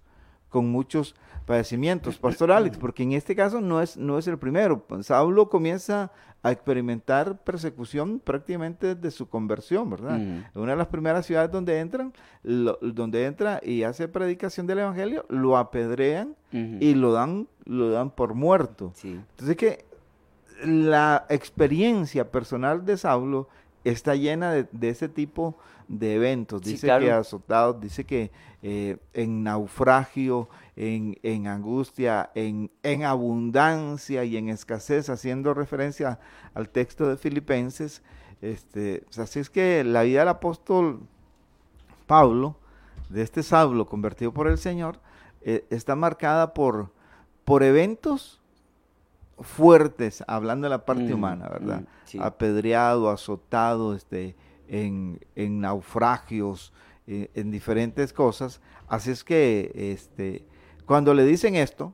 con 0.48 0.70
muchos 0.70 1.14
padecimientos 1.46 2.18
pastorales, 2.18 2.76
porque 2.76 3.02
en 3.02 3.12
este 3.12 3.34
caso 3.34 3.60
no 3.60 3.80
es, 3.80 3.96
no 3.96 4.18
es 4.18 4.26
el 4.26 4.38
primero. 4.38 4.84
Saulo 5.02 5.48
comienza 5.48 6.12
a 6.42 6.52
experimentar 6.52 7.42
persecución 7.42 8.20
prácticamente 8.20 8.94
desde 8.94 9.10
su 9.10 9.28
conversión, 9.28 9.90
¿verdad? 9.90 10.16
En 10.18 10.46
una 10.54 10.72
de 10.72 10.78
las 10.78 10.86
primeras 10.86 11.26
ciudades 11.26 11.50
donde 11.50 11.80
entran, 11.80 12.12
donde 12.44 13.24
entra 13.24 13.60
y 13.62 13.82
hace 13.82 14.08
predicación 14.08 14.66
del 14.66 14.80
evangelio, 14.80 15.24
lo 15.28 15.56
apedrean 15.56 16.36
y 16.52 16.94
lo 16.94 17.12
dan, 17.12 17.48
lo 17.64 17.90
dan 17.90 18.10
por 18.10 18.34
muerto. 18.34 18.92
Entonces 19.02 19.56
que 19.56 19.84
la 20.64 21.26
experiencia 21.28 22.30
personal 22.30 22.84
de 22.84 22.96
Saulo 22.96 23.48
está 23.90 24.14
llena 24.14 24.52
de, 24.52 24.88
ese 24.88 25.08
tipo 25.08 25.56
de 25.88 26.14
eventos. 26.14 26.62
Dice 26.62 26.86
que 26.86 27.10
azotados, 27.10 27.80
dice 27.80 28.04
que 28.04 28.30
eh, 28.62 28.98
en 29.14 29.44
naufragio, 29.44 30.48
en, 30.76 31.18
en 31.22 31.46
angustia, 31.46 32.30
en, 32.34 32.70
en, 32.82 33.04
abundancia 33.04 34.24
y 34.24 34.36
en 34.36 34.48
escasez, 34.48 35.08
haciendo 35.10 35.54
referencia 35.54 36.18
al 36.54 36.68
texto 36.68 37.08
de 37.08 37.16
Filipenses. 37.16 38.02
Este, 38.40 39.04
así 39.16 39.40
es 39.40 39.50
que 39.50 39.82
la 39.84 40.02
vida 40.02 40.20
del 40.20 40.28
apóstol 40.28 41.00
Pablo, 42.06 42.56
de 43.08 43.22
este 43.22 43.42
Saulo 43.42 43.86
convertido 43.86 44.32
por 44.32 44.48
el 44.48 44.58
Señor, 44.58 45.00
eh, 45.42 45.64
está 45.70 45.94
marcada 45.96 46.54
por, 46.54 46.92
por 47.44 47.62
eventos 47.62 48.40
fuertes, 49.40 50.24
hablando 50.26 50.66
de 50.66 50.70
la 50.70 50.84
parte 50.84 51.04
mm, 51.04 51.12
humana, 51.14 51.48
¿verdad? 51.48 51.82
Mm, 51.82 51.86
Apedreado, 52.20 53.10
azotado, 53.10 53.94
este, 53.94 54.34
en, 54.68 55.20
en 55.34 55.60
naufragios, 55.60 56.72
eh, 57.06 57.30
en 57.34 57.50
diferentes 57.50 58.12
cosas. 58.12 58.60
Así 58.88 59.10
es 59.10 59.24
que, 59.24 59.70
este, 59.74 60.44
cuando 60.86 61.14
le 61.14 61.24
dicen 61.24 61.54
esto, 61.54 61.92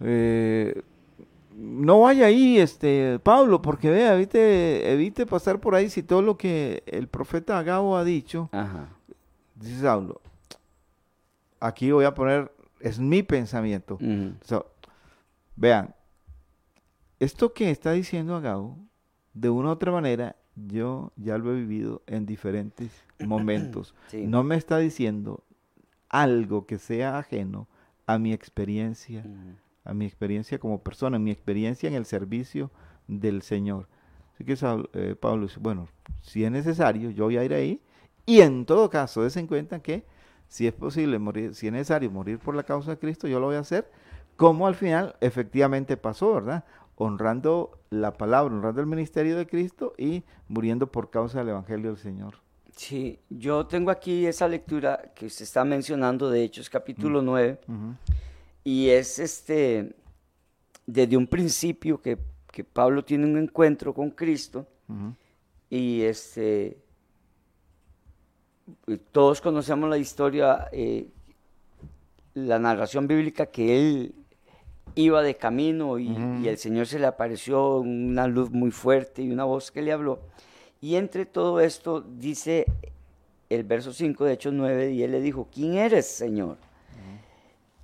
eh, 0.00 0.82
no 1.56 2.02
vaya 2.02 2.26
ahí, 2.26 2.58
este, 2.58 3.18
Pablo, 3.22 3.60
porque 3.60 3.90
vea, 3.90 4.14
evite, 4.14 4.92
evite 4.92 5.26
pasar 5.26 5.58
por 5.58 5.74
ahí 5.74 5.90
si 5.90 6.02
todo 6.02 6.22
lo 6.22 6.36
que 6.36 6.84
el 6.86 7.08
profeta 7.08 7.58
Agabo 7.58 7.96
ha 7.96 8.04
dicho, 8.04 8.48
dice 9.56 9.82
Pablo, 9.82 10.20
aquí 11.58 11.90
voy 11.90 12.04
a 12.04 12.14
poner, 12.14 12.52
es 12.80 13.00
mi 13.00 13.24
pensamiento. 13.24 13.98
Vean, 15.58 15.92
esto 17.18 17.52
que 17.52 17.72
está 17.72 17.90
diciendo 17.90 18.36
Agao, 18.36 18.78
de 19.34 19.50
una 19.50 19.70
u 19.70 19.72
otra 19.72 19.90
manera, 19.90 20.36
yo 20.54 21.12
ya 21.16 21.36
lo 21.36 21.50
he 21.52 21.56
vivido 21.56 22.02
en 22.06 22.26
diferentes 22.26 22.92
momentos. 23.26 23.92
No 24.12 24.44
me 24.44 24.54
está 24.54 24.78
diciendo 24.78 25.42
algo 26.08 26.64
que 26.64 26.78
sea 26.78 27.18
ajeno 27.18 27.66
a 28.06 28.20
mi 28.20 28.32
experiencia, 28.32 29.24
a 29.84 29.94
mi 29.94 30.06
experiencia 30.06 30.60
como 30.60 30.80
persona, 30.80 31.16
a 31.16 31.20
mi 31.20 31.32
experiencia 31.32 31.88
en 31.88 31.96
el 31.96 32.04
servicio 32.04 32.70
del 33.08 33.42
Señor. 33.42 33.88
Así 34.34 34.44
que 34.44 34.56
eh, 34.92 35.16
Pablo 35.16 35.48
dice, 35.48 35.58
bueno, 35.58 35.88
si 36.22 36.44
es 36.44 36.52
necesario, 36.52 37.10
yo 37.10 37.24
voy 37.24 37.36
a 37.36 37.44
ir 37.44 37.52
ahí. 37.52 37.82
Y 38.26 38.42
en 38.42 38.64
todo 38.64 38.88
caso, 38.90 39.24
des 39.24 39.36
en 39.36 39.48
cuenta 39.48 39.80
que 39.80 40.06
si 40.46 40.68
es 40.68 40.72
posible 40.72 41.18
morir, 41.18 41.56
si 41.56 41.66
es 41.66 41.72
necesario 41.72 42.12
morir 42.12 42.38
por 42.38 42.54
la 42.54 42.62
causa 42.62 42.92
de 42.92 42.98
Cristo, 42.98 43.26
yo 43.26 43.40
lo 43.40 43.46
voy 43.46 43.56
a 43.56 43.60
hacer 43.60 43.90
como 44.38 44.68
al 44.68 44.76
final 44.76 45.16
efectivamente 45.20 45.96
pasó, 45.96 46.34
¿verdad? 46.34 46.64
Honrando 46.94 47.80
la 47.90 48.16
palabra, 48.16 48.54
honrando 48.54 48.80
el 48.80 48.86
ministerio 48.86 49.36
de 49.36 49.48
Cristo 49.48 49.94
y 49.98 50.22
muriendo 50.46 50.86
por 50.92 51.10
causa 51.10 51.40
del 51.40 51.48
Evangelio 51.48 51.90
del 51.90 51.98
Señor. 51.98 52.36
Sí, 52.76 53.18
yo 53.28 53.66
tengo 53.66 53.90
aquí 53.90 54.26
esa 54.26 54.46
lectura 54.46 55.10
que 55.16 55.28
se 55.28 55.42
está 55.42 55.64
mencionando 55.64 56.30
de 56.30 56.44
Hechos 56.44 56.70
capítulo 56.70 57.20
9 57.20 57.58
y 58.62 58.90
es 58.90 59.18
este, 59.18 59.96
desde 60.86 61.16
un 61.16 61.26
principio 61.26 62.00
que, 62.00 62.16
Pablo 62.72 63.04
tiene 63.04 63.24
un 63.24 63.38
encuentro 63.38 63.92
con 63.92 64.10
Cristo 64.10 64.66
y 65.68 66.02
este, 66.02 66.78
todos 69.10 69.40
conocemos 69.40 69.90
la 69.90 69.98
historia, 69.98 70.68
eh, 70.70 71.08
la 72.34 72.60
narración 72.60 73.06
bíblica 73.08 73.46
que 73.46 73.78
él 73.78 74.14
iba 74.94 75.22
de 75.22 75.36
camino 75.36 75.98
y, 75.98 76.46
el 76.46 76.58
Señor 76.58 76.86
se 76.86 76.98
le 76.98 77.06
apareció 77.06 77.78
una 77.78 78.26
luz 78.26 78.50
muy 78.50 78.70
fuerte 78.70 79.22
y 79.22 79.30
una 79.30 79.44
voz 79.44 79.70
que 79.70 79.82
le 79.82 79.92
habló. 79.92 80.20
Y 80.80 80.96
entre 80.96 81.26
todo 81.26 81.60
esto 81.60 82.00
dice 82.00 82.66
el 83.48 83.64
verso 83.64 83.92
5 83.92 84.24
de 84.24 84.32
Hechos 84.34 84.52
9, 84.52 84.92
y 84.92 85.02
él 85.02 85.12
le 85.12 85.20
dijo, 85.20 85.48
¿quién 85.52 85.74
eres, 85.74 86.06
Señor? 86.06 86.58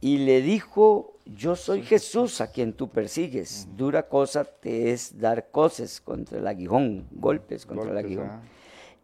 Y 0.00 0.18
le 0.18 0.42
dijo, 0.42 1.14
yo 1.24 1.56
soy 1.56 1.82
Jesús 1.82 2.42
a 2.42 2.50
quien 2.50 2.74
tú 2.74 2.88
persigues. 2.88 3.66
Dura 3.74 4.06
cosa 4.06 4.44
te 4.44 4.92
es 4.92 5.18
dar 5.18 5.50
cosas 5.50 6.00
contra 6.00 6.38
el 6.38 6.46
aguijón, 6.46 7.06
golpes 7.12 7.64
contra 7.64 7.90
el 7.90 7.96
aguijón. 7.96 8.30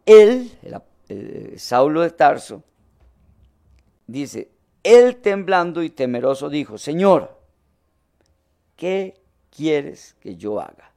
Él, 0.05 0.51
Saulo 1.57 2.01
de 2.01 2.11
Tarso, 2.11 2.63
dice, 4.05 4.51
Él 4.83 5.17
temblando 5.17 5.81
y 5.81 5.89
temeroso 5.89 6.49
dijo, 6.49 6.77
Señor, 6.77 7.40
¿qué 8.81 9.13
quieres 9.55 10.15
que 10.19 10.35
yo 10.35 10.59
haga? 10.59 10.91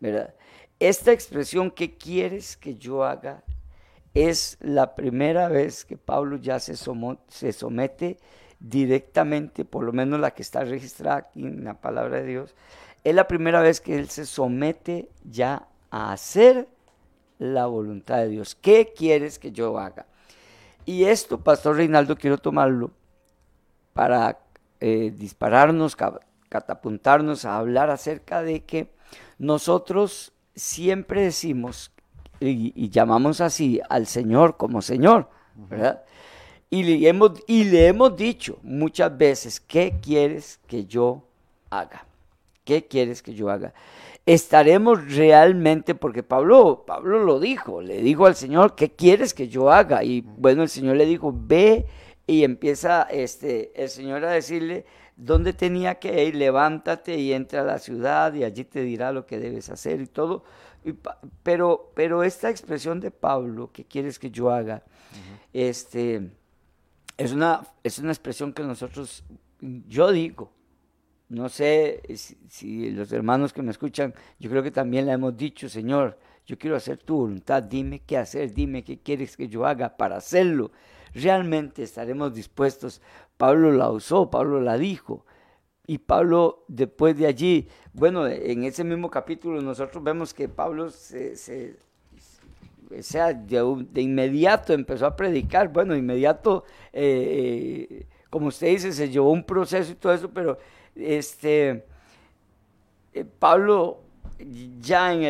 ¿Verdad? 0.00 0.34
Esta 0.78 1.10
expresión, 1.10 1.70
¿qué 1.70 1.96
quieres 1.96 2.58
que 2.58 2.74
yo 2.74 3.04
haga? 3.04 3.42
Es 4.12 4.58
la 4.60 4.94
primera 4.94 5.48
vez 5.48 5.86
que 5.86 5.96
Pablo 5.96 6.36
ya 6.36 6.60
se, 6.60 6.76
somete 6.76 8.18
directamente, 8.60 9.64
por 9.64 9.82
lo 9.82 9.94
menos 9.94 10.20
la 10.20 10.32
que 10.32 10.42
está 10.42 10.62
registrada 10.62 11.16
aquí 11.16 11.40
en 11.40 11.64
la 11.64 11.80
palabra 11.80 12.20
de 12.20 12.26
Dios, 12.26 12.54
es 13.02 13.14
la 13.14 13.26
primera 13.26 13.62
vez 13.62 13.80
que 13.80 13.98
él 13.98 14.10
se 14.10 14.26
somete 14.26 15.08
ya 15.24 15.66
a 15.90 16.12
hacer 16.12 16.68
la 17.38 17.64
voluntad 17.64 18.18
de 18.18 18.28
Dios. 18.28 18.54
¿Qué 18.56 18.92
quieres 18.94 19.38
que 19.38 19.52
yo 19.52 19.78
haga? 19.78 20.04
Y 20.84 21.04
esto, 21.04 21.40
Pastor 21.40 21.76
Reinaldo, 21.76 22.14
quiero 22.14 22.36
tomarlo 22.36 22.90
para 23.94 24.38
eh, 24.80 25.14
dispararnos, 25.16 25.96
catapuntarnos 26.52 27.46
a 27.46 27.56
hablar 27.56 27.88
acerca 27.88 28.42
de 28.42 28.62
que 28.64 28.92
nosotros 29.38 30.34
siempre 30.54 31.22
decimos 31.22 31.92
y, 32.40 32.90
llamamos 32.90 33.40
así 33.40 33.80
al 33.88 34.06
Señor 34.06 34.58
como 34.58 34.82
Señor, 34.82 35.30
¿verdad? 35.54 36.02
Y 36.68 36.82
le, 36.82 37.08
hemos, 37.08 37.40
y 37.46 37.64
le 37.64 37.86
hemos 37.86 38.14
dicho 38.18 38.58
muchas 38.62 39.16
veces, 39.16 39.60
¿qué 39.60 39.98
quieres 40.02 40.60
que 40.66 40.84
yo 40.84 41.24
haga? 41.70 42.04
¿Qué 42.64 42.86
quieres 42.86 43.22
que 43.22 43.32
yo 43.32 43.48
haga? 43.48 43.72
Estaremos 44.26 45.14
realmente, 45.14 45.94
porque 45.94 46.22
Pablo, 46.22 46.84
Pablo 46.86 47.24
lo 47.24 47.40
dijo, 47.40 47.80
le 47.80 48.02
dijo 48.02 48.26
al 48.26 48.36
Señor, 48.36 48.74
¿qué 48.74 48.90
quieres 48.90 49.32
que 49.32 49.48
yo 49.48 49.70
haga? 49.70 50.04
Y 50.04 50.20
bueno, 50.20 50.62
el 50.64 50.68
Señor 50.68 50.96
le 50.96 51.06
dijo, 51.06 51.32
ve 51.34 51.86
y 52.26 52.44
empieza 52.44 53.02
este, 53.02 53.72
el 53.80 53.88
Señor 53.88 54.24
a 54.24 54.30
decirle 54.30 54.84
dónde 55.16 55.52
tenía 55.52 55.96
que 55.96 56.24
ir, 56.24 56.34
levántate 56.34 57.18
y 57.18 57.32
entra 57.32 57.62
a 57.62 57.64
la 57.64 57.78
ciudad 57.78 58.32
y 58.34 58.44
allí 58.44 58.64
te 58.64 58.82
dirá 58.82 59.12
lo 59.12 59.26
que 59.26 59.38
debes 59.38 59.70
hacer 59.70 60.00
y 60.00 60.06
todo. 60.06 60.44
pero, 61.42 61.92
pero 61.94 62.22
esta 62.22 62.50
expresión 62.50 63.00
de 63.00 63.10
Pablo, 63.10 63.70
¿qué 63.72 63.84
quieres 63.84 64.18
que 64.18 64.30
yo 64.30 64.50
haga? 64.50 64.82
este, 65.52 66.30
es, 67.16 67.32
una, 67.32 67.62
es 67.82 67.98
una 67.98 68.12
expresión 68.12 68.52
que 68.52 68.62
nosotros, 68.62 69.24
yo 69.60 70.10
digo, 70.10 70.50
no 71.28 71.48
sé 71.48 72.02
si, 72.48 72.90
los 72.90 73.12
hermanos 73.12 73.52
que 73.52 73.62
me 73.62 73.70
escuchan, 73.70 74.14
yo 74.38 74.50
creo 74.50 74.62
que 74.62 74.70
también 74.70 75.06
le 75.06 75.12
hemos 75.12 75.36
dicho, 75.36 75.68
Señor, 75.68 76.18
yo 76.46 76.58
quiero 76.58 76.76
hacer 76.76 76.98
tu 76.98 77.16
voluntad, 77.16 77.62
dime 77.62 78.00
qué 78.00 78.18
hacer, 78.18 78.52
dime 78.52 78.82
qué 78.82 78.98
quieres 78.98 79.36
que 79.36 79.48
yo 79.48 79.64
haga 79.64 79.96
para 79.96 80.16
hacerlo. 80.16 80.72
Realmente 81.14 81.82
estaremos 81.82 82.34
dispuestos. 82.34 83.00
Pablo 83.36 83.72
la 83.72 83.90
usó, 83.90 84.30
Pablo 84.30 84.60
la 84.60 84.78
dijo. 84.78 85.24
Y 85.86 85.98
Pablo, 85.98 86.64
después 86.68 87.16
de 87.18 87.26
allí, 87.26 87.68
bueno, 87.92 88.26
en 88.26 88.64
ese 88.64 88.84
mismo 88.84 89.10
capítulo 89.10 89.60
nosotros 89.60 90.02
vemos 90.02 90.32
que 90.32 90.48
Pablo 90.48 90.90
se, 90.90 91.36
sea, 93.00 93.32
de, 93.32 94.00
inmediato 94.00 94.72
empezó 94.72 95.06
a 95.06 95.16
predicar. 95.16 95.72
Bueno, 95.72 95.96
inmediato, 95.96 96.64
eh, 96.92 97.86
eh, 97.90 98.06
como 98.30 98.48
usted 98.48 98.68
dice, 98.68 98.92
se 98.92 99.08
llevó 99.08 99.32
un 99.32 99.44
proceso 99.44 99.92
y 99.92 99.96
todo 99.96 100.12
eso, 100.12 100.30
pero 100.30 100.58
este, 100.94 101.84
eh, 103.12 103.24
Pablo 103.38 104.00
ya 104.80 105.12
en, 105.14 105.22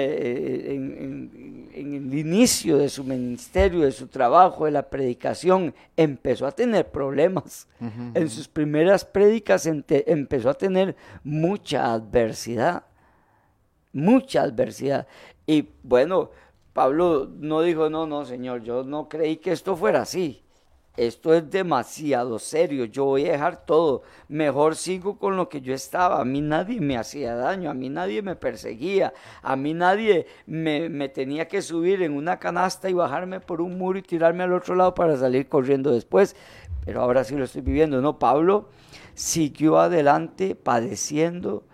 el 1.74 2.14
inicio 2.14 2.78
de 2.78 2.88
su 2.88 3.04
ministerio, 3.04 3.80
de 3.80 3.92
su 3.92 4.06
trabajo, 4.06 4.64
de 4.64 4.70
la 4.70 4.88
predicación, 4.88 5.74
empezó 5.96 6.46
a 6.46 6.52
tener 6.52 6.90
problemas. 6.90 7.68
En 8.14 8.28
sus 8.28 8.48
primeras 8.48 9.04
prédicas 9.04 9.66
empezó 9.66 10.50
a 10.50 10.54
tener 10.54 10.96
mucha 11.24 11.92
adversidad, 11.92 12.84
mucha 13.92 14.42
adversidad. 14.42 15.06
Y 15.46 15.68
bueno, 15.82 16.30
Pablo 16.72 17.30
no 17.38 17.62
dijo, 17.62 17.90
no, 17.90 18.06
no, 18.06 18.24
Señor, 18.24 18.62
yo 18.62 18.84
no 18.84 19.08
creí 19.08 19.36
que 19.36 19.52
esto 19.52 19.76
fuera 19.76 20.02
así 20.02 20.41
esto 20.96 21.32
es 21.32 21.50
demasiado 21.50 22.38
serio, 22.38 22.84
yo 22.84 23.06
voy 23.06 23.26
a 23.26 23.32
dejar 23.32 23.64
todo, 23.64 24.02
mejor 24.28 24.76
sigo 24.76 25.18
con 25.18 25.36
lo 25.36 25.48
que 25.48 25.62
yo 25.62 25.72
estaba, 25.72 26.20
a 26.20 26.24
mí 26.24 26.42
nadie 26.42 26.80
me 26.80 26.98
hacía 26.98 27.34
daño, 27.34 27.70
a 27.70 27.74
mí 27.74 27.88
nadie 27.88 28.20
me 28.20 28.36
perseguía, 28.36 29.14
a 29.40 29.56
mí 29.56 29.72
nadie 29.72 30.26
me, 30.46 31.08
tenía 31.08 31.48
que 31.48 31.62
subir 31.62 32.02
en 32.02 32.12
una 32.12 32.38
canasta 32.38 32.90
y 32.90 32.92
bajarme 32.92 33.40
por 33.40 33.62
un 33.62 33.78
muro 33.78 33.98
y 33.98 34.02
tirarme 34.02 34.44
al 34.44 34.52
otro 34.52 34.74
lado 34.74 34.94
para 34.94 35.16
salir 35.16 35.48
corriendo 35.48 35.92
después, 35.92 36.36
pero 36.84 37.00
ahora 37.00 37.24
sí 37.24 37.36
lo 37.36 37.44
estoy 37.44 37.62
viviendo, 37.62 38.02
¿no? 38.02 38.18
Pablo 38.18 38.68
siguió 39.14 39.78
adelante 39.78 40.54
padeciendo, 40.54 41.64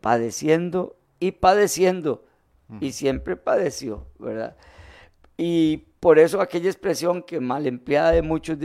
padeciendo 0.00 0.96
y 1.20 1.32
padeciendo, 1.32 2.24
y 2.80 2.90
siempre 2.90 3.36
padeció, 3.36 4.08
¿verdad? 4.18 4.56
Y 5.36 5.78
por 6.00 6.18
eso 6.18 6.40
aquella 6.40 6.70
expresión 6.70 7.22
que 7.22 7.40
mal 7.40 7.66
empleada 7.66 8.12
de 8.12 8.22
muchos, 8.22 8.58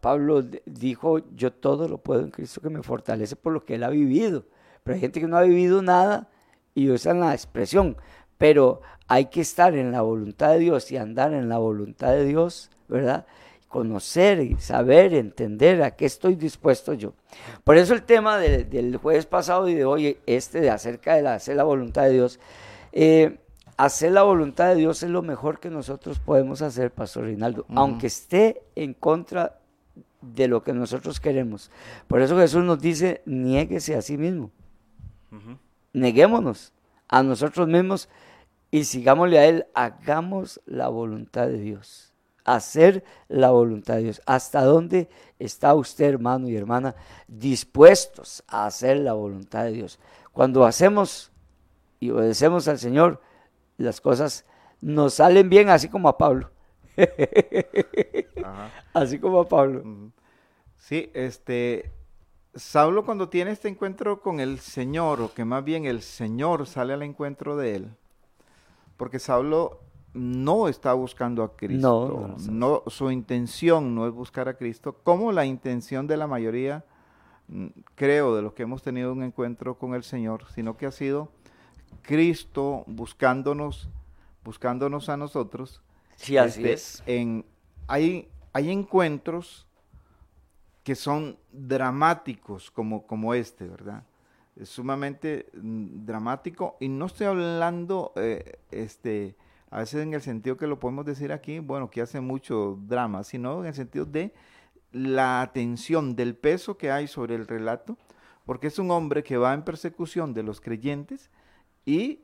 Pablo 0.00 0.42
dijo, 0.66 1.20
yo 1.34 1.52
todo 1.52 1.88
lo 1.88 1.98
puedo 1.98 2.20
en 2.20 2.30
Cristo 2.30 2.60
que 2.60 2.70
me 2.70 2.82
fortalece 2.82 3.34
por 3.34 3.52
lo 3.52 3.64
que 3.64 3.74
él 3.76 3.82
ha 3.82 3.88
vivido. 3.88 4.44
Pero 4.84 4.94
hay 4.94 5.00
gente 5.00 5.20
que 5.20 5.26
no 5.26 5.36
ha 5.36 5.42
vivido 5.42 5.82
nada 5.82 6.28
y 6.74 6.90
usan 6.90 7.20
la 7.20 7.32
expresión. 7.32 7.96
Pero 8.38 8.82
hay 9.08 9.26
que 9.26 9.40
estar 9.40 9.74
en 9.74 9.92
la 9.92 10.02
voluntad 10.02 10.50
de 10.50 10.58
Dios 10.58 10.90
y 10.92 10.96
andar 10.96 11.32
en 11.32 11.48
la 11.48 11.58
voluntad 11.58 12.12
de 12.12 12.24
Dios, 12.24 12.70
¿verdad? 12.88 13.26
Conocer 13.68 14.40
y 14.40 14.56
saber, 14.56 15.14
entender 15.14 15.82
a 15.82 15.92
qué 15.92 16.06
estoy 16.06 16.34
dispuesto 16.34 16.92
yo. 16.94 17.14
Por 17.64 17.76
eso 17.76 17.94
el 17.94 18.02
tema 18.02 18.38
del 18.38 18.96
jueves 18.96 19.26
pasado 19.26 19.68
y 19.68 19.74
de 19.74 19.84
hoy, 19.84 20.18
este 20.26 20.60
de 20.60 20.70
acerca 20.70 21.14
de 21.14 21.26
hacer 21.26 21.56
la 21.56 21.64
voluntad 21.64 22.02
de 22.02 22.10
Dios, 22.10 22.38
eh, 22.92 23.38
hacer 23.84 24.12
la 24.12 24.22
voluntad 24.22 24.68
de 24.68 24.76
Dios 24.76 25.02
es 25.02 25.10
lo 25.10 25.22
mejor 25.22 25.58
que 25.58 25.68
nosotros 25.68 26.20
podemos 26.20 26.62
hacer, 26.62 26.92
Pastor 26.92 27.24
Rinaldo, 27.24 27.66
aunque 27.74 28.06
esté 28.06 28.62
en 28.76 28.94
contra 28.94 29.58
de 30.20 30.46
lo 30.46 30.62
que 30.62 30.72
nosotros 30.72 31.18
queremos. 31.18 31.68
Por 32.06 32.20
eso 32.20 32.38
Jesús 32.38 32.62
nos 32.62 32.80
dice, 32.80 33.22
niéguese 33.26 33.96
a 33.96 34.02
sí 34.02 34.16
mismo. 34.16 34.52
Neguémonos 35.92 36.72
a 37.08 37.24
nosotros 37.24 37.66
mismos 37.66 38.08
y 38.70 38.84
sigámosle 38.84 39.40
a 39.40 39.46
Él, 39.46 39.66
hagamos 39.74 40.60
la 40.64 40.86
voluntad 40.86 41.48
de 41.48 41.58
Dios. 41.58 42.14
Hacer 42.44 43.02
la 43.28 43.50
voluntad 43.50 43.94
de 43.96 44.04
Dios. 44.04 44.22
¿Hasta 44.26 44.62
dónde 44.62 45.08
está 45.40 45.74
usted, 45.74 46.04
hermano 46.04 46.48
y 46.48 46.56
hermana, 46.56 46.94
dispuestos 47.26 48.44
a 48.46 48.66
hacer 48.66 48.98
la 48.98 49.14
voluntad 49.14 49.64
de 49.64 49.72
Dios? 49.72 49.98
Cuando 50.32 50.64
hacemos 50.64 51.32
y 51.98 52.10
obedecemos 52.10 52.68
al 52.68 52.78
Señor, 52.78 53.20
las 53.76 54.00
cosas 54.00 54.44
nos 54.80 55.14
salen 55.14 55.48
bien, 55.48 55.68
así 55.68 55.88
como 55.88 56.08
a 56.08 56.18
Pablo. 56.18 56.50
Así 58.92 59.18
como 59.18 59.40
a 59.40 59.48
Pablo. 59.48 59.82
Sí, 60.76 61.10
este, 61.14 61.90
Saulo 62.54 63.04
cuando 63.04 63.28
tiene 63.28 63.52
este 63.52 63.68
encuentro 63.68 64.20
con 64.20 64.40
el 64.40 64.58
Señor, 64.58 65.20
o 65.20 65.32
que 65.32 65.44
más 65.44 65.64
bien 65.64 65.86
el 65.86 66.02
Señor 66.02 66.66
sale 66.66 66.92
al 66.92 67.02
encuentro 67.02 67.56
de 67.56 67.76
él, 67.76 67.90
porque 68.96 69.18
Saulo 69.18 69.80
no 70.12 70.68
está 70.68 70.92
buscando 70.92 71.42
a 71.42 71.56
Cristo, 71.56 72.36
no, 72.50 72.82
su 72.88 73.10
intención 73.10 73.94
no 73.94 74.06
es 74.06 74.12
buscar 74.12 74.48
a 74.48 74.58
Cristo, 74.58 74.98
como 75.02 75.32
la 75.32 75.46
intención 75.46 76.06
de 76.06 76.18
la 76.18 76.26
mayoría, 76.26 76.84
mm, 77.48 77.68
creo, 77.94 78.36
de 78.36 78.42
los 78.42 78.52
que 78.52 78.64
hemos 78.64 78.82
tenido 78.82 79.12
un 79.12 79.22
encuentro 79.22 79.78
con 79.78 79.94
el 79.94 80.02
Señor, 80.02 80.44
sino 80.52 80.76
que 80.76 80.84
ha 80.84 80.92
sido 80.92 81.30
Cristo 82.02 82.84
buscándonos, 82.86 83.88
buscándonos 84.44 85.08
a 85.08 85.16
nosotros. 85.16 85.82
Sí, 86.16 86.36
así 86.36 86.60
este, 86.60 86.72
es. 86.72 87.02
En, 87.06 87.44
hay, 87.86 88.28
hay 88.52 88.70
encuentros 88.70 89.66
que 90.82 90.94
son 90.94 91.38
dramáticos 91.52 92.70
como, 92.70 93.06
como 93.06 93.34
este, 93.34 93.66
¿verdad? 93.66 94.04
Es 94.56 94.68
sumamente 94.68 95.46
mm, 95.54 96.04
dramático 96.04 96.76
y 96.80 96.88
no 96.88 97.06
estoy 97.06 97.26
hablando, 97.26 98.12
eh, 98.16 98.58
este, 98.70 99.36
a 99.70 99.78
veces 99.78 100.02
en 100.02 100.12
el 100.14 100.20
sentido 100.20 100.56
que 100.56 100.66
lo 100.66 100.78
podemos 100.78 101.06
decir 101.06 101.32
aquí, 101.32 101.60
bueno, 101.60 101.90
que 101.90 102.02
hace 102.02 102.20
mucho 102.20 102.78
drama, 102.82 103.24
sino 103.24 103.60
en 103.60 103.66
el 103.66 103.74
sentido 103.74 104.04
de 104.04 104.34
la 104.92 105.40
atención, 105.40 106.14
del 106.16 106.36
peso 106.36 106.76
que 106.76 106.90
hay 106.90 107.08
sobre 107.08 107.34
el 107.34 107.46
relato, 107.46 107.96
porque 108.44 108.66
es 108.66 108.78
un 108.78 108.90
hombre 108.90 109.22
que 109.22 109.36
va 109.36 109.54
en 109.54 109.62
persecución 109.62 110.34
de 110.34 110.42
los 110.42 110.60
creyentes 110.60 111.30
y 111.84 112.20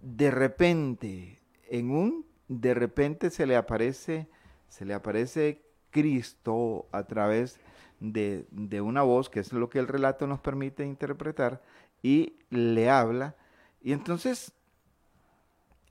de 0.00 0.30
repente, 0.30 1.40
en 1.68 1.90
un, 1.90 2.26
de 2.48 2.74
repente 2.74 3.30
se 3.30 3.46
le 3.46 3.56
aparece, 3.56 4.28
se 4.68 4.84
le 4.84 4.94
aparece 4.94 5.62
Cristo 5.90 6.88
a 6.92 7.04
través 7.04 7.60
de, 8.00 8.46
de 8.50 8.80
una 8.80 9.02
voz, 9.02 9.28
que 9.28 9.40
es 9.40 9.52
lo 9.52 9.68
que 9.68 9.78
el 9.78 9.88
relato 9.88 10.26
nos 10.26 10.40
permite 10.40 10.84
interpretar, 10.84 11.62
y 12.02 12.38
le 12.50 12.90
habla. 12.90 13.36
Y 13.80 13.92
entonces, 13.92 14.52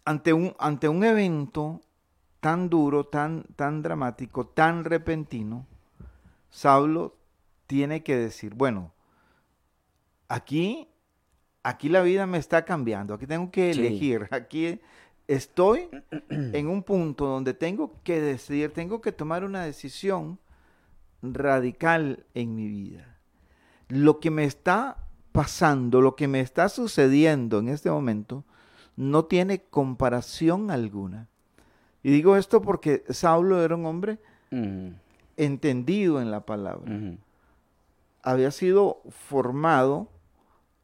ante 0.05 0.33
un, 0.33 0.55
ante 0.59 0.89
un 0.89 1.03
evento 1.03 1.81
tan 2.39 2.69
duro, 2.69 3.05
tan, 3.05 3.43
tan 3.55 3.81
dramático, 3.81 4.47
tan 4.47 4.83
repentino, 4.83 5.67
Saulo 6.49 7.15
tiene 7.67 8.03
que 8.03 8.17
decir, 8.17 8.55
bueno, 8.55 8.93
aquí, 10.27 10.90
aquí 11.63 11.89
la 11.89 12.01
vida 12.01 12.25
me 12.25 12.37
está 12.37 12.65
cambiando, 12.65 13.13
aquí 13.13 13.27
tengo 13.27 13.51
que 13.51 13.73
Sí. 13.73 13.79
elegir, 13.79 14.27
aquí 14.31 14.79
estoy 15.27 15.89
en 16.29 16.67
un 16.67 16.83
punto 16.83 17.25
donde 17.25 17.53
tengo 17.53 17.95
que 18.03 18.19
decidir, 18.21 18.71
tengo 18.73 19.01
que 19.01 19.11
tomar 19.11 19.43
una 19.43 19.63
decisión 19.63 20.39
radical 21.21 22.25
en 22.33 22.55
mi 22.55 22.67
vida. 22.67 23.17
Lo 23.89 24.19
que 24.19 24.31
me 24.31 24.45
está 24.45 24.97
pasando, 25.31 26.01
lo 26.01 26.15
que 26.15 26.27
me 26.27 26.39
está 26.39 26.69
sucediendo 26.69 27.59
en 27.59 27.69
este 27.69 27.89
momento, 27.91 28.43
no 28.95 29.25
tiene 29.25 29.61
comparación 29.63 30.71
alguna. 30.71 31.27
Y 32.03 32.11
digo 32.11 32.35
esto 32.35 32.61
porque 32.61 33.03
Saulo 33.09 33.63
era 33.63 33.75
un 33.75 33.85
hombre 33.85 34.19
Ujú, 34.51 34.93
entendido 35.37 36.21
en 36.21 36.31
la 36.31 36.45
palabra. 36.45 36.91
Había 38.23 38.51
sido 38.51 39.01
formado 39.09 40.09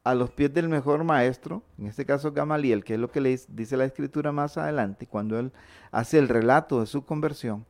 a 0.08 0.14
los 0.14 0.30
pies 0.30 0.54
del 0.54 0.70
mejor 0.70 1.04
maestro, 1.04 1.62
en 1.76 1.86
este 1.86 2.06
caso 2.06 2.32
Gamaliel, 2.32 2.82
que 2.82 2.94
es 2.94 2.98
lo 2.98 3.10
que 3.10 3.20
le 3.20 3.38
dice 3.48 3.76
la 3.76 3.84
escritura 3.84 4.32
más 4.32 4.56
adelante, 4.56 5.06
cuando 5.06 5.38
él 5.38 5.52
hace 5.90 6.18
el 6.18 6.30
relato 6.30 6.80
de 6.80 6.86
su 6.86 7.04
conversión. 7.04 7.66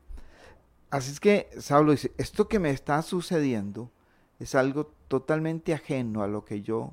Así 0.89 1.11
es 1.11 1.19
que 1.19 1.51
Saulo 1.59 1.91
dice, 1.91 2.13
esto 2.17 2.47
que 2.47 2.61
me 2.61 2.71
está 2.71 3.03
sucediendo 3.03 3.91
es 4.39 4.55
algo 4.55 4.87
totalmente 5.09 5.75
ajeno 5.75 6.23
a 6.23 6.29
lo 6.29 6.45
que 6.45 6.63
yo 6.63 6.93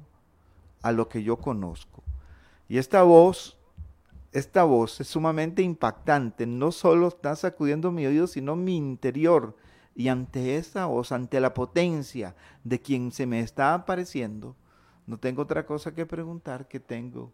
a 0.81 0.91
lo 0.91 1.10
que 1.10 1.21
yo 1.21 1.38
conozco. 1.38 2.01
Y 2.67 2.79
esta 2.79 3.03
voz 3.03 3.55
esta 4.31 4.63
voz 4.63 4.99
es 4.99 5.08
sumamente 5.08 5.62
impactante, 5.62 6.47
no 6.47 6.71
solo 6.71 7.10
está 7.10 7.36
sacudiendo 7.36 7.91
mi 7.91 8.08
oído, 8.08 8.25
sino 8.25 8.55
mi 8.55 8.77
interior. 8.77 9.55
Y 9.93 10.08
ante 10.08 10.58
esa 10.58 10.88
voz, 10.88 11.12
ante 11.12 11.39
la 11.39 11.53
potencia 11.53 12.36
de 12.63 12.81
quien 12.81 13.12
se 13.12 13.27
me 13.27 13.41
está 13.41 13.75
apareciendo, 13.75 14.55
no 15.08 15.18
tengo 15.18 15.41
otra 15.44 15.65
cosa 15.65 15.94
que 15.94 16.06
preguntar 16.06 16.68
que 16.68 16.80
tengo 16.80 17.34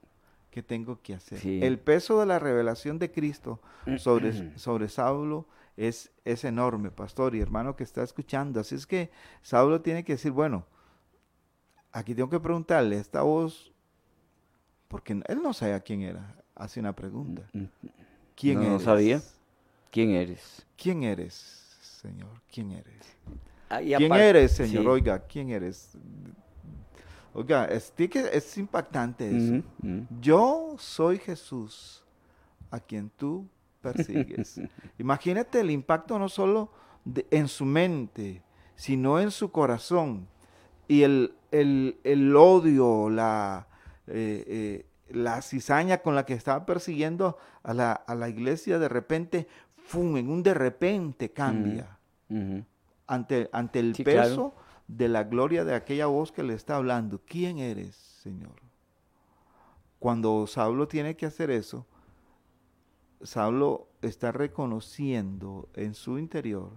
que 0.49 0.61
tengo 0.61 1.01
que 1.01 1.13
hacer. 1.13 1.39
Sí. 1.39 1.59
El 1.63 1.79
peso 1.79 2.19
de 2.19 2.25
la 2.25 2.37
revelación 2.37 2.99
de 2.99 3.09
Cristo 3.09 3.61
sobre, 3.97 4.33
sobre 4.59 4.89
Saulo 4.89 5.47
es, 5.77 6.11
es 6.25 6.43
enorme, 6.43 6.91
pastor 6.91 7.35
y 7.35 7.39
hermano 7.39 7.77
que 7.77 7.85
está 7.85 8.03
escuchando. 8.03 8.59
Así 8.59 8.75
es 8.75 8.85
que 8.85 9.11
Saulo 9.41 9.79
tiene 9.81 10.03
que 10.03 10.13
decir, 10.13 10.33
bueno, 10.33 10.65
aquí 11.93 12.13
tengo 12.13 12.29
que 12.29 12.39
preguntarle, 12.41 12.97
esta 12.97 13.21
voz, 13.21 13.71
porque 14.89 15.13
él 15.25 15.41
no 15.41 15.53
sabía 15.53 15.79
quién 15.79 16.01
era, 16.01 16.35
hace 16.53 16.81
una 16.81 16.93
pregunta. 16.93 17.43
¿Quién 18.35 18.55
No, 18.55 18.61
eres? 18.63 18.71
no 18.73 18.79
sabía. 18.81 19.21
¿Quién 19.89 20.11
eres? 20.11 20.65
¿Quién 20.75 21.03
eres, 21.03 21.35
Señor? 21.81 22.41
¿Quién 22.51 22.71
eres? 22.71 23.15
Ah, 23.69 23.79
¿Quién 23.79 24.11
eres, 24.13 24.51
Señor? 24.51 24.83
sí. 24.83 24.89
Oiga, 24.89 25.19
¿quién 25.27 25.49
eres? 25.49 25.97
Oiga, 27.33 27.65
es, 27.65 27.93
es 27.97 28.57
impactante 28.57 29.35
eso. 29.37 29.63
Yo 30.19 30.75
soy 30.77 31.17
Jesús, 31.17 32.03
a 32.69 32.79
quien 32.79 33.09
tú 33.09 33.47
persigues. 33.81 34.59
Imagínate 34.99 35.59
el 35.61 35.71
impacto 35.71 36.19
no 36.19 36.27
solo 36.29 36.71
de- 37.05 37.25
en 37.31 37.47
su 37.47 37.65
mente, 37.65 38.41
sino 38.75 39.19
en 39.19 39.31
su 39.31 39.51
corazón. 39.51 40.27
Y 40.87 41.03
el, 41.03 41.33
el- 41.51 41.97
el 42.03 42.35
odio, 42.35 43.09
la, 43.09 43.67
eh, 44.07 44.43
eh, 44.47 44.85
la 45.09 45.41
cizaña 45.41 45.99
con 45.99 46.15
la 46.15 46.25
que 46.25 46.33
estaba 46.33 46.65
persiguiendo 46.65 47.37
a 47.63 47.73
la, 47.73 47.93
a 47.93 48.13
la 48.15 48.27
iglesia, 48.29 48.77
de 48.77 48.89
repente, 48.89 49.47
¡fum! 49.77 50.17
en 50.17 50.29
un 50.29 50.43
de 50.43 50.53
repente 50.53 51.31
cambia 51.31 51.97
ante, 53.07 53.49
ante 53.51 53.79
el 53.79 53.95
Sí, 53.95 54.03
claro. 54.03 54.53
De 54.97 55.07
la 55.07 55.23
gloria 55.23 55.63
de 55.63 55.73
aquella 55.73 56.07
voz 56.07 56.31
que 56.31 56.43
le 56.43 56.53
está 56.53 56.75
hablando. 56.75 57.21
¿Quién 57.25 57.59
eres, 57.59 57.95
Señor? 57.95 58.55
Cuando 59.99 60.45
Saulo 60.47 60.87
tiene 60.87 61.15
que 61.15 61.25
hacer 61.25 61.49
eso, 61.51 61.85
Saulo 63.21 63.87
está 64.01 64.31
reconociendo 64.31 65.69
en 65.75 65.93
su 65.93 66.17
interior 66.17 66.71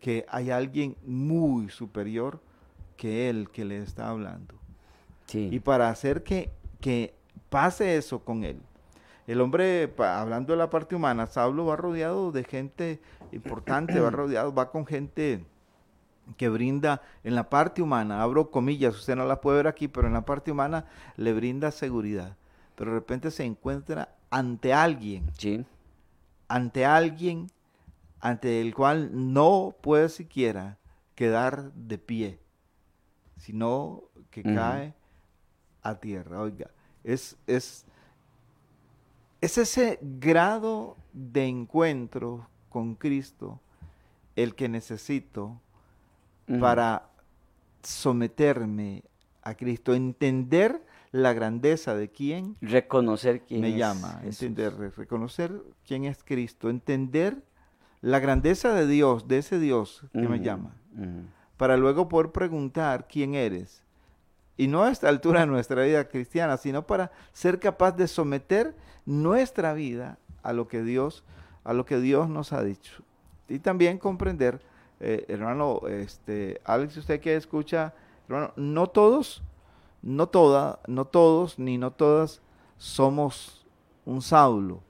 que 0.00 0.26
hay 0.28 0.50
alguien 0.50 0.96
muy 1.04 1.70
superior 1.70 2.40
que 2.96 3.30
él 3.30 3.48
que 3.50 3.64
le 3.64 3.78
está 3.78 4.08
hablando. 4.08 4.54
Sí. 5.26 5.48
Y 5.52 5.60
para 5.60 5.88
hacer 5.90 6.22
que, 6.24 6.50
que 6.80 7.14
pase 7.48 7.96
eso 7.96 8.18
con 8.20 8.42
él, 8.44 8.60
el 9.28 9.40
hombre, 9.40 9.86
pa- 9.88 10.20
hablando 10.20 10.52
de 10.52 10.58
la 10.58 10.70
parte 10.70 10.94
humana, 10.96 11.26
Saulo 11.26 11.66
va 11.66 11.76
rodeado 11.76 12.32
de 12.32 12.44
gente 12.44 13.00
importante, 13.30 14.00
va 14.00 14.10
rodeado, 14.10 14.52
va 14.52 14.70
con 14.70 14.84
gente 14.86 15.44
que 16.36 16.48
brinda 16.48 17.02
en 17.24 17.34
la 17.34 17.48
parte 17.48 17.82
humana, 17.82 18.22
abro 18.22 18.50
comillas, 18.50 18.94
usted 18.94 19.16
no 19.16 19.24
la 19.24 19.40
puede 19.40 19.58
ver 19.58 19.66
aquí, 19.66 19.88
pero 19.88 20.06
en 20.06 20.12
la 20.14 20.24
parte 20.24 20.50
humana 20.52 20.84
le 21.16 21.32
brinda 21.32 21.70
seguridad. 21.70 22.36
Pero 22.74 22.92
de 22.92 22.98
repente 22.98 23.30
se 23.30 23.44
encuentra 23.44 24.14
ante 24.30 24.72
alguien, 24.72 25.30
Sí. 25.36 25.64
ante 26.48 26.84
alguien 26.84 27.48
ante 28.20 28.60
el 28.60 28.74
cual 28.74 29.10
no 29.32 29.74
puede 29.80 30.08
siquiera 30.08 30.78
quedar 31.14 31.72
de 31.72 31.98
pie, 31.98 32.40
sino 33.36 34.02
que 34.30 34.42
cae 34.42 34.94
a 35.82 35.94
tierra. 35.96 36.40
Oiga, 36.40 36.70
es, 37.04 37.36
es, 37.46 37.84
es 39.40 39.58
ese 39.58 39.98
grado 40.02 40.96
de 41.12 41.46
encuentro 41.46 42.48
con 42.68 42.94
Cristo 42.96 43.60
el 44.36 44.54
que 44.54 44.68
necesito 44.68 45.60
Para 46.60 47.08
someterme 47.82 49.02
a 49.42 49.54
Cristo, 49.54 49.94
entender 49.94 50.82
la 51.10 51.32
grandeza 51.32 51.94
de 51.94 52.10
quién 52.10 52.56
reconocer 52.60 53.42
quién 53.42 53.62
me 53.62 53.70
es 53.70 53.76
llama, 53.76 54.20
Jesús. 54.22 54.42
entender, 54.42 54.74
re- 54.76 54.90
reconocer 54.90 55.62
quién 55.86 56.04
es 56.04 56.22
Cristo, 56.22 56.68
entender 56.68 57.42
la 58.00 58.18
grandeza 58.20 58.74
de 58.74 58.86
Dios, 58.86 59.26
de 59.26 59.38
ese 59.38 59.58
Dios 59.58 60.02
que 60.12 60.28
me 60.28 60.40
llama, 60.40 60.74
para 61.56 61.76
luego 61.76 62.08
poder 62.08 62.30
preguntar 62.30 63.08
quién 63.08 63.34
eres. 63.34 63.82
Y 64.56 64.66
no 64.68 64.82
a 64.84 64.90
esta 64.90 65.08
altura 65.08 65.40
de 65.40 65.46
nuestra 65.46 65.82
vida 65.84 66.08
cristiana, 66.08 66.56
sino 66.56 66.86
para 66.86 67.10
ser 67.32 67.58
capaz 67.58 67.92
de 67.92 68.06
someter 68.06 68.76
nuestra 69.06 69.72
vida 69.72 70.18
a 70.42 70.52
lo 70.52 70.68
que 70.68 70.82
Dios, 70.82 71.24
a 71.64 71.72
lo 71.72 71.84
que 71.86 71.98
Dios 72.00 72.28
nos 72.28 72.52
ha 72.52 72.62
dicho. 72.62 73.02
Y 73.48 73.60
también 73.60 73.98
comprender, 73.98 74.60
eh, 75.00 75.24
hermano, 75.28 75.80
este, 75.88 76.60
Alex, 76.64 76.96
usted 76.96 77.20
que 77.20 77.36
escucha, 77.36 77.94
hermano, 78.28 78.52
no 78.56 78.88
todos, 78.88 79.42
no 80.02 80.28
toda, 80.28 80.80
no 80.86 81.04
todos, 81.04 81.58
ni 81.58 81.78
no 81.78 81.92
todas 81.92 82.42
somos 82.76 83.66
un 84.04 84.22
Saulo. 84.22 84.80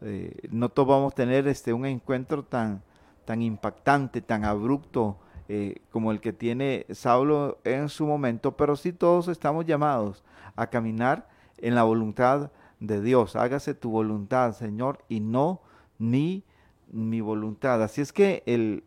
Eh, 0.00 0.48
no 0.50 0.68
todos 0.68 0.88
vamos 0.88 1.12
a 1.12 1.16
tener 1.16 1.48
este, 1.48 1.72
un 1.72 1.86
encuentro 1.86 2.44
tan, 2.44 2.82
tan 3.24 3.42
impactante, 3.42 4.20
tan 4.20 4.44
abrupto 4.44 5.16
eh, 5.48 5.80
como 5.90 6.12
el 6.12 6.20
que 6.20 6.32
tiene 6.32 6.86
Saulo 6.90 7.58
en 7.64 7.88
su 7.88 8.06
momento, 8.06 8.56
pero 8.56 8.76
sí 8.76 8.92
todos 8.92 9.28
estamos 9.28 9.66
llamados 9.66 10.22
a 10.54 10.68
caminar 10.68 11.28
en 11.56 11.74
la 11.74 11.82
voluntad 11.82 12.50
de 12.78 13.00
Dios. 13.00 13.34
Hágase 13.34 13.74
tu 13.74 13.90
voluntad, 13.90 14.52
Señor, 14.52 14.98
y 15.08 15.20
no 15.20 15.62
ni 15.98 16.44
mi 16.92 17.20
voluntad. 17.20 17.82
Así 17.82 18.00
es 18.00 18.12
que 18.12 18.42
el, 18.46 18.84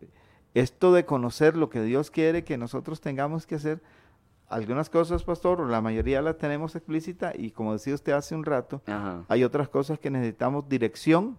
esto 0.54 0.92
de 0.94 1.06
conocer 1.06 1.56
lo 1.58 1.70
que 1.70 1.82
Dios 1.82 2.12
quiere 2.12 2.44
que 2.44 2.58
nosotros 2.58 3.02
tengamos 3.02 3.46
que 3.48 3.56
hacer, 3.56 3.82
algunas 4.50 4.90
cosas, 4.90 5.24
pastor, 5.24 5.62
o 5.62 5.66
la 5.66 5.80
mayoría 5.82 6.22
las 6.22 6.38
tenemos 6.38 6.76
explícita 6.76 7.32
y 7.34 7.52
como 7.52 7.72
decía 7.72 7.96
usted 7.96 8.12
hace 8.12 8.36
un 8.36 8.44
rato, 8.44 8.82
Ajá. 8.86 9.24
hay 9.30 9.46
otras 9.46 9.70
cosas 9.70 9.98
que 9.98 10.10
necesitamos 10.10 10.68
dirección 10.68 11.38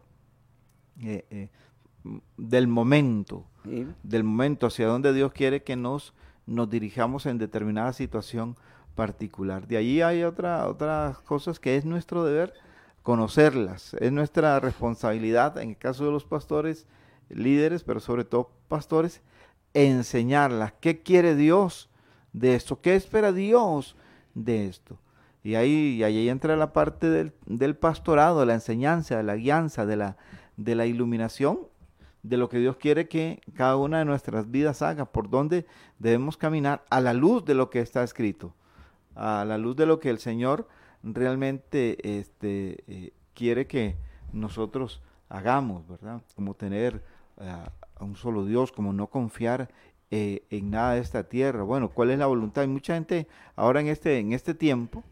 eh, 1.03 1.27
eh, 1.31 1.49
del 2.39 2.69
momento, 2.69 3.45
Sí. 3.65 3.87
del 4.03 4.25
momento 4.25 4.67
hacia 4.67 4.87
donde 4.89 5.13
Dios 5.13 5.31
quiere 5.33 5.63
que 5.63 5.77
nos, 5.77 6.15
nos 6.47 6.69
dirijamos 6.71 7.27
en 7.27 7.37
determinada 7.39 7.93
situación 7.93 8.57
particular. 8.95 9.67
De 9.69 9.77
ahí 9.77 10.01
hay 10.01 10.25
otra, 10.25 10.67
otras 10.67 11.19
cosas 11.21 11.61
que 11.61 11.77
es 11.77 11.85
nuestro 11.85 12.25
deber 12.25 12.55
conocerlas, 13.03 13.95
es 14.01 14.11
nuestra 14.13 14.59
responsabilidad, 14.59 15.59
en 15.59 15.71
el 15.71 15.77
caso 15.77 16.05
de 16.07 16.13
los 16.13 16.25
pastores, 16.25 16.87
líderes, 17.33 17.85
pero 17.85 18.01
sobre 18.01 18.25
todo 18.25 18.51
pastores, 18.69 19.23
enseñarlas. 19.75 20.73
¿Qué 20.81 21.03
quiere 21.03 21.35
Dios 21.35 21.91
de 22.33 22.55
esto? 22.55 22.81
¿Qué 22.81 22.95
espera 22.95 23.33
Dios 23.33 23.97
de 24.35 24.67
esto? 24.67 24.99
Y 25.45 25.57
ahí, 25.57 26.03
ahí 26.05 26.29
entra 26.29 26.57
la 26.57 26.73
parte 26.73 27.11
del, 27.11 27.33
del 27.47 27.77
pastorado, 27.77 28.45
la 28.45 28.55
enseñanza, 28.55 29.17
de 29.17 29.23
la 29.25 29.37
guianza, 29.37 29.87
de 29.87 29.97
la, 29.97 30.17
de 30.57 30.75
la 30.75 30.87
iluminación, 30.87 31.59
de 32.23 32.37
lo 32.37 32.49
que 32.49 32.59
Dios 32.59 32.77
quiere 32.77 33.09
que 33.09 33.41
cada 33.55 33.77
una 33.77 33.99
de 33.99 34.05
nuestras 34.05 34.51
vidas 34.51 34.83
haga, 34.83 35.07
por 35.07 35.29
donde 35.29 35.67
debemos 35.99 36.37
caminar 36.37 36.85
a 36.91 37.01
la 37.01 37.13
luz 37.13 37.45
de 37.45 37.55
lo 37.55 37.71
que 37.71 37.81
está 37.81 38.05
escrito, 38.05 38.55
a 39.17 39.45
la 39.45 39.59
luz 39.59 39.75
de 39.77 39.87
lo 39.87 39.99
que 39.99 40.11
el 40.11 40.19
Señor 40.19 40.69
realmente 41.03 42.21
este, 42.21 42.85
eh, 42.87 43.13
quiere 43.35 43.67
que 43.67 43.97
nosotros 44.33 45.03
hagamos, 45.29 45.87
¿verdad? 45.89 46.23
Como 46.37 46.55
tener 46.55 47.03
a 47.39 47.73
un 48.05 48.17
solo 48.17 48.45
Dios, 48.45 48.73
como 48.73 48.93
no 48.93 49.09
confiar 49.09 49.69
eh, 50.11 50.45
en 50.51 50.71
nada 50.71 50.93
de 50.93 51.01
esta 51.01 51.25
tierra. 51.25 51.63
Bueno, 51.63 51.89
¿cuál 51.89 52.11
es 52.11 52.19
la 52.19 52.27
voluntad? 52.27 52.63
Hay 52.63 52.69
mucha 52.69 52.95
gente 52.95 53.27
ahora 53.57 53.81
en 53.81 53.87
este, 53.87 54.19
en 54.19 54.35
este 54.35 54.53
tiempo, 54.53 55.03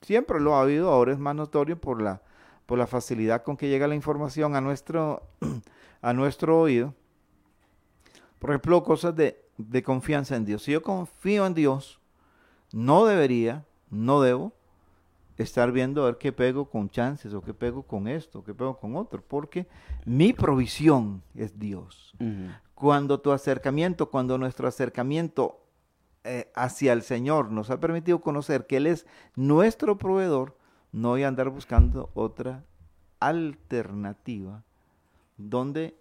siempre 0.00 0.40
lo 0.40 0.56
ha 0.56 0.62
habido, 0.62 0.90
ahora 0.90 1.12
es 1.12 1.18
más 1.18 1.36
notorio 1.36 1.80
por 1.80 2.02
la, 2.02 2.20
por 2.66 2.78
la 2.78 2.88
facilidad 2.88 3.44
con 3.44 3.56
que 3.56 3.68
llega 3.68 3.86
la 3.86 3.94
información 3.94 4.56
a 4.56 4.60
nuestro, 4.60 5.22
a 6.02 6.12
nuestro 6.12 6.60
oído. 6.60 6.94
Por 8.40 8.50
ejemplo, 8.50 8.82
cosas 8.82 9.14
de, 9.14 9.40
de 9.56 9.82
confianza 9.84 10.34
en 10.34 10.46
Dios. 10.46 10.64
Si 10.64 10.72
yo 10.72 10.82
confío 10.82 11.46
en 11.46 11.54
Dios, 11.54 12.00
no 12.72 13.04
debería, 13.04 13.64
no 13.88 14.20
debo 14.20 14.52
estar 15.36 15.72
viendo 15.72 16.02
a 16.02 16.06
ver 16.06 16.18
qué 16.18 16.32
pego 16.32 16.68
con 16.68 16.90
chances 16.90 17.34
o 17.34 17.42
qué 17.42 17.54
pego 17.54 17.82
con 17.82 18.08
esto, 18.08 18.40
o 18.40 18.44
qué 18.44 18.54
pego 18.54 18.78
con 18.78 18.96
otro, 18.96 19.22
porque 19.22 19.66
mi 20.04 20.32
provisión 20.32 21.22
es 21.34 21.58
Dios. 21.58 22.14
Cuando 22.74 23.20
tu 23.20 23.32
acercamiento, 23.32 24.10
cuando 24.10 24.38
nuestro 24.38 24.68
acercamiento 24.68 25.62
eh, 26.24 26.50
hacia 26.54 26.92
el 26.92 27.02
Señor 27.02 27.50
nos 27.50 27.70
ha 27.70 27.80
permitido 27.80 28.20
conocer 28.20 28.66
que 28.66 28.76
Él 28.76 28.86
es 28.86 29.06
nuestro 29.34 29.98
proveedor, 29.98 30.56
no 30.92 31.10
voy 31.10 31.22
a 31.22 31.28
andar 31.28 31.48
buscando 31.48 32.10
otra 32.14 32.64
alternativa 33.18 34.64
donde, 35.36 35.96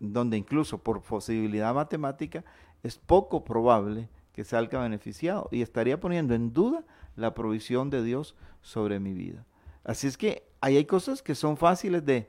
donde 0.00 0.36
incluso 0.36 0.78
por 0.78 1.02
posibilidad 1.02 1.74
matemática 1.74 2.44
es 2.82 2.98
poco 2.98 3.44
probable 3.44 4.08
que 4.34 4.44
salga 4.44 4.82
beneficiado 4.82 5.48
y 5.52 5.62
estaría 5.62 5.98
poniendo 6.00 6.34
en 6.34 6.52
duda 6.52 6.84
la 7.16 7.34
provisión 7.34 7.88
de 7.88 8.02
Dios 8.02 8.34
sobre 8.62 8.98
mi 8.98 9.14
vida. 9.14 9.44
Así 9.84 10.06
es 10.06 10.16
que 10.16 10.42
ahí 10.60 10.76
hay 10.76 10.84
cosas 10.84 11.22
que 11.22 11.34
son 11.34 11.56
fáciles 11.56 12.04
de, 12.04 12.26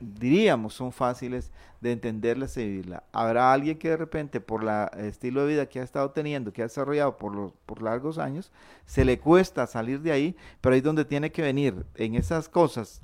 diríamos, 0.00 0.74
son 0.74 0.92
fáciles 0.92 1.50
de 1.80 1.92
entenderlas 1.92 2.56
y 2.56 2.64
vivirlas. 2.64 3.02
Habrá 3.12 3.52
alguien 3.52 3.78
que 3.78 3.88
de 3.88 3.96
repente, 3.96 4.40
por 4.40 4.62
el 4.62 5.06
estilo 5.06 5.42
de 5.42 5.48
vida 5.48 5.66
que 5.66 5.80
ha 5.80 5.84
estado 5.84 6.10
teniendo, 6.10 6.52
que 6.52 6.62
ha 6.62 6.66
desarrollado 6.66 7.16
por, 7.16 7.34
los, 7.34 7.52
por 7.64 7.80
largos 7.80 8.18
años, 8.18 8.52
se 8.84 9.04
le 9.04 9.18
cuesta 9.18 9.66
salir 9.66 10.00
de 10.00 10.12
ahí, 10.12 10.36
pero 10.60 10.74
ahí 10.74 10.78
es 10.78 10.84
donde 10.84 11.04
tiene 11.04 11.32
que 11.32 11.40
venir, 11.40 11.86
en 11.94 12.14
esas 12.14 12.48
cosas 12.48 13.00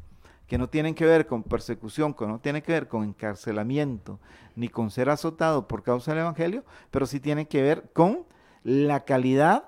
que 0.54 0.58
no 0.58 0.68
tienen 0.68 0.94
que 0.94 1.04
ver 1.04 1.26
con 1.26 1.42
persecución, 1.42 2.14
que 2.14 2.28
no 2.28 2.38
tienen 2.38 2.62
que 2.62 2.70
ver 2.70 2.86
con 2.86 3.02
encarcelamiento, 3.02 4.20
ni 4.54 4.68
con 4.68 4.88
ser 4.92 5.10
azotado 5.10 5.66
por 5.66 5.82
causa 5.82 6.12
del 6.12 6.20
Evangelio, 6.20 6.62
pero 6.92 7.06
sí 7.06 7.18
tienen 7.18 7.46
que 7.46 7.60
ver 7.60 7.90
con 7.92 8.20
la 8.62 9.00
calidad 9.00 9.64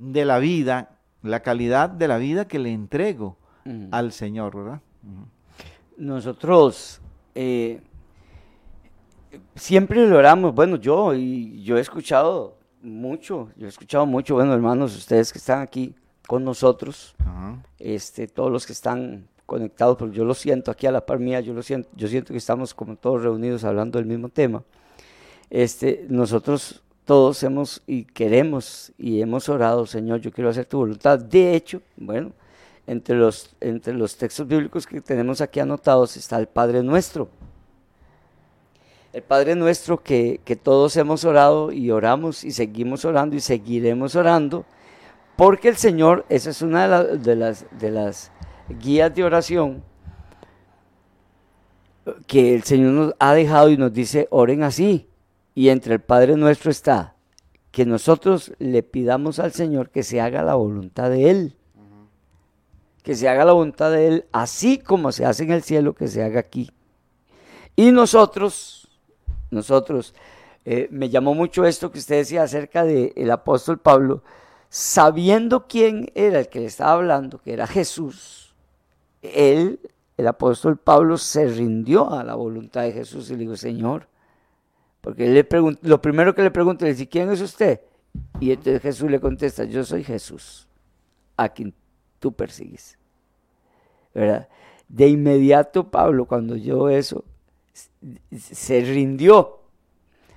de 0.00 0.24
la 0.24 0.40
vida, 0.40 0.96
la 1.22 1.38
calidad 1.38 1.88
de 1.88 2.08
la 2.08 2.18
vida 2.18 2.48
que 2.48 2.58
le 2.58 2.72
entrego 2.72 3.36
al 3.92 4.10
Señor, 4.10 4.56
¿verdad? 4.56 4.80
Nosotros 5.98 7.00
eh, 7.36 7.80
siempre 9.54 10.04
lo 10.04 10.18
oramos, 10.18 10.52
bueno, 10.52 10.74
yo 10.78 11.14
y 11.14 11.62
yo 11.62 11.78
he 11.78 11.80
escuchado 11.80 12.58
mucho, 12.82 13.50
yo 13.56 13.66
he 13.66 13.68
escuchado 13.68 14.04
mucho, 14.04 14.34
bueno, 14.34 14.52
hermanos, 14.52 14.96
ustedes 14.96 15.32
que 15.32 15.38
están 15.38 15.62
aquí 15.62 15.94
con 16.26 16.42
nosotros, 16.42 17.14
este, 17.78 18.26
todos 18.26 18.50
los 18.50 18.66
que 18.66 18.72
están 18.72 19.28
conectados, 19.46 19.96
porque 19.96 20.16
yo 20.16 20.24
lo 20.24 20.34
siento 20.34 20.70
aquí 20.70 20.86
a 20.86 20.92
la 20.92 21.04
par 21.04 21.18
mía, 21.18 21.40
yo 21.40 21.52
lo 21.52 21.62
siento, 21.62 21.88
yo 21.94 22.08
siento 22.08 22.32
que 22.32 22.38
estamos 22.38 22.74
como 22.74 22.96
todos 22.96 23.22
reunidos 23.22 23.64
hablando 23.64 23.98
del 23.98 24.06
mismo 24.06 24.28
tema. 24.28 24.62
Este, 25.50 26.06
nosotros 26.08 26.82
todos 27.04 27.42
hemos 27.42 27.82
y 27.86 28.04
queremos 28.04 28.92
y 28.98 29.20
hemos 29.20 29.48
orado, 29.48 29.86
Señor, 29.86 30.20
yo 30.20 30.32
quiero 30.32 30.50
hacer 30.50 30.64
tu 30.64 30.78
voluntad. 30.78 31.18
De 31.18 31.54
hecho, 31.54 31.82
bueno, 31.96 32.32
entre 32.86 33.16
los, 33.16 33.54
entre 33.60 33.94
los 33.94 34.16
textos 34.16 34.46
bíblicos 34.46 34.86
que 34.86 35.00
tenemos 35.00 35.40
aquí 35.40 35.60
anotados 35.60 36.16
está 36.16 36.38
el 36.38 36.46
Padre 36.46 36.82
Nuestro. 36.82 37.28
El 39.12 39.22
Padre 39.22 39.54
Nuestro 39.54 40.02
que, 40.02 40.40
que 40.44 40.56
todos 40.56 40.96
hemos 40.96 41.24
orado 41.24 41.70
y 41.70 41.90
oramos 41.90 42.42
y 42.42 42.50
seguimos 42.50 43.04
orando 43.04 43.36
y 43.36 43.40
seguiremos 43.40 44.16
orando, 44.16 44.64
porque 45.36 45.68
el 45.68 45.76
Señor, 45.76 46.24
esa 46.28 46.50
es 46.50 46.62
una 46.62 47.04
de, 47.04 47.36
las, 47.36 47.66
de 47.78 47.90
las 47.90 48.30
guías 48.68 49.14
de 49.14 49.24
oración 49.24 49.82
que 52.26 52.54
el 52.54 52.64
Señor 52.64 52.92
nos 52.92 53.14
ha 53.18 53.34
dejado 53.34 53.70
y 53.70 53.76
nos 53.76 53.92
dice, 53.92 54.28
oren 54.30 54.62
así. 54.62 55.08
Y 55.54 55.68
entre 55.68 55.94
el 55.94 56.00
Padre 56.00 56.36
nuestro 56.36 56.70
está 56.70 57.14
que 57.74 57.84
nosotros 57.84 58.52
le 58.60 58.84
pidamos 58.84 59.40
al 59.40 59.52
Señor 59.52 59.90
que 59.90 60.04
se 60.04 60.20
haga 60.20 60.44
la 60.44 60.54
voluntad 60.54 61.10
de 61.10 61.30
Él. 61.30 61.56
Que 63.02 63.16
se 63.16 63.28
haga 63.28 63.44
la 63.44 63.52
voluntad 63.52 63.90
de 63.90 64.06
Él, 64.06 64.24
así 64.30 64.78
como 64.78 65.10
se 65.10 65.26
hace 65.26 65.42
en 65.42 65.50
el 65.50 65.62
cielo, 65.64 65.92
que 65.92 66.06
se 66.06 66.22
haga 66.22 66.38
aquí. 66.38 66.70
Y 67.74 67.90
nosotros, 67.90 68.88
nosotros, 69.50 70.14
eh, 70.64 70.86
me 70.92 71.10
llamó 71.10 71.34
mucho 71.34 71.66
esto 71.66 71.90
que 71.90 71.98
usted 71.98 72.18
decía 72.18 72.44
acerca 72.44 72.84
del 72.84 73.30
apóstol 73.32 73.80
Pablo, 73.80 74.22
sabiendo 74.68 75.66
quién 75.66 76.12
era 76.14 76.38
el 76.38 76.48
que 76.48 76.60
le 76.60 76.66
estaba 76.66 76.92
hablando, 76.92 77.38
que 77.38 77.54
era 77.54 77.66
Jesús, 77.66 78.43
él, 79.32 79.80
el 80.16 80.26
apóstol 80.26 80.76
Pablo, 80.76 81.18
se 81.18 81.46
rindió 81.46 82.10
a 82.12 82.24
la 82.24 82.34
voluntad 82.34 82.82
de 82.82 82.92
Jesús 82.92 83.30
y 83.30 83.34
le 83.34 83.40
dijo, 83.40 83.56
Señor, 83.56 84.08
porque 85.00 85.28
le 85.28 85.46
lo 85.82 86.00
primero 86.00 86.34
que 86.34 86.42
le 86.42 86.50
pregunta 86.50 86.88
es, 86.88 87.06
¿quién 87.08 87.30
es 87.30 87.40
usted? 87.40 87.80
Y 88.40 88.52
entonces 88.52 88.80
Jesús 88.80 89.10
le 89.10 89.20
contesta, 89.20 89.64
yo 89.64 89.84
soy 89.84 90.04
Jesús, 90.04 90.68
a 91.36 91.48
quien 91.48 91.74
tú 92.20 92.32
persigues. 92.32 92.98
De 94.88 95.08
inmediato 95.08 95.90
Pablo, 95.90 96.26
cuando 96.26 96.54
oyó 96.54 96.88
eso, 96.88 97.24
se 98.30 98.80
rindió, 98.80 99.60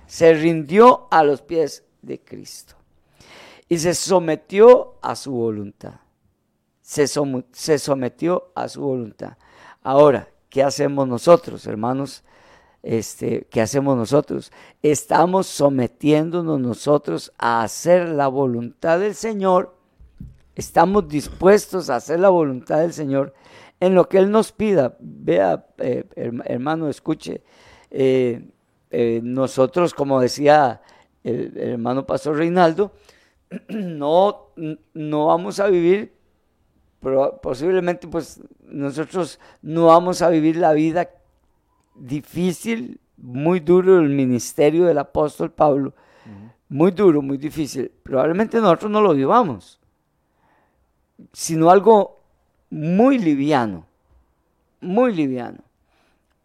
se 0.06 0.34
rindió 0.34 1.06
a 1.10 1.22
los 1.22 1.42
pies 1.42 1.84
de 2.02 2.18
Cristo 2.18 2.74
y 3.68 3.78
se 3.78 3.94
sometió 3.94 4.96
a 5.02 5.14
su 5.14 5.32
voluntad 5.32 6.00
se, 6.88 7.78
sometió 7.78 8.50
a 8.54 8.66
su 8.66 8.80
voluntad. 8.80 9.36
Ahora, 9.82 10.30
¿qué 10.48 10.62
hacemos 10.62 11.06
nosotros, 11.06 11.66
hermanos? 11.66 12.24
Este, 12.82 13.46
¿Qué 13.50 13.60
hacemos 13.60 13.94
nosotros? 13.94 14.50
Estamos 14.82 15.48
sometiéndonos 15.48 16.58
nosotros 16.58 17.30
a 17.36 17.62
hacer 17.62 18.08
la 18.08 18.28
voluntad 18.28 19.00
del 19.00 19.14
Señor. 19.14 19.76
Estamos 20.54 21.06
dispuestos 21.08 21.90
a 21.90 21.96
hacer 21.96 22.20
la 22.20 22.30
voluntad 22.30 22.78
del 22.78 22.94
Señor 22.94 23.34
en 23.80 23.94
lo 23.94 24.08
que 24.08 24.16
Él 24.16 24.30
nos 24.30 24.52
pida. 24.52 24.96
Vea, 24.98 25.66
eh, 25.76 26.04
hermano, 26.16 26.88
escuche. 26.88 27.42
Eh, 27.90 28.48
eh, 28.90 29.20
nosotros, 29.22 29.92
como 29.92 30.22
decía 30.22 30.80
el, 31.22 31.52
el, 31.54 31.70
hermano 31.72 32.06
Pastor 32.06 32.38
Reinaldo, 32.38 32.92
no, 33.68 34.52
no 34.94 35.26
vamos 35.26 35.60
a 35.60 35.66
vivir 35.66 36.17
pero 37.00 37.40
posiblemente 37.40 38.08
pues 38.08 38.40
nosotros 38.66 39.38
no 39.62 39.86
vamos 39.86 40.22
a 40.22 40.28
vivir 40.28 40.56
la 40.56 40.72
vida 40.72 41.08
difícil, 41.94 43.00
muy 43.16 43.60
duro 43.60 43.98
el 43.98 44.08
ministerio 44.08 44.84
del 44.84 44.98
apóstol 44.98 45.50
Pablo, 45.50 45.94
muy 46.68 46.90
duro, 46.90 47.22
muy 47.22 47.38
difícil. 47.38 47.90
Probablemente 48.02 48.60
nosotros 48.60 48.90
no 48.90 49.00
lo 49.00 49.14
vivamos, 49.14 49.80
sino 51.32 51.70
algo 51.70 52.20
muy 52.70 53.18
liviano, 53.18 53.86
muy 54.80 55.14
liviano. 55.14 55.58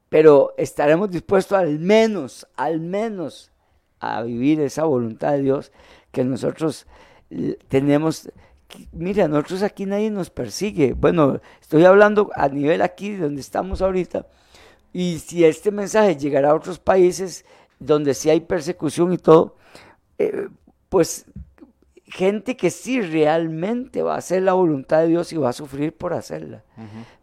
Pero 0.09 0.53
estaremos 0.57 1.09
dispuestos 1.09 1.57
al 1.57 1.79
menos, 1.79 2.47
al 2.55 2.79
menos 2.79 3.51
a 3.99 4.21
vivir 4.21 4.61
esa 4.61 4.83
voluntad 4.83 5.31
de 5.31 5.41
Dios 5.41 5.71
que 6.11 6.23
nosotros 6.23 6.85
tenemos 7.67 8.29
mira, 8.91 9.27
nosotros 9.27 9.63
aquí 9.63 9.85
nadie 9.85 10.09
nos 10.09 10.29
persigue. 10.29 10.93
Bueno, 10.93 11.39
estoy 11.61 11.85
hablando 11.85 12.29
a 12.35 12.47
nivel 12.49 12.81
aquí 12.81 13.15
donde 13.15 13.41
estamos 13.41 13.81
ahorita. 13.81 14.27
Y 14.91 15.19
si 15.19 15.43
este 15.43 15.71
mensaje 15.71 16.15
llegará 16.15 16.51
a 16.51 16.55
otros 16.55 16.79
países 16.79 17.45
donde 17.79 18.13
sí 18.13 18.29
hay 18.29 18.41
persecución 18.41 19.13
y 19.13 19.17
todo, 19.17 19.55
eh, 20.19 20.47
pues 20.89 21.25
gente 22.05 22.55
que 22.55 22.69
sí 22.69 23.01
realmente 23.01 24.03
va 24.03 24.15
a 24.15 24.19
hacer 24.19 24.43
la 24.43 24.53
voluntad 24.53 25.01
de 25.01 25.07
Dios 25.07 25.33
y 25.33 25.37
va 25.37 25.49
a 25.49 25.53
sufrir 25.53 25.95
por 25.95 26.13
hacerla. 26.13 26.63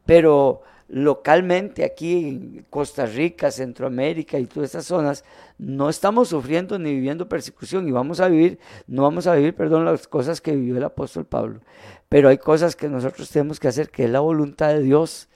Pero 0.04 0.62
localmente 0.90 1.84
aquí 1.84 2.28
en 2.28 2.66
Costa 2.68 3.06
Rica, 3.06 3.50
Centroamérica 3.52 4.38
y 4.38 4.46
todas 4.46 4.70
esas 4.70 4.86
zonas, 4.86 5.24
no 5.56 5.88
estamos 5.88 6.28
sufriendo 6.28 6.78
ni 6.78 6.92
viviendo 6.92 7.28
persecución 7.28 7.86
y 7.86 7.92
vamos 7.92 8.18
a 8.20 8.28
vivir, 8.28 8.58
no 8.88 9.02
vamos 9.02 9.28
a 9.28 9.34
vivir, 9.34 9.54
perdón, 9.54 9.84
las 9.84 10.08
cosas 10.08 10.40
que 10.40 10.54
vivió 10.54 10.76
el 10.76 10.84
apóstol 10.84 11.24
Pablo. 11.26 11.60
Pero 12.08 12.28
hay 12.28 12.38
cosas 12.38 12.74
que 12.74 12.88
nosotros 12.88 13.30
tenemos 13.30 13.60
que 13.60 13.68
hacer, 13.68 13.90
que 13.90 14.04
es 14.04 14.10
la 14.10 14.18
voluntad 14.18 14.70
de 14.70 14.82
Dios 14.82 15.28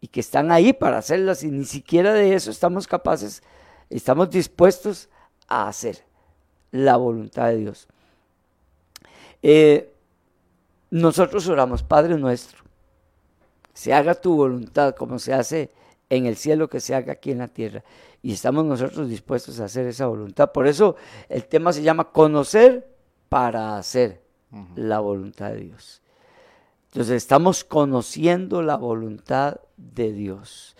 y 0.00 0.06
que 0.06 0.20
están 0.20 0.52
ahí 0.52 0.72
para 0.72 0.98
hacerlas 0.98 1.42
y 1.42 1.50
ni 1.50 1.64
siquiera 1.64 2.12
de 2.12 2.34
eso 2.34 2.50
estamos 2.50 2.86
capaces, 2.86 3.42
estamos 3.90 4.30
dispuestos 4.30 5.08
a 5.48 5.66
hacer 5.66 6.04
la 6.70 6.96
voluntad 6.96 7.48
de 7.48 7.56
Dios. 7.56 7.88
Eh, 9.42 9.92
nosotros 10.90 11.48
oramos, 11.48 11.82
Padre 11.82 12.16
nuestro 12.16 12.62
se 13.72 13.92
haga 13.92 14.14
tu 14.14 14.36
voluntad 14.36 14.94
como 14.94 15.18
se 15.18 15.32
hace 15.32 15.70
en 16.10 16.26
el 16.26 16.36
cielo 16.36 16.68
que 16.68 16.80
se 16.80 16.94
haga 16.94 17.14
aquí 17.14 17.30
en 17.30 17.38
la 17.38 17.48
tierra. 17.48 17.82
Y 18.22 18.32
estamos 18.32 18.64
nosotros 18.64 19.08
dispuestos 19.08 19.60
a 19.60 19.64
hacer 19.64 19.86
esa 19.86 20.06
voluntad. 20.06 20.52
Por 20.52 20.66
eso 20.66 20.96
el 21.28 21.46
tema 21.46 21.72
se 21.72 21.82
llama 21.82 22.12
conocer 22.12 22.86
para 23.28 23.78
hacer 23.78 24.20
la 24.76 25.00
voluntad 25.00 25.50
de 25.50 25.60
Dios. 25.60 26.02
Entonces 26.88 27.16
estamos 27.16 27.64
conociendo 27.64 28.60
la 28.60 28.76
voluntad 28.76 29.60
de 29.78 30.12
Dios. 30.12 30.76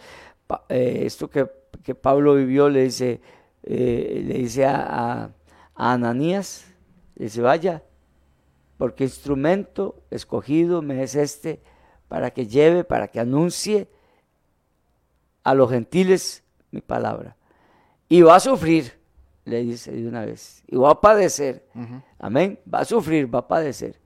Eh, 0.69 1.05
esto 1.07 1.31
que, 1.31 1.47
Pablo 1.95 2.35
vivió 2.35 2.69
le 2.69 2.85
dice, 2.85 3.23
eh, 3.63 4.23
le 4.27 4.35
dice 4.35 4.67
a, 4.67 5.33
a, 5.75 5.93
Ananías, 5.93 6.67
le 7.15 7.25
dice, 7.25 7.41
vaya, 7.41 7.83
porque 8.77 9.05
instrumento 9.05 10.03
escogido 10.11 10.83
me 10.83 11.03
es 11.03 11.15
este 11.15 11.61
para 12.13 12.31
que 12.31 12.47
lleve, 12.47 12.85
para 12.85 13.09
que 13.09 13.19
anuncie 13.19 13.89
a 15.43 15.55
los 15.55 15.71
gentiles 15.71 16.45
mi 16.71 16.83
palabra. 16.83 17.39
Y 18.07 18.21
va 18.21 18.37
a 18.37 18.41
sufrir, 18.41 19.01
le 19.47 19.63
dice 19.63 19.93
de 19.93 20.07
una 20.07 20.27
vez, 20.27 20.63
y 20.67 20.77
va 20.77 20.91
a 20.91 21.01
padecer. 21.01 21.67
Amén, 22.19 22.61
va 22.73 22.81
a 22.81 22.85
sufrir, 22.85 23.35
va 23.35 23.39
a 23.39 23.49
padecer. 23.49 23.99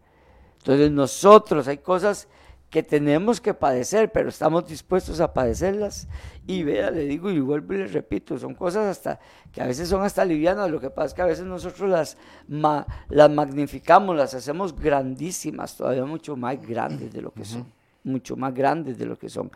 Entonces 0.58 0.88
nosotros 0.92 1.66
hay 1.66 1.78
cosas 1.78 2.28
que 2.70 2.84
tenemos 2.84 3.40
que 3.40 3.54
padecer, 3.54 4.12
pero 4.12 4.28
estamos 4.28 4.68
dispuestos 4.68 5.18
a 5.18 5.34
padecerlas. 5.34 6.06
Y 6.46 6.62
vea, 6.62 6.92
le 6.92 7.06
digo 7.06 7.28
y 7.32 7.40
vuelvo 7.40 7.74
y 7.74 7.78
le 7.78 7.86
repito, 7.88 8.38
son 8.38 8.54
cosas 8.54 8.86
hasta 8.86 9.18
que 9.50 9.60
a 9.60 9.66
veces 9.66 9.88
son 9.88 10.04
hasta 10.04 10.24
livianas, 10.24 10.70
lo 10.70 10.78
que 10.78 10.90
pasa 10.90 11.06
es 11.06 11.14
que 11.14 11.22
a 11.22 11.26
veces 11.26 11.44
nosotros 11.44 11.90
las, 11.90 12.16
las 13.08 13.30
magnificamos, 13.32 14.14
las 14.14 14.32
hacemos 14.32 14.78
grandísimas, 14.78 15.76
todavía 15.76 16.04
mucho 16.04 16.36
más 16.36 16.64
grandes 16.64 17.12
de 17.12 17.20
lo 17.20 17.32
que 17.32 17.44
son, 17.44 17.72
mucho 18.06 18.36
más 18.36 18.54
grandes 18.54 18.98
de 18.98 19.06
lo 19.06 19.18
que 19.18 19.28
son. 19.28 19.50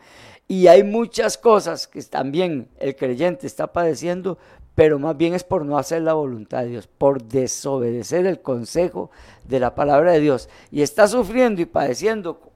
Y 0.47 0.67
hay 0.67 0.83
muchas 0.83 1.37
cosas 1.37 1.87
que 1.87 2.01
también 2.03 2.67
el 2.79 2.95
creyente 2.95 3.47
está 3.47 3.71
padeciendo, 3.71 4.37
pero 4.75 4.99
más 4.99 5.17
bien 5.17 5.33
es 5.33 5.43
por 5.43 5.65
no 5.65 5.77
hacer 5.77 6.01
la 6.01 6.13
voluntad 6.13 6.63
de 6.63 6.69
Dios, 6.69 6.87
por 6.87 7.23
desobedecer 7.23 8.25
el 8.25 8.41
consejo 8.41 9.11
de 9.47 9.59
la 9.59 9.75
palabra 9.75 10.11
de 10.11 10.19
Dios. 10.19 10.49
Y 10.71 10.81
está 10.81 11.07
sufriendo 11.07 11.61
y 11.61 11.65
padeciendo 11.65 12.51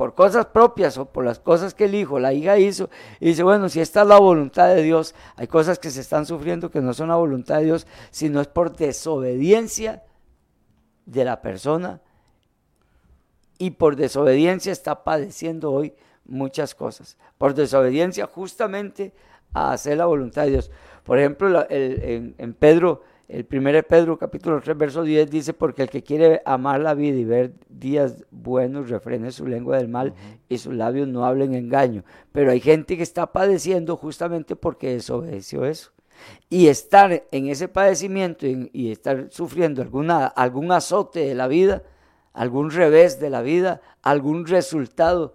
por 0.00 0.14
cosas 0.14 0.46
propias 0.46 0.96
o 0.96 1.04
por 1.04 1.26
las 1.26 1.38
cosas 1.38 1.74
que 1.74 1.84
el 1.84 1.94
hijo, 1.94 2.18
la 2.18 2.32
hija 2.32 2.58
hizo. 2.58 2.88
Y 3.20 3.26
dice, 3.26 3.42
bueno, 3.42 3.68
si 3.68 3.80
esta 3.80 4.00
es 4.00 4.08
la 4.08 4.18
voluntad 4.18 4.74
de 4.74 4.82
Dios, 4.82 5.14
hay 5.36 5.46
cosas 5.46 5.78
que 5.78 5.90
se 5.90 6.00
están 6.00 6.24
sufriendo 6.24 6.70
que 6.70 6.80
no 6.80 6.94
son 6.94 7.08
la 7.08 7.16
voluntad 7.16 7.58
de 7.58 7.66
Dios, 7.66 7.86
sino 8.10 8.40
es 8.40 8.46
por 8.46 8.74
desobediencia 8.74 10.02
de 11.04 11.24
la 11.26 11.42
persona. 11.42 12.00
Y 13.60 13.72
por 13.72 13.94
desobediencia 13.94 14.72
está 14.72 15.04
padeciendo 15.04 15.70
hoy 15.70 15.92
muchas 16.24 16.74
cosas. 16.74 17.18
Por 17.36 17.52
desobediencia 17.52 18.26
justamente 18.26 19.12
a 19.52 19.72
hacer 19.72 19.98
la 19.98 20.06
voluntad 20.06 20.44
de 20.44 20.52
Dios. 20.52 20.70
Por 21.04 21.18
ejemplo, 21.18 21.66
en, 21.68 22.54
Pedro, 22.54 23.02
el 23.28 23.46
1 23.52 23.82
Pedro 23.86 24.18
capítulo 24.18 24.62
3, 24.62 24.78
verso 24.78 25.02
10 25.02 25.30
dice, 25.30 25.52
porque 25.52 25.82
el 25.82 25.90
que 25.90 26.02
quiere 26.02 26.40
amar 26.46 26.80
la 26.80 26.94
vida 26.94 27.18
y 27.18 27.24
ver 27.26 27.52
días 27.68 28.24
buenos, 28.30 28.88
refrene 28.88 29.30
su 29.30 29.46
lengua 29.46 29.76
del 29.76 29.88
mal 29.88 30.14
y 30.48 30.56
sus 30.56 30.72
labios 30.72 31.06
no 31.06 31.26
hablen 31.26 31.54
engaño. 31.54 32.02
Pero 32.32 32.52
hay 32.52 32.60
gente 32.60 32.96
que 32.96 33.02
está 33.02 33.30
padeciendo 33.30 33.98
justamente 33.98 34.56
porque 34.56 34.94
desobedeció 34.94 35.66
eso. 35.66 35.90
Y 36.48 36.68
estar 36.68 37.24
en 37.30 37.48
ese 37.48 37.68
padecimiento 37.68 38.46
y, 38.46 38.90
estar 38.90 39.26
sufriendo 39.30 39.82
alguna, 39.82 40.28
algún 40.28 40.72
azote 40.72 41.20
de 41.20 41.34
la 41.34 41.46
vida, 41.46 41.82
algún 42.32 42.70
revés 42.70 43.20
de 43.20 43.30
la 43.30 43.42
vida, 43.42 43.80
algún 44.02 44.46
resultado 44.46 45.34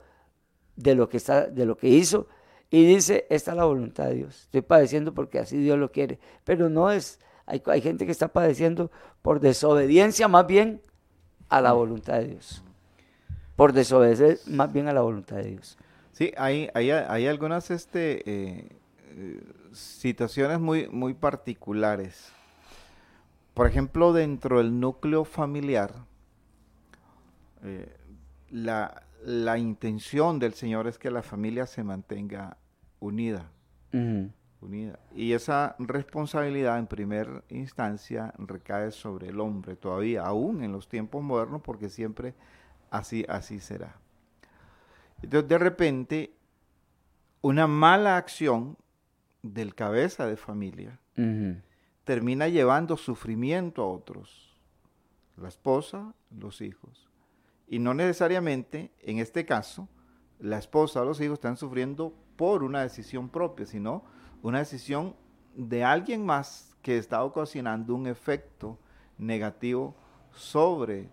de 0.75 0.95
lo 0.95 1.09
que, 1.09 1.17
está, 1.17 1.47
de 1.47 1.65
lo 1.65 1.77
que 1.77 1.89
hizo, 1.89 2.27
y 2.69 2.85
dice, 2.85 3.25
esta 3.29 3.51
es 3.51 3.57
la 3.57 3.65
voluntad 3.65 4.07
de 4.07 4.15
Dios. 4.15 4.43
Estoy 4.43 4.61
padeciendo 4.61 5.13
porque 5.13 5.39
así 5.39 5.57
Dios 5.57 5.77
lo 5.77 5.91
quiere. 5.91 6.19
Pero 6.43 6.69
no 6.69 6.91
es, 6.91 7.19
hay, 7.45 7.61
hay 7.67 7.81
gente 7.81 8.05
que 8.05 8.11
está 8.11 8.27
padeciendo 8.27 8.91
por 9.21 9.39
desobediencia 9.39 10.27
más 10.27 10.47
bien 10.47 10.81
a 11.49 11.61
la 11.61 11.73
voluntad 11.73 12.15
de 12.19 12.27
Dios. 12.27 12.63
Por 13.55 13.71
desobedecer 13.71 14.39
más 14.47 14.73
bien 14.73 14.87
a 14.87 14.93
la 14.93 15.01
voluntad 15.01 15.37
de 15.37 15.51
Dios. 15.51 15.77
Sí, 16.11 16.33
hay, 16.37 16.69
hay, 16.73 16.91
hay 16.91 17.27
algunas 17.27 17.71
este, 17.71 18.23
eh, 18.25 18.69
situaciones 19.71 20.59
muy, 20.59 20.87
muy 20.89 21.13
particulares. 21.13 22.31
Por 23.53 23.67
ejemplo, 23.67 24.11
dentro 24.11 24.57
del 24.57 24.79
núcleo 24.79 25.23
familiar, 25.23 25.93
eh, 27.65 27.97
la, 28.49 29.03
la 29.23 29.57
intención 29.57 30.39
del 30.39 30.53
Señor 30.53 30.87
es 30.87 30.97
que 30.97 31.11
la 31.11 31.23
familia 31.23 31.65
se 31.65 31.83
mantenga 31.83 32.57
unida. 32.99 33.51
unida. 34.61 34.99
Y 35.13 35.33
esa 35.33 35.75
responsabilidad 35.79 36.77
en 36.79 36.87
primera 36.87 37.43
instancia 37.49 38.33
recae 38.37 38.91
sobre 38.91 39.29
el 39.29 39.39
hombre 39.39 39.75
todavía, 39.75 40.23
aún 40.23 40.63
en 40.63 40.71
los 40.71 40.87
tiempos 40.87 41.23
modernos, 41.23 41.61
porque 41.61 41.89
siempre 41.89 42.33
así, 42.89 43.25
así 43.27 43.59
será. 43.59 43.95
Entonces 45.21 45.49
de 45.49 45.57
repente, 45.57 46.33
una 47.41 47.67
mala 47.67 48.17
acción 48.17 48.77
del 49.41 49.75
cabeza 49.75 50.25
de 50.25 50.37
familia 50.37 50.99
termina 52.03 52.47
llevando 52.47 52.97
sufrimiento 52.97 53.83
a 53.83 53.87
otros, 53.87 54.59
la 55.37 55.47
esposa, 55.47 56.13
los 56.29 56.61
hijos. 56.61 57.09
Y 57.67 57.79
no 57.79 57.93
necesariamente, 57.93 58.91
en 59.01 59.19
este 59.19 59.45
caso, 59.45 59.87
la 60.39 60.57
esposa 60.57 61.01
o 61.01 61.05
los 61.05 61.19
hijos 61.21 61.35
están 61.35 61.57
sufriendo 61.57 62.13
por 62.35 62.63
una 62.63 62.81
decisión 62.81 63.29
propia, 63.29 63.65
sino 63.65 64.03
una 64.41 64.59
decisión 64.59 65.15
de 65.55 65.83
alguien 65.83 66.25
más 66.25 66.75
que 66.81 66.97
está 66.97 67.23
ocasionando 67.23 67.95
un 67.95 68.07
efecto 68.07 68.77
negativo 69.17 69.95
sobre, 70.31 71.09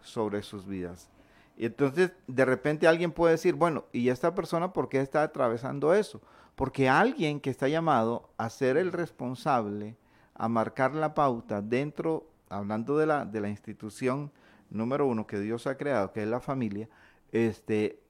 sobre 0.00 0.42
sus 0.42 0.66
vidas. 0.66 1.10
Y 1.56 1.66
entonces 1.66 2.12
de 2.26 2.44
repente 2.44 2.88
alguien 2.88 3.12
puede 3.12 3.32
decir, 3.32 3.54
bueno, 3.54 3.84
¿y 3.92 4.08
esta 4.08 4.34
persona 4.34 4.72
por 4.72 4.88
qué 4.88 5.00
está 5.00 5.22
atravesando 5.22 5.94
eso? 5.94 6.20
Porque 6.56 6.88
alguien 6.88 7.40
que 7.40 7.50
está 7.50 7.68
llamado 7.68 8.30
a 8.36 8.50
ser 8.50 8.76
el 8.76 8.90
responsable, 8.90 9.96
a 10.34 10.48
marcar 10.48 10.94
la 10.94 11.14
pauta 11.14 11.62
dentro, 11.62 12.26
hablando 12.48 12.96
de 12.96 13.06
la, 13.06 13.24
de 13.24 13.40
la 13.40 13.48
institución 13.48 14.32
número 14.72 15.06
uno 15.06 15.26
que 15.26 15.38
Dios 15.38 15.66
ha 15.66 15.76
creado, 15.76 16.12
que 16.12 16.22
es 16.22 16.28
la 16.28 16.40
familia, 16.40 16.88
este, 17.30 18.00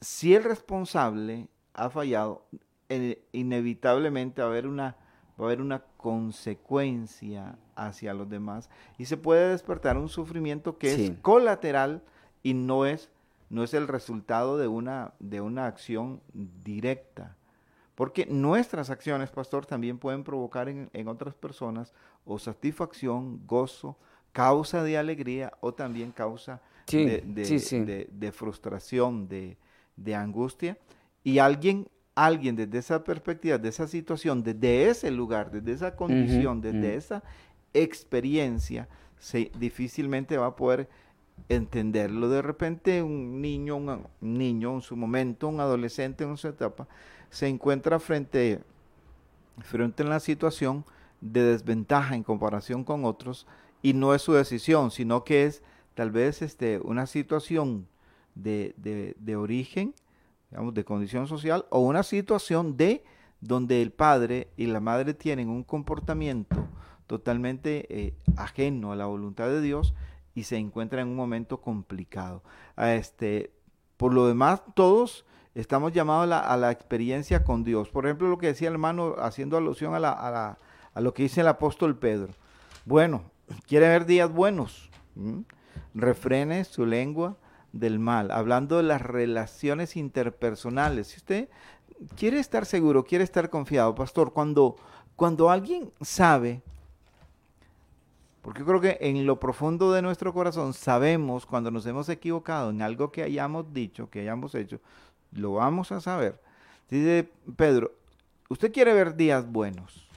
si 0.00 0.34
el 0.34 0.44
responsable 0.44 1.48
ha 1.74 1.90
fallado, 1.90 2.44
eh, 2.88 3.24
inevitablemente 3.32 4.42
va 4.42 4.48
a 4.48 4.50
haber 4.50 4.66
una 4.66 4.96
va 5.40 5.46
a 5.46 5.48
haber 5.48 5.62
una 5.62 5.82
consecuencia 5.96 7.56
hacia 7.74 8.12
los 8.12 8.28
demás 8.28 8.68
y 8.98 9.06
se 9.06 9.16
puede 9.16 9.50
despertar 9.50 9.96
un 9.96 10.10
sufrimiento 10.10 10.76
que 10.76 10.92
es 10.94 11.12
colateral 11.22 12.02
y 12.42 12.52
no 12.52 12.84
es 12.84 13.10
no 13.48 13.64
es 13.64 13.72
el 13.74 13.88
resultado 13.88 14.58
de 14.58 14.68
una 14.68 15.14
de 15.20 15.40
una 15.40 15.66
acción 15.66 16.20
directa. 16.32 17.36
Porque 17.94 18.26
nuestras 18.26 18.88
acciones 18.90 19.30
pastor 19.30 19.66
también 19.66 19.98
pueden 19.98 20.24
provocar 20.24 20.68
en, 20.68 20.90
en 20.92 21.08
otras 21.08 21.34
personas 21.34 21.92
o 22.24 22.38
satisfacción 22.38 23.46
gozo 23.46 23.96
causa 24.32 24.82
de 24.82 24.98
alegría 24.98 25.52
o 25.60 25.72
también 25.72 26.10
causa 26.10 26.60
de, 26.86 28.32
frustración, 28.34 29.28
de, 29.28 30.14
angustia. 30.14 30.78
Y 31.22 31.38
alguien, 31.38 31.88
alguien 32.14 32.56
desde 32.56 32.78
esa 32.78 33.04
perspectiva, 33.04 33.58
de 33.58 33.68
esa 33.68 33.86
situación, 33.86 34.42
desde 34.42 34.88
ese 34.88 35.10
lugar, 35.10 35.50
desde 35.50 35.72
esa 35.72 35.96
condición, 35.96 36.60
desde 36.60 36.96
esa 36.96 37.22
experiencia, 37.72 38.88
se, 39.18 39.52
difícilmente 39.58 40.36
va 40.36 40.46
a 40.46 40.56
poder 40.56 40.88
entenderlo. 41.48 42.28
De 42.28 42.42
repente 42.42 43.02
un 43.02 43.40
niño, 43.40 43.76
un, 43.76 44.06
niño 44.20 44.74
en 44.74 44.80
su 44.80 44.96
momento, 44.96 45.48
un 45.48 45.60
adolescente 45.60 46.24
en 46.24 46.36
su 46.36 46.48
etapa, 46.48 46.88
se 47.30 47.48
encuentra 47.48 47.98
frente, 47.98 48.60
frente 49.60 50.02
a 50.02 50.06
la 50.06 50.20
situación 50.20 50.84
de 51.20 51.44
desventaja 51.44 52.16
en 52.16 52.24
comparación 52.24 52.82
con 52.82 53.04
otros 53.04 53.46
y 53.82 53.94
no 53.94 54.14
es 54.14 54.22
su 54.22 54.32
decisión, 54.32 54.90
sino 54.90 55.24
que 55.24 55.44
es 55.44 55.62
tal 55.94 56.10
vez 56.10 56.40
este, 56.40 56.78
una 56.78 57.06
situación 57.06 57.88
de, 58.34 58.74
de, 58.76 59.36
origen, 59.36 59.94
digamos, 60.50 60.72
de 60.74 60.84
condición 60.84 61.26
social, 61.26 61.66
o 61.70 61.80
una 61.80 62.02
situación 62.02 62.76
de 62.76 63.04
donde 63.40 63.82
el 63.82 63.92
padre 63.92 64.48
y 64.56 64.66
la 64.66 64.80
madre 64.80 65.14
tienen 65.14 65.48
un 65.48 65.64
comportamiento 65.64 66.68
totalmente 67.06 67.86
eh, 67.90 68.14
ajeno 68.36 68.92
a 68.92 68.96
la 68.96 69.06
voluntad 69.06 69.48
de 69.48 69.60
Dios 69.60 69.94
y 70.34 70.44
se 70.44 70.56
encuentran 70.56 71.02
en 71.02 71.08
un 71.08 71.16
momento 71.16 71.60
complicado. 71.60 72.42
Este, 72.76 73.52
por 73.96 74.14
lo 74.14 74.26
demás, 74.26 74.62
todos 74.74 75.26
estamos 75.54 75.92
llamados 75.92 76.24
a 76.24 76.26
la, 76.26 76.38
a 76.38 76.56
la, 76.56 76.70
experiencia 76.70 77.44
con 77.44 77.64
Dios. 77.64 77.90
Por 77.90 78.06
ejemplo, 78.06 78.28
lo 78.28 78.38
que 78.38 78.46
decía 78.46 78.68
el 78.68 78.74
hermano, 78.74 79.16
haciendo 79.18 79.56
alusión 79.56 79.94
a, 79.94 79.98
la, 79.98 80.12
a, 80.12 80.30
la, 80.30 80.58
a 80.94 81.00
lo 81.00 81.12
que 81.12 81.24
dice 81.24 81.42
el 81.42 81.48
apóstol 81.48 81.98
Pedro. 81.98 82.32
Bueno, 82.86 83.31
quiere 83.66 83.88
ver 83.88 84.06
días 84.06 84.32
buenos. 84.32 84.90
Refrene 85.94 86.64
su 86.64 86.86
lengua 86.86 87.36
del 87.72 87.98
mal, 87.98 88.30
hablando 88.30 88.76
de 88.76 88.82
las 88.82 89.00
relaciones 89.00 89.96
interpersonales. 89.96 91.08
Si 91.08 91.16
usted 91.18 91.48
quiere 92.16 92.38
estar 92.38 92.66
seguro, 92.66 93.04
quiere 93.04 93.24
estar 93.24 93.50
confiado, 93.50 93.94
pastor, 93.94 94.32
cuando, 94.32 94.76
cuando 95.16 95.50
alguien 95.50 95.90
sabe, 96.00 96.62
porque 98.42 98.60
yo 98.60 98.66
creo 98.66 98.80
que 98.80 98.98
en 99.00 99.24
lo 99.24 99.38
profundo 99.38 99.92
de 99.92 100.02
nuestro 100.02 100.32
corazón 100.34 100.74
sabemos 100.74 101.46
cuando 101.46 101.70
nos 101.70 101.86
hemos 101.86 102.08
equivocado 102.08 102.70
en 102.70 102.82
algo 102.82 103.12
que 103.12 103.22
hayamos 103.22 103.72
dicho, 103.72 104.10
que 104.10 104.20
hayamos 104.20 104.54
hecho, 104.54 104.80
lo 105.30 105.54
vamos 105.54 105.92
a 105.92 106.00
saber. 106.00 106.40
Dice 106.90 107.30
Pedro, 107.56 107.92
usted 108.48 108.72
quiere 108.72 108.92
ver 108.92 109.16
días 109.16 109.50
buenos 109.50 110.08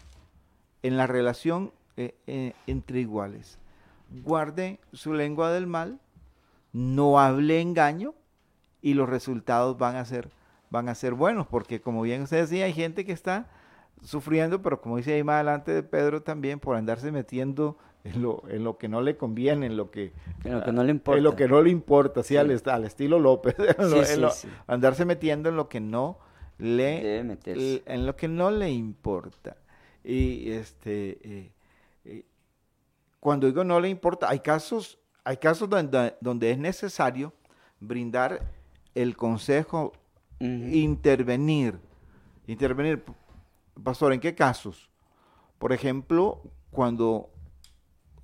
en 0.82 0.98
la 0.98 1.08
relación 1.08 1.72
eh, 1.98 2.16
eh, 2.28 2.54
entre 2.68 3.00
iguales. 3.00 3.60
Guarde 4.24 4.80
su 4.94 5.14
lengua 5.14 5.52
del 5.52 5.68
mal, 5.68 6.00
no 6.74 7.20
hable 7.20 7.62
engaño 7.62 8.14
y 8.82 8.94
los 8.94 9.10
resultados 9.10 9.78
van 9.78 9.96
a 9.96 10.06
ser 10.06 10.30
van 10.70 10.90
a 10.90 10.96
ser 10.96 11.14
buenos, 11.14 11.48
porque 11.48 11.80
como 11.80 12.02
bien 12.02 12.24
usted 12.24 12.42
decía, 12.42 12.66
hay 12.66 12.74
gente 12.74 13.06
que 13.06 13.12
está 13.12 13.48
sufriendo, 14.04 14.62
pero 14.62 14.82
como 14.82 14.98
dice 14.98 15.14
ahí 15.14 15.24
más 15.24 15.36
adelante 15.36 15.72
de 15.72 15.84
Pedro 15.84 16.22
también, 16.22 16.60
por 16.60 16.76
andarse 16.76 17.12
metiendo 17.12 17.78
en 18.04 18.22
lo, 18.22 18.44
en 18.50 18.64
lo 18.64 18.78
que 18.78 18.88
no 18.88 19.02
le 19.02 19.16
conviene, 19.18 19.68
en 19.68 19.78
lo 19.78 19.90
que, 19.90 20.12
en 20.44 20.54
lo 20.54 20.64
que 20.64 20.72
no 20.72 20.84
le 20.84 20.92
importa. 20.92 21.18
En 21.18 21.24
lo 21.24 21.36
que 21.36 21.48
no 21.48 21.62
le 21.62 21.70
importa, 21.70 22.24
sí, 22.24 22.38
Al, 22.38 22.62
al, 22.66 22.86
estilo 22.86 23.20
López, 23.20 23.56
andarse 24.68 25.06
metiendo 25.06 25.50
en 25.50 25.56
lo 25.56 25.70
que 25.70 25.80
no 25.80 26.20
le, 26.58 27.20
en 27.20 28.06
lo 28.06 28.16
que 28.16 28.28
no 28.28 28.52
le 28.52 28.70
importa. 28.70 29.58
Y 30.04 30.52
este, 30.52 31.18
eh, 31.24 31.52
cuando 33.26 33.48
digo 33.48 33.64
no 33.64 33.80
le 33.80 33.90
importa, 33.90 34.30
hay 34.30 34.40
casos, 34.42 35.00
hay 35.24 35.38
casos 35.38 35.68
donde, 35.68 36.16
donde 36.22 36.52
es 36.52 36.60
necesario 36.60 37.34
brindar 37.80 38.54
el 38.94 39.18
consejo 39.18 39.94
intervenir. 40.40 41.80
Intervenir, 42.46 43.04
pastor, 43.84 44.14
¿en 44.14 44.20
qué 44.20 44.36
casos? 44.36 44.92
Por 45.58 45.74
ejemplo, 45.74 46.44
cuando 46.70 47.32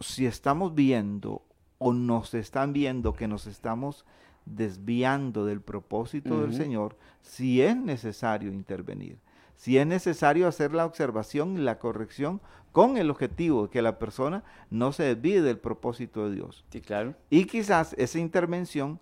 si 0.01 0.27
estamos 0.27 0.75
viendo 0.75 1.47
o 1.79 1.93
nos 1.93 2.35
están 2.35 2.71
viendo 2.71 3.13
que 3.13 3.27
nos 3.27 3.47
estamos 3.47 4.05
desviando 4.45 5.45
del 5.45 5.61
propósito 5.61 6.41
del 6.41 6.53
Señor, 6.53 6.95
si 7.23 7.63
es 7.63 7.75
necesario 7.75 8.51
intervenir, 8.51 9.17
si 9.61 9.77
es 9.77 9.85
necesario 9.85 10.47
hacer 10.47 10.73
la 10.73 10.87
observación 10.87 11.55
y 11.55 11.61
la 11.61 11.77
corrección 11.77 12.41
con 12.71 12.97
el 12.97 13.11
objetivo 13.11 13.63
de 13.63 13.69
que 13.69 13.83
la 13.83 13.99
persona 13.99 14.43
no 14.71 14.91
se 14.91 15.03
desvíe 15.03 15.43
del 15.43 15.59
propósito 15.59 16.27
de 16.27 16.35
Dios. 16.35 16.65
Sí, 16.71 16.81
claro. 16.81 17.13
Y 17.29 17.45
quizás 17.45 17.93
esa 17.99 18.17
intervención 18.17 18.99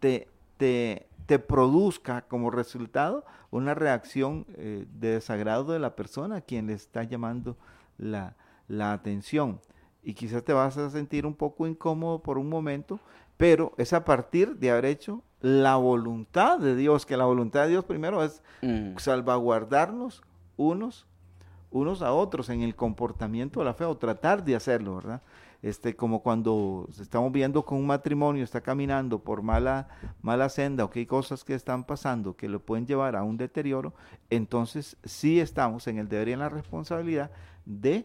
te, 0.00 0.28
te, 0.58 1.06
te 1.24 1.38
produzca 1.38 2.26
como 2.28 2.50
resultado 2.50 3.24
una 3.50 3.72
reacción 3.72 4.44
eh, 4.50 4.84
de 4.92 5.12
desagrado 5.12 5.72
de 5.72 5.78
la 5.78 5.96
persona 5.96 6.36
a 6.36 6.40
quien 6.42 6.66
le 6.66 6.74
está 6.74 7.04
llamando 7.04 7.56
la, 7.96 8.36
atención. 8.68 9.60
Y 10.02 10.12
quizás 10.12 10.44
te 10.44 10.52
vas 10.52 10.76
a 10.76 10.90
sentir 10.90 11.24
un 11.24 11.34
poco 11.34 11.66
incómodo 11.66 12.22
por 12.22 12.36
un 12.36 12.50
momento, 12.50 13.00
pero 13.38 13.72
es 13.78 13.94
a 13.94 14.04
partir 14.04 14.56
de 14.56 14.72
haber 14.72 14.84
hecho 14.84 15.22
la 15.42 15.76
voluntad 15.76 16.58
de 16.58 16.74
Dios, 16.74 17.04
que 17.04 17.16
la 17.16 17.26
voluntad 17.26 17.64
de 17.64 17.68
Dios 17.68 17.84
primero 17.84 18.22
es 18.22 18.42
mm. 18.62 18.96
salvaguardarnos 18.96 20.22
unos, 20.56 21.06
unos 21.70 22.02
a 22.02 22.12
otros 22.12 22.48
en 22.48 22.62
el 22.62 22.74
comportamiento 22.74 23.60
de 23.60 23.66
la 23.66 23.74
fe 23.74 23.84
o 23.84 23.96
tratar 23.96 24.44
de 24.44 24.56
hacerlo, 24.56 24.96
¿verdad? 24.96 25.22
este, 25.62 25.94
como 25.94 26.22
cuando 26.22 26.88
estamos 27.00 27.30
viendo 27.32 27.64
con 27.64 27.78
un 27.78 27.86
matrimonio 27.86 28.42
está 28.42 28.60
caminando 28.60 29.20
por 29.20 29.42
mala, 29.42 29.88
mala 30.20 30.48
senda 30.48 30.84
o 30.84 30.90
que 30.90 31.00
hay 31.00 31.06
cosas 31.06 31.44
que 31.44 31.54
están 31.54 31.84
pasando 31.84 32.36
que 32.36 32.48
lo 32.48 32.60
pueden 32.60 32.84
llevar 32.84 33.14
a 33.14 33.22
un 33.22 33.36
deterioro, 33.36 33.94
entonces 34.28 34.96
sí 35.04 35.38
estamos 35.38 35.86
en 35.86 35.98
el 35.98 36.08
deber 36.08 36.28
y 36.28 36.32
en 36.32 36.40
la 36.40 36.48
responsabilidad 36.48 37.30
de, 37.64 38.04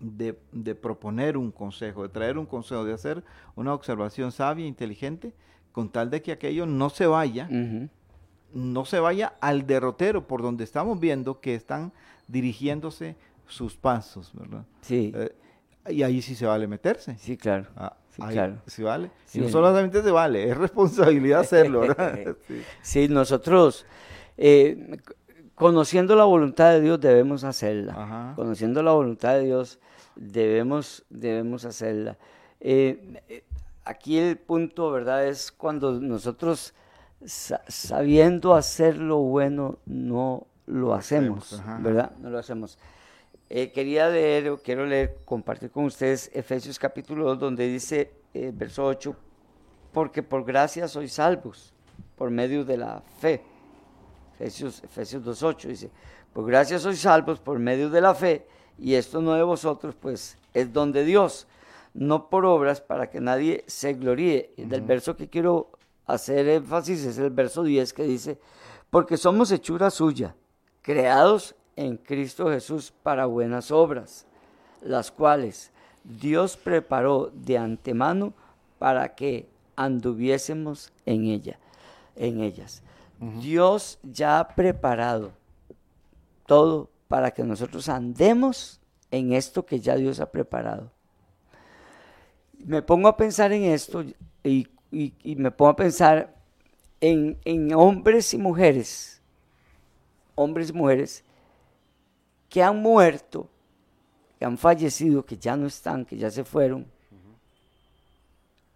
de, 0.00 0.74
proponer 0.76 1.36
un 1.36 1.50
consejo, 1.50 2.04
de 2.04 2.08
traer 2.08 2.38
un 2.38 2.46
consejo, 2.46 2.84
de 2.84 2.92
hacer 2.92 3.24
una 3.56 3.74
observación 3.74 4.30
sabia, 4.30 4.64
e 4.64 4.68
inteligente, 4.68 5.34
con 5.72 5.88
tal 5.88 6.10
de 6.10 6.22
que 6.22 6.32
aquello 6.32 6.66
no 6.66 6.90
se 6.90 7.06
vaya, 7.06 7.48
no 8.52 8.84
se 8.84 9.00
vaya 9.00 9.34
al 9.40 9.66
derrotero 9.66 10.26
por 10.26 10.42
donde 10.42 10.64
estamos 10.64 11.00
viendo 11.00 11.40
que 11.40 11.54
están 11.54 11.92
dirigiéndose 12.28 13.16
sus 13.46 13.76
pasos, 13.76 14.32
¿verdad? 14.34 14.64
Sí. 14.82 15.12
Eh, 15.14 15.34
y 15.88 16.02
ahí 16.02 16.22
sí 16.22 16.34
se 16.34 16.46
vale 16.46 16.66
meterse. 16.66 17.16
Sí, 17.18 17.36
claro. 17.36 17.66
Ah, 17.76 17.96
sí, 18.10 18.22
claro. 18.22 18.58
Sí 18.66 18.82
vale. 18.82 19.10
y 19.34 19.40
no 19.40 19.48
solamente 19.48 20.02
se 20.02 20.10
vale, 20.10 20.48
es 20.48 20.56
responsabilidad 20.56 21.40
hacerlo, 21.40 21.80
¿verdad? 21.80 22.36
sí. 22.82 23.08
nosotros, 23.08 23.86
eh, 24.36 24.98
conociendo 25.54 26.14
la 26.14 26.24
voluntad 26.24 26.72
de 26.72 26.80
Dios, 26.80 27.00
debemos 27.00 27.44
hacerla. 27.44 28.34
Conociendo 28.36 28.82
la 28.82 28.92
voluntad 28.92 29.34
de 29.34 29.44
Dios, 29.44 29.80
debemos, 30.14 31.04
debemos 31.10 31.64
hacerla. 31.64 32.16
Eh, 32.60 33.42
aquí 33.84 34.18
el 34.18 34.38
punto, 34.38 34.90
¿verdad? 34.90 35.26
Es 35.26 35.52
cuando 35.52 35.92
nosotros, 36.00 36.74
sabiendo 37.24 38.54
hacer 38.54 38.96
lo 38.96 39.18
bueno, 39.18 39.78
no 39.86 40.46
lo 40.66 40.94
hacemos, 40.94 41.62
¿verdad? 41.80 42.12
No 42.18 42.30
lo 42.30 42.38
hacemos. 42.38 42.78
Eh, 43.48 43.70
quería 43.70 44.08
leer, 44.08 44.48
o 44.48 44.58
quiero 44.58 44.86
leer, 44.86 45.18
compartir 45.24 45.70
con 45.70 45.84
ustedes 45.84 46.30
Efesios 46.32 46.78
capítulo 46.78 47.26
2, 47.26 47.38
donde 47.38 47.68
dice, 47.68 48.10
eh, 48.32 48.50
verso 48.54 48.86
8, 48.86 49.14
porque 49.92 50.22
por 50.22 50.44
gracia 50.44 50.88
sois 50.88 51.12
salvos, 51.12 51.74
por 52.16 52.30
medio 52.30 52.64
de 52.64 52.78
la 52.78 53.02
fe. 53.18 53.42
Efesios, 54.34 54.82
Efesios 54.82 55.22
2.8 55.22 55.68
dice, 55.68 55.90
por 56.32 56.46
gracia 56.46 56.78
sois 56.78 56.98
salvos 57.00 57.40
por 57.40 57.58
medio 57.58 57.90
de 57.90 58.00
la 58.00 58.14
fe, 58.14 58.46
y 58.78 58.94
esto 58.94 59.20
no 59.20 59.34
de 59.34 59.42
vosotros, 59.42 59.94
pues 60.00 60.38
es 60.54 60.72
don 60.72 60.90
de 60.90 61.04
Dios, 61.04 61.46
no 61.94 62.28
por 62.28 62.44
obras 62.44 62.80
para 62.80 63.10
que 63.10 63.20
nadie 63.20 63.64
se 63.66 63.94
gloríe. 63.94 64.52
Del 64.56 64.82
verso 64.82 65.16
que 65.16 65.28
quiero 65.28 65.70
hacer 66.06 66.48
énfasis 66.48 67.04
es 67.04 67.18
el 67.18 67.30
verso 67.30 67.62
10 67.62 67.92
que 67.92 68.04
dice, 68.04 68.38
porque 68.90 69.16
somos 69.16 69.50
hechura 69.50 69.90
suya, 69.90 70.34
creados 70.82 71.54
en 71.76 71.96
Cristo 71.96 72.50
Jesús 72.50 72.92
para 73.02 73.26
buenas 73.26 73.70
obras, 73.70 74.26
las 74.82 75.10
cuales 75.10 75.70
Dios 76.04 76.56
preparó 76.56 77.30
de 77.32 77.58
antemano 77.58 78.34
para 78.78 79.14
que 79.14 79.48
anduviésemos 79.76 80.92
en 81.06 81.26
ella, 81.26 81.58
en 82.16 82.40
ellas. 82.40 82.82
Dios 83.40 83.98
ya 84.02 84.40
ha 84.40 84.48
preparado 84.48 85.32
todo 86.46 86.90
para 87.08 87.30
que 87.30 87.44
nosotros 87.44 87.88
andemos 87.88 88.80
en 89.10 89.32
esto 89.32 89.64
que 89.64 89.80
ya 89.80 89.94
Dios 89.94 90.18
ha 90.18 90.30
preparado. 90.30 90.90
Me 92.64 92.82
pongo 92.82 93.08
a 93.08 93.16
pensar 93.16 93.52
en 93.52 93.64
esto 93.64 94.04
y, 94.44 94.68
me 95.36 95.50
pongo 95.50 95.70
a 95.70 95.76
pensar 95.76 96.34
en, 97.00 97.74
hombres 97.74 98.32
y 98.34 98.38
mujeres, 98.38 99.20
hombres 100.34 100.70
y 100.70 100.72
mujeres 100.72 101.24
que 102.48 102.62
han 102.62 102.76
muerto, 102.76 103.48
que 104.38 104.44
han 104.44 104.58
fallecido, 104.58 105.24
que 105.24 105.36
ya 105.36 105.56
no 105.56 105.66
están, 105.66 106.04
que 106.04 106.16
ya 106.16 106.30
se 106.30 106.44
fueron, 106.44 106.86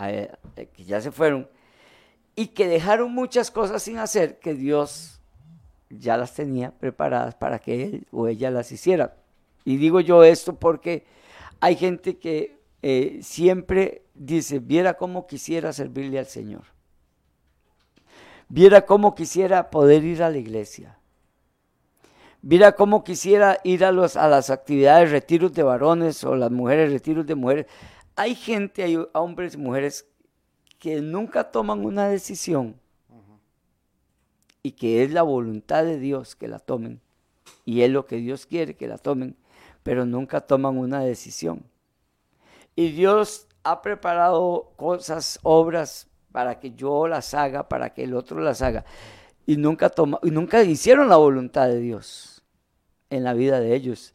eh, 0.00 0.32
que 0.74 0.84
ya 0.84 1.00
se 1.00 1.12
fueron, 1.12 1.48
y 2.34 2.48
que 2.48 2.66
dejaron 2.66 3.12
muchas 3.12 3.50
cosas 3.50 3.82
sin 3.82 3.98
hacer 3.98 4.38
que 4.38 4.54
Dios 4.54 5.20
ya 5.90 6.16
las 6.16 6.34
tenía 6.34 6.70
preparadas 6.72 7.34
para 7.34 7.58
que 7.58 7.82
él 7.82 8.06
o 8.10 8.28
ella 8.28 8.50
las 8.50 8.72
hiciera. 8.72 9.16
Y 9.64 9.76
digo 9.76 10.00
yo 10.00 10.24
esto 10.24 10.54
porque 10.54 11.04
hay 11.60 11.76
gente 11.76 12.16
que 12.18 12.55
eh, 12.88 13.18
siempre 13.20 14.04
dice, 14.14 14.60
viera 14.60 14.94
cómo 14.94 15.26
quisiera 15.26 15.72
servirle 15.72 16.20
al 16.20 16.26
Señor. 16.26 16.62
Viera 18.48 18.86
cómo 18.86 19.16
quisiera 19.16 19.70
poder 19.70 20.04
ir 20.04 20.22
a 20.22 20.30
la 20.30 20.38
iglesia. 20.38 20.96
Mira 22.42 22.76
cómo 22.76 23.02
quisiera 23.02 23.58
ir 23.64 23.84
a, 23.84 23.90
los, 23.90 24.16
a 24.16 24.28
las 24.28 24.50
actividades, 24.50 25.10
retiros 25.10 25.52
de 25.52 25.64
varones 25.64 26.22
o 26.22 26.36
las 26.36 26.52
mujeres, 26.52 26.92
retiros 26.92 27.26
de 27.26 27.34
mujeres. 27.34 27.66
Hay 28.14 28.36
gente, 28.36 28.84
hay 28.84 29.04
hombres 29.14 29.54
y 29.54 29.58
mujeres 29.58 30.06
que 30.78 31.00
nunca 31.00 31.50
toman 31.50 31.84
una 31.84 32.08
decisión 32.08 32.78
y 34.62 34.70
que 34.70 35.02
es 35.02 35.10
la 35.10 35.22
voluntad 35.22 35.82
de 35.82 35.98
Dios 35.98 36.36
que 36.36 36.46
la 36.46 36.60
tomen 36.60 37.00
y 37.64 37.80
es 37.80 37.90
lo 37.90 38.06
que 38.06 38.18
Dios 38.18 38.46
quiere 38.46 38.76
que 38.76 38.86
la 38.86 38.98
tomen, 38.98 39.34
pero 39.82 40.06
nunca 40.06 40.40
toman 40.40 40.78
una 40.78 41.00
decisión. 41.00 41.64
Y 42.76 42.92
Dios 42.92 43.48
ha 43.64 43.82
preparado 43.82 44.72
cosas, 44.76 45.40
obras 45.42 46.08
para 46.30 46.60
que 46.60 46.72
yo 46.72 47.08
las 47.08 47.34
haga, 47.34 47.68
para 47.68 47.94
que 47.94 48.04
el 48.04 48.14
otro 48.14 48.40
las 48.40 48.62
haga. 48.62 48.84
Y 49.46 49.56
nunca, 49.56 49.88
toma, 49.88 50.20
nunca 50.22 50.62
hicieron 50.62 51.08
la 51.08 51.16
voluntad 51.16 51.66
de 51.66 51.80
Dios 51.80 52.44
en 53.10 53.24
la 53.24 53.32
vida 53.32 53.58
de 53.58 53.74
ellos. 53.74 54.14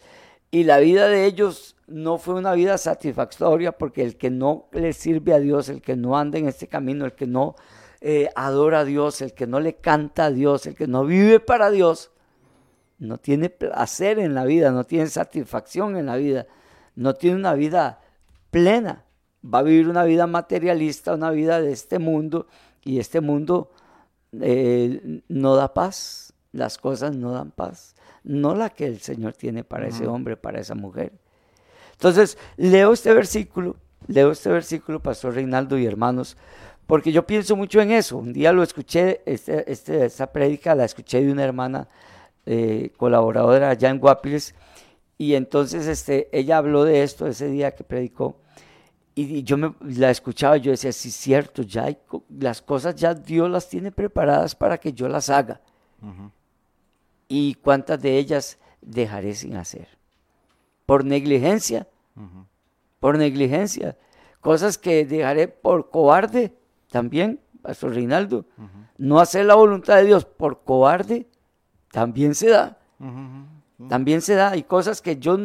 Y 0.52 0.66
la 0.66 0.78
vida 0.78 1.08
de 1.08 1.26
ellos 1.26 1.76
no 1.88 2.18
fue 2.18 2.36
una 2.36 2.54
vida 2.54 2.78
satisfactoria 2.78 3.72
porque 3.72 4.04
el 4.04 4.18
que 4.18 4.30
no 4.30 4.68
le 4.72 4.94
sirve 4.94 5.34
a 5.34 5.40
Dios, 5.40 5.70
el 5.70 5.82
que 5.82 5.96
no 5.96 6.18
anda 6.18 6.38
en 6.38 6.48
este 6.48 6.68
camino, 6.68 7.06
el 7.06 7.14
que 7.14 7.26
no 7.26 7.56
eh, 8.02 8.30
adora 8.36 8.82
a 8.82 8.86
Dios, 8.86 9.22
el 9.22 9.34
que 9.34 9.48
no 9.48 9.60
le 9.60 9.76
canta 9.76 10.26
a 10.26 10.32
Dios, 10.32 10.66
el 10.68 10.76
que 10.76 10.88
no 10.88 11.06
vive 11.06 11.40
para 11.40 11.72
Dios, 11.72 12.12
no 13.00 13.18
tiene 13.18 13.50
placer 13.50 14.20
en 14.20 14.36
la 14.36 14.46
vida, 14.46 14.72
no 14.72 14.84
tiene 14.84 15.08
satisfacción 15.08 15.98
en 15.98 16.06
la 16.06 16.18
vida, 16.18 16.48
no 16.96 17.16
tiene 17.16 17.38
una 17.38 17.54
vida 17.54 18.02
plena. 18.52 19.06
Va 19.44 19.60
a 19.60 19.64
vivir 19.64 19.90
una 19.90 20.04
vida 20.04 20.28
materialista, 20.28 21.16
una 21.16 21.32
vida 21.32 21.62
de 21.62 21.72
este 21.72 21.98
mundo, 21.98 22.48
y 22.84 23.00
este 23.00 23.22
mundo 23.22 23.72
eh, 24.40 25.22
no 25.28 25.56
da 25.56 25.74
paz, 25.74 26.34
las 26.52 26.78
cosas 26.78 27.16
no 27.16 27.32
dan 27.32 27.52
paz, 27.52 27.96
no 28.24 28.56
la 28.56 28.70
que 28.70 28.86
el 28.86 29.00
Señor 29.00 29.34
tiene 29.34 29.64
para 29.64 29.88
ese 29.88 30.08
hombre, 30.08 30.38
para 30.38 30.60
esa 30.60 30.76
mujer. 30.76 31.14
Entonces, 31.94 32.38
leo 32.58 32.94
este 32.94 33.14
versículo, 33.14 33.78
leo 34.08 34.32
este 34.32 34.50
versículo, 34.50 35.00
Pastor 35.00 35.36
Reinaldo 35.36 35.78
y 35.78 35.86
hermanos, 35.86 36.38
porque 36.88 37.12
yo 37.12 37.26
pienso 37.26 37.56
mucho 37.56 37.80
en 37.82 37.92
eso. 37.92 38.18
Un 38.18 38.34
día 38.34 38.52
lo 38.52 38.64
escuché, 38.64 39.22
este, 39.26 39.72
este, 39.72 40.06
esta 40.06 40.32
prédica 40.32 40.76
la 40.76 40.86
escuché 40.86 41.24
de 41.24 41.32
una 41.32 41.44
hermana 41.44 41.88
eh, 42.46 42.92
colaboradora 42.98 43.70
allá 43.70 43.90
en 43.90 44.00
Guapiles, 44.00 44.56
y 45.22 45.36
entonces 45.36 45.86
este, 45.86 46.30
ella 46.32 46.58
habló 46.58 46.84
de 46.84 47.04
esto 47.04 47.28
ese 47.28 47.48
día 47.48 47.76
que 47.76 47.84
predicó, 47.84 48.38
y 49.14 49.44
yo 49.44 49.56
me, 49.56 49.76
la 49.82 50.10
escuchaba 50.10 50.58
y 50.58 50.62
yo 50.62 50.72
decía, 50.72 50.92
sí, 50.92 51.12
cierto, 51.12 51.62
ya 51.62 51.84
hay, 51.84 52.00
las 52.40 52.64
cosas 52.64 52.96
ya 52.96 53.14
Dios 53.14 53.48
las 53.48 53.70
tiene 53.70 53.92
preparadas 53.92 54.56
para 54.56 54.80
que 54.80 54.94
yo 54.94 55.08
las 55.08 55.30
haga. 55.30 55.62
¿Y 57.28 57.54
cuántas 57.54 58.02
de 58.02 58.18
ellas 58.18 58.58
dejaré 58.82 59.36
sin 59.36 59.58
hacer? 59.58 59.90
Por 60.88 61.06
negligencia, 61.06 61.88
por 63.00 63.20
negligencia. 63.20 63.96
Cosas 64.40 64.80
que 64.80 65.06
dejaré 65.06 65.48
por 65.50 65.92
cobarde 65.92 66.58
también, 66.90 67.40
Pastor 67.62 67.94
Reinaldo. 67.94 68.48
No 68.98 69.20
hacer 69.20 69.46
la 69.46 69.54
voluntad 69.54 69.98
de 69.98 70.06
Dios 70.06 70.26
por 70.26 70.64
cobarde 70.64 71.28
también 71.92 72.34
se 72.34 72.50
da. 72.50 72.80
También 73.90 74.22
se 74.22 74.36
da, 74.36 74.52
hay 74.52 74.64
cosas 74.64 75.02
que 75.02 75.18
yo, 75.18 75.38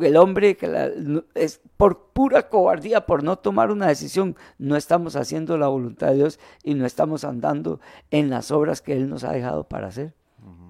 el 0.00 0.16
hombre, 0.16 0.56
que 0.56 1.22
es 1.34 1.60
por 1.76 2.12
pura 2.12 2.48
cobardía, 2.48 3.06
por 3.06 3.22
no 3.22 3.36
tomar 3.36 3.70
una 3.70 3.86
decisión, 3.86 4.36
no 4.58 4.76
estamos 4.76 5.16
haciendo 5.16 5.56
la 5.58 5.68
voluntad 5.68 6.08
de 6.08 6.16
Dios 6.16 6.40
y 6.62 6.74
no 6.74 6.86
estamos 6.86 7.24
andando 7.24 7.80
en 8.10 8.30
las 8.30 8.50
obras 8.50 8.82
que 8.82 8.92
Él 8.92 9.08
nos 9.08 9.24
ha 9.24 9.32
dejado 9.32 9.64
para 9.64 9.88
hacer. 9.88 10.14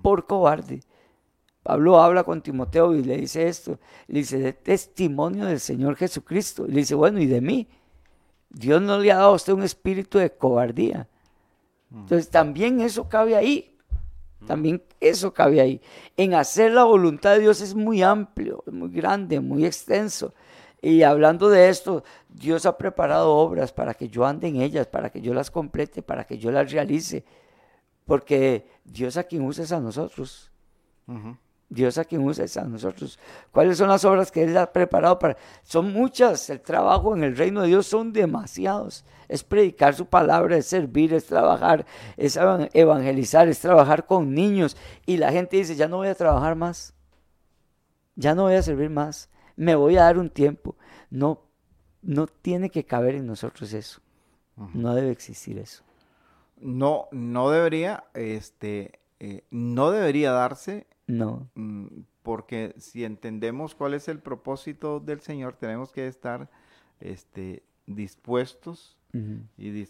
Por 0.02 0.26
cobarde. 0.26 0.80
Pablo 1.62 1.98
habla 1.98 2.24
con 2.24 2.42
Timoteo 2.42 2.94
y 2.94 3.02
le 3.02 3.16
dice 3.16 3.48
esto, 3.48 3.80
le 4.06 4.18
dice, 4.20 4.38
de 4.38 4.52
testimonio 4.52 5.46
del 5.46 5.60
Señor 5.60 5.96
Jesucristo. 5.96 6.66
Le 6.66 6.76
dice, 6.76 6.94
bueno, 6.94 7.18
¿y 7.20 7.26
de 7.26 7.40
mí? 7.40 7.68
Dios 8.50 8.82
no 8.82 8.98
le 8.98 9.10
ha 9.10 9.16
dado 9.16 9.30
a 9.30 9.34
usted 9.34 9.54
un 9.54 9.62
espíritu 9.62 10.18
de 10.18 10.30
cobardía. 10.30 11.08
Entonces 11.90 12.28
también 12.28 12.80
eso 12.80 13.08
cabe 13.08 13.34
ahí. 13.34 13.73
También 14.46 14.82
eso 15.00 15.32
cabe 15.32 15.60
ahí. 15.60 15.80
En 16.16 16.34
hacer 16.34 16.72
la 16.72 16.84
voluntad 16.84 17.34
de 17.34 17.40
Dios 17.40 17.60
es 17.60 17.74
muy 17.74 18.02
amplio, 18.02 18.62
muy 18.70 18.90
grande, 18.90 19.40
muy 19.40 19.64
extenso. 19.64 20.34
Y 20.82 21.02
hablando 21.02 21.48
de 21.48 21.70
esto, 21.70 22.04
Dios 22.28 22.66
ha 22.66 22.76
preparado 22.76 23.34
obras 23.34 23.72
para 23.72 23.94
que 23.94 24.08
yo 24.08 24.26
ande 24.26 24.48
en 24.48 24.60
ellas, 24.60 24.86
para 24.86 25.10
que 25.10 25.22
yo 25.22 25.32
las 25.32 25.50
complete, 25.50 26.02
para 26.02 26.24
que 26.24 26.36
yo 26.36 26.50
las 26.50 26.70
realice. 26.70 27.24
Porque 28.04 28.66
Dios 28.84 29.16
a 29.16 29.24
quien 29.24 29.42
usa 29.42 29.64
es 29.64 29.72
a 29.72 29.80
nosotros. 29.80 30.50
Dios 31.68 31.98
a 31.98 32.04
quien 32.04 32.22
usa 32.22 32.44
es 32.44 32.56
a 32.56 32.64
nosotros. 32.64 33.18
¿Cuáles 33.50 33.78
son 33.78 33.88
las 33.88 34.04
obras 34.04 34.30
que 34.30 34.44
Él 34.44 34.56
ha 34.56 34.72
preparado 34.72 35.18
para? 35.18 35.36
Son 35.62 35.92
muchas. 35.92 36.48
El 36.50 36.60
trabajo 36.60 37.16
en 37.16 37.24
el 37.24 37.36
reino 37.36 37.62
de 37.62 37.68
Dios 37.68 37.86
son 37.86 38.12
demasiados. 38.12 39.04
Es 39.28 39.42
predicar 39.42 39.94
su 39.94 40.06
palabra, 40.06 40.56
es 40.56 40.66
servir, 40.66 41.14
es 41.14 41.26
trabajar, 41.26 41.86
es 42.16 42.38
evangelizar, 42.72 43.48
es 43.48 43.58
trabajar 43.60 44.06
con 44.06 44.34
niños. 44.34 44.76
Y 45.06 45.16
la 45.16 45.32
gente 45.32 45.56
dice, 45.56 45.74
ya 45.74 45.88
no 45.88 45.96
voy 45.96 46.08
a 46.08 46.14
trabajar 46.14 46.54
más. 46.54 46.94
Ya 48.14 48.34
no 48.34 48.44
voy 48.44 48.54
a 48.54 48.62
servir 48.62 48.90
más. 48.90 49.30
Me 49.56 49.74
voy 49.74 49.96
a 49.96 50.04
dar 50.04 50.18
un 50.18 50.30
tiempo. 50.30 50.76
No, 51.10 51.42
no 52.02 52.26
tiene 52.26 52.70
que 52.70 52.84
caber 52.84 53.14
en 53.14 53.26
nosotros 53.26 53.72
eso. 53.72 54.00
No 54.72 54.94
debe 54.94 55.10
existir 55.10 55.58
eso. 55.58 55.82
No, 56.56 57.08
no 57.10 57.50
debería, 57.50 58.04
este, 58.14 59.00
eh, 59.18 59.44
no 59.50 59.90
debería 59.90 60.30
darse 60.30 60.86
no. 61.06 61.48
Mm, 61.54 61.86
porque 62.22 62.74
si 62.78 63.04
entendemos 63.04 63.74
cuál 63.74 63.94
es 63.94 64.08
el 64.08 64.18
propósito 64.18 65.00
del 65.00 65.20
Señor, 65.20 65.56
tenemos 65.56 65.92
que 65.92 66.06
estar 66.06 66.48
este, 67.00 67.62
dispuestos 67.86 68.96
y, 69.56 69.86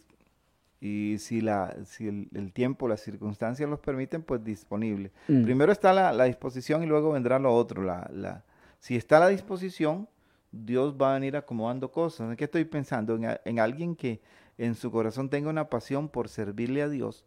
y, 0.81 1.19
si, 1.19 1.41
la, 1.41 1.75
si 1.87 2.09
el, 2.09 2.53
tiempo, 2.53 2.89
las 2.89 3.01
circunstancias 3.01 3.71
los 3.71 3.81
permiten, 3.81 4.23
pues 4.23 4.45
disponible. 4.45 5.13
Mm. 5.29 5.45
Primero 5.45 5.73
está 5.73 5.93
la, 5.93 6.25
disposición 6.25 6.83
y 6.83 6.87
luego 6.87 7.13
vendrá 7.13 7.39
lo 7.39 7.55
otro. 7.55 7.83
La, 7.83 8.11
la, 8.13 8.45
si 8.81 8.97
está 8.97 9.21
la 9.21 9.29
disposición, 9.29 10.09
Dios 10.51 10.95
va 11.01 11.13
a 11.13 11.15
venir 11.15 11.37
acomodando 11.37 11.91
cosas. 11.91 12.29
¿En 12.31 12.37
qué 12.37 12.45
estoy 12.45 12.65
pensando? 12.65 13.15
En, 13.15 13.39
en 13.45 13.61
alguien 13.61 13.97
que 13.97 14.21
en 14.59 14.75
su 14.75 14.91
corazón 14.91 15.31
tenga 15.31 15.49
una 15.51 15.71
pasión 15.71 16.09
por 16.09 16.29
servirle 16.29 16.83
a 16.83 16.89
Dios 16.89 17.25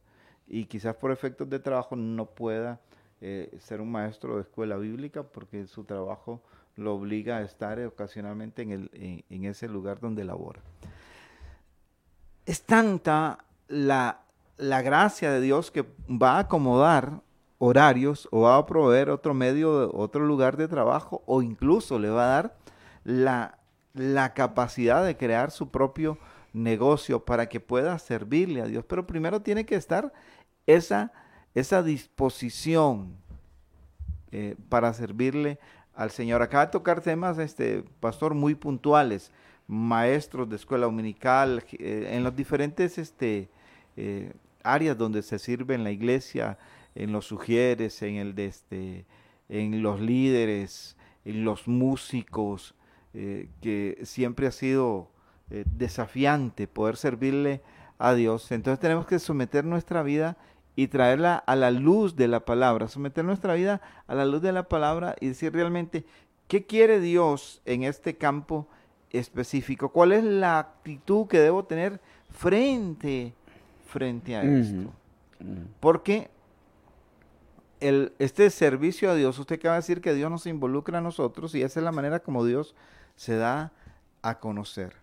y 0.48 0.66
quizás 0.66 0.96
por 0.96 1.12
efectos 1.12 1.50
de 1.50 1.60
trabajo 1.60 1.96
no 1.96 2.26
pueda 2.26 2.80
eh, 3.22 3.55
ser 3.59 3.82
un 3.82 3.91
maestro 3.91 4.36
de 4.36 4.41
escuela 4.41 4.78
bíblica 4.78 5.24
porque 5.24 5.65
su 5.68 5.84
trabajo 5.84 6.41
lo 6.76 6.93
obliga 6.93 7.38
a 7.38 7.41
estar 7.41 7.80
ocasionalmente 7.80 8.61
en, 8.61 8.72
el, 8.72 9.24
en, 9.30 9.45
ese 9.45 9.68
lugar 9.68 9.99
donde 9.99 10.24
labora. 10.24 10.61
Es 12.45 12.61
tanta 12.61 13.39
la, 13.68 14.22
la 14.57 14.82
gracia 14.82 15.32
de 15.32 15.41
Dios 15.41 15.72
que 15.72 15.86
va 16.09 16.34
a 16.34 16.39
acomodar 16.39 17.22
horarios 17.57 18.28
o 18.32 18.41
va 18.41 18.57
a 18.57 18.65
proveer 18.65 19.09
otro 19.09 19.34
medio, 19.34 19.91
otro 19.93 20.26
lugar 20.26 20.55
de 20.57 20.68
trabajo 20.68 21.24
o 21.26 21.41
incluso 21.41 21.97
le 21.97 22.09
va 22.09 22.26
a 22.26 22.36
dar 22.36 22.57
la, 23.03 23.57
la 23.93 24.34
capacidad 24.34 25.03
de 25.03 25.18
crear 25.18 25.49
su 25.49 25.70
propio 25.70 26.20
negocio 26.53 27.26
para 27.26 27.49
que 27.49 27.59
pueda 27.59 27.97
servirle 27.97 28.61
a 28.61 28.65
Dios. 28.65 28.86
Pero 28.88 29.07
primero 29.07 29.41
tiene 29.41 29.65
que 29.65 29.76
estar 29.76 30.13
esa 30.68 31.11
esa 31.60 31.82
disposición 31.82 33.16
eh, 34.32 34.55
para 34.70 34.93
servirle 34.93 35.58
al 35.95 36.12
Señor. 36.12 36.43
Acaba 36.43 36.68
de 36.68 36.72
tocar 36.72 37.01
temas, 37.01 37.39
este 37.39 37.84
pastor, 37.99 38.36
muy 38.36 38.53
puntuales, 38.53 39.32
maestros 39.68 40.47
de 40.49 40.55
escuela 40.55 40.86
dominical, 40.86 41.64
eh, 41.72 42.10
en 42.12 42.24
los 42.24 42.36
diferentes 42.36 42.99
este, 42.99 43.49
eh, 43.95 44.34
áreas 44.62 44.97
donde 44.97 45.24
se 45.24 45.39
sirve 45.39 45.74
en 45.74 45.84
la 45.84 45.89
iglesia, 45.91 46.60
en 46.93 47.12
los 47.12 47.26
sugieres, 47.26 48.03
en 48.03 48.16
el 48.18 48.36
de 48.36 48.45
este, 48.45 49.05
en 49.49 49.82
los 49.82 49.99
líderes, 49.99 50.95
en 51.26 51.43
los 51.43 51.68
músicos, 51.68 52.76
que 53.62 53.99
siempre 54.03 54.45
ha 54.45 54.51
sido 54.51 55.10
desafiante 55.49 56.68
poder 56.68 56.97
servirle 56.97 57.64
a 57.97 58.14
Dios. 58.14 58.51
Entonces 58.51 58.80
tenemos 58.80 59.08
que 59.08 59.18
someter 59.18 59.66
nuestra 59.66 60.03
vida 60.03 60.38
y 60.78 60.90
traerla 60.90 61.38
a 61.38 61.56
la 61.56 61.72
luz 61.72 62.16
de 62.16 62.28
la 62.28 62.46
palabra, 62.46 62.88
someter 62.88 63.26
nuestra 63.26 63.56
vida 63.56 63.82
a 64.06 64.14
la 64.14 64.26
luz 64.26 64.44
de 64.44 64.52
la 64.52 64.70
palabra 64.70 65.16
y 65.20 65.30
decir 65.30 65.52
realmente 65.52 66.06
qué 66.48 66.68
quiere 66.68 67.00
Dios 67.00 67.64
en 67.66 67.84
este 67.84 68.16
campo 68.16 68.68
específico, 69.10 69.90
cuál 69.90 70.12
es 70.12 70.24
la 70.24 70.60
actitud 70.60 71.26
que 71.26 71.40
debo 71.40 71.66
tener 71.66 72.00
frente, 72.30 73.34
frente 73.88 74.36
a 74.36 74.44
esto. 74.44 74.94
Porque 75.80 76.30
el, 77.80 78.14
este 78.20 78.48
servicio 78.52 79.10
a 79.10 79.16
Dios, 79.16 79.40
usted 79.40 79.56
acaba 79.56 79.74
de 79.74 79.80
decir 79.80 80.00
que 80.00 80.14
Dios 80.14 80.30
nos 80.30 80.46
involucra 80.46 81.00
a 81.00 81.02
nosotros 81.02 81.56
y 81.56 81.64
esa 81.64 81.80
es 81.80 81.84
la 81.84 81.92
manera 81.92 82.20
como 82.20 82.46
Dios 82.46 82.76
se 83.16 83.36
da 83.36 83.72
a 84.22 84.38
conocer. 84.38 84.94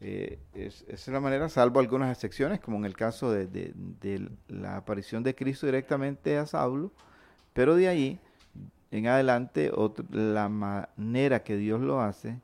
Eh, 0.00 0.38
es, 0.54 0.84
es, 0.88 1.08
la 1.08 1.20
manera, 1.20 1.48
salvo 1.48 1.80
algunas 1.80 2.12
excepciones, 2.12 2.60
como 2.60 2.76
en 2.76 2.84
el 2.84 2.94
caso 2.94 3.32
de, 3.32 3.72
la 4.48 4.76
aparición 4.76 5.22
de 5.22 5.34
Cristo 5.34 5.66
directamente 5.66 6.36
a 6.38 6.46
Saulo, 6.46 6.92
pero 7.52 7.74
de 7.74 7.88
ahí 7.88 8.20
en 8.90 9.08
adelante 9.08 9.72
la 10.10 10.48
manera 10.48 11.42
que 11.42 11.56
Dios 11.56 11.80
lo 11.80 12.00
hace, 12.00 12.40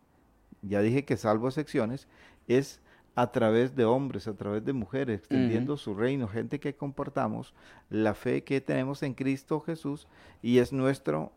ya 0.63 0.81
dije 0.81 1.05
que 1.05 1.17
salvo 1.17 1.49
excepciones, 1.49 2.09
es 2.49 2.81
a 3.15 3.31
través 3.31 3.77
de 3.77 3.85
hombres, 3.85 4.27
a 4.27 4.35
través 4.35 4.65
de 4.65 4.73
mujeres, 4.73 5.21
extendiendo 5.21 5.77
su 5.77 5.95
reino, 5.95 6.27
gente 6.27 6.59
que 6.59 6.75
comportamos 6.75 7.55
la 7.89 8.15
fe 8.15 8.43
que 8.43 8.61
tenemos 8.61 9.05
en 9.05 9.15
Cristo 9.15 9.61
Jesús 9.61 10.09
y 10.43 10.59
es 10.59 10.73
nuestro 10.73 11.33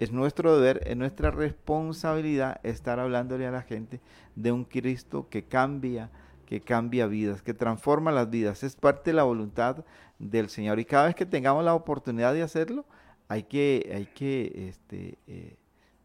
es 0.00 0.12
nuestro 0.12 0.56
deber, 0.56 0.82
es 0.86 0.96
nuestra 0.96 1.30
responsabilidad 1.30 2.58
estar 2.62 2.98
hablándole 2.98 3.46
a 3.46 3.50
la 3.50 3.60
gente 3.60 4.00
de 4.34 4.50
un 4.50 4.64
Cristo 4.64 5.28
que 5.28 5.44
cambia, 5.44 6.10
que 6.46 6.62
cambia 6.62 7.06
vidas, 7.06 7.42
que 7.42 7.52
transforma 7.52 8.10
las 8.10 8.30
vidas. 8.30 8.62
Es 8.62 8.76
parte 8.76 9.10
de 9.10 9.16
la 9.16 9.24
voluntad 9.24 9.84
del 10.18 10.48
Señor. 10.48 10.80
Y 10.80 10.86
cada 10.86 11.04
vez 11.04 11.14
que 11.14 11.26
tengamos 11.26 11.62
la 11.66 11.74
oportunidad 11.74 12.32
de 12.32 12.42
hacerlo, 12.42 12.86
hay 13.28 13.42
que, 13.42 13.92
hay 13.94 14.06
que 14.06 14.70
este, 14.70 15.18
eh, 15.26 15.56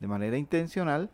de 0.01 0.07
manera 0.07 0.37
intencional, 0.37 1.09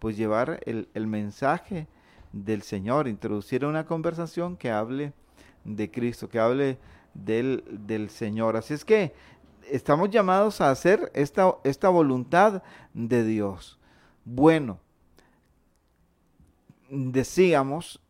pues 0.00 0.16
llevar 0.16 0.58
el, 0.66 0.88
el 0.94 1.06
mensaje 1.06 1.86
del 2.32 2.62
Señor, 2.62 3.06
introducir 3.06 3.64
una 3.64 3.86
conversación 3.86 4.56
que 4.56 4.72
hable 4.72 5.12
de 5.64 5.92
Cristo, 5.92 6.28
que 6.28 6.40
hable 6.40 6.78
del, 7.24 7.62
del 7.86 8.10
Señor. 8.10 8.56
Así 8.56 8.74
es 8.74 8.84
que 8.84 9.14
estamos 9.70 10.10
llamados 10.10 10.60
a 10.60 10.70
hacer 10.70 11.10
esta, 11.14 11.56
esta 11.64 11.88
voluntad 11.88 12.62
de 12.94 13.24
Dios. 13.24 13.78
Bueno, 14.24 14.80
decíamos, 16.88 18.00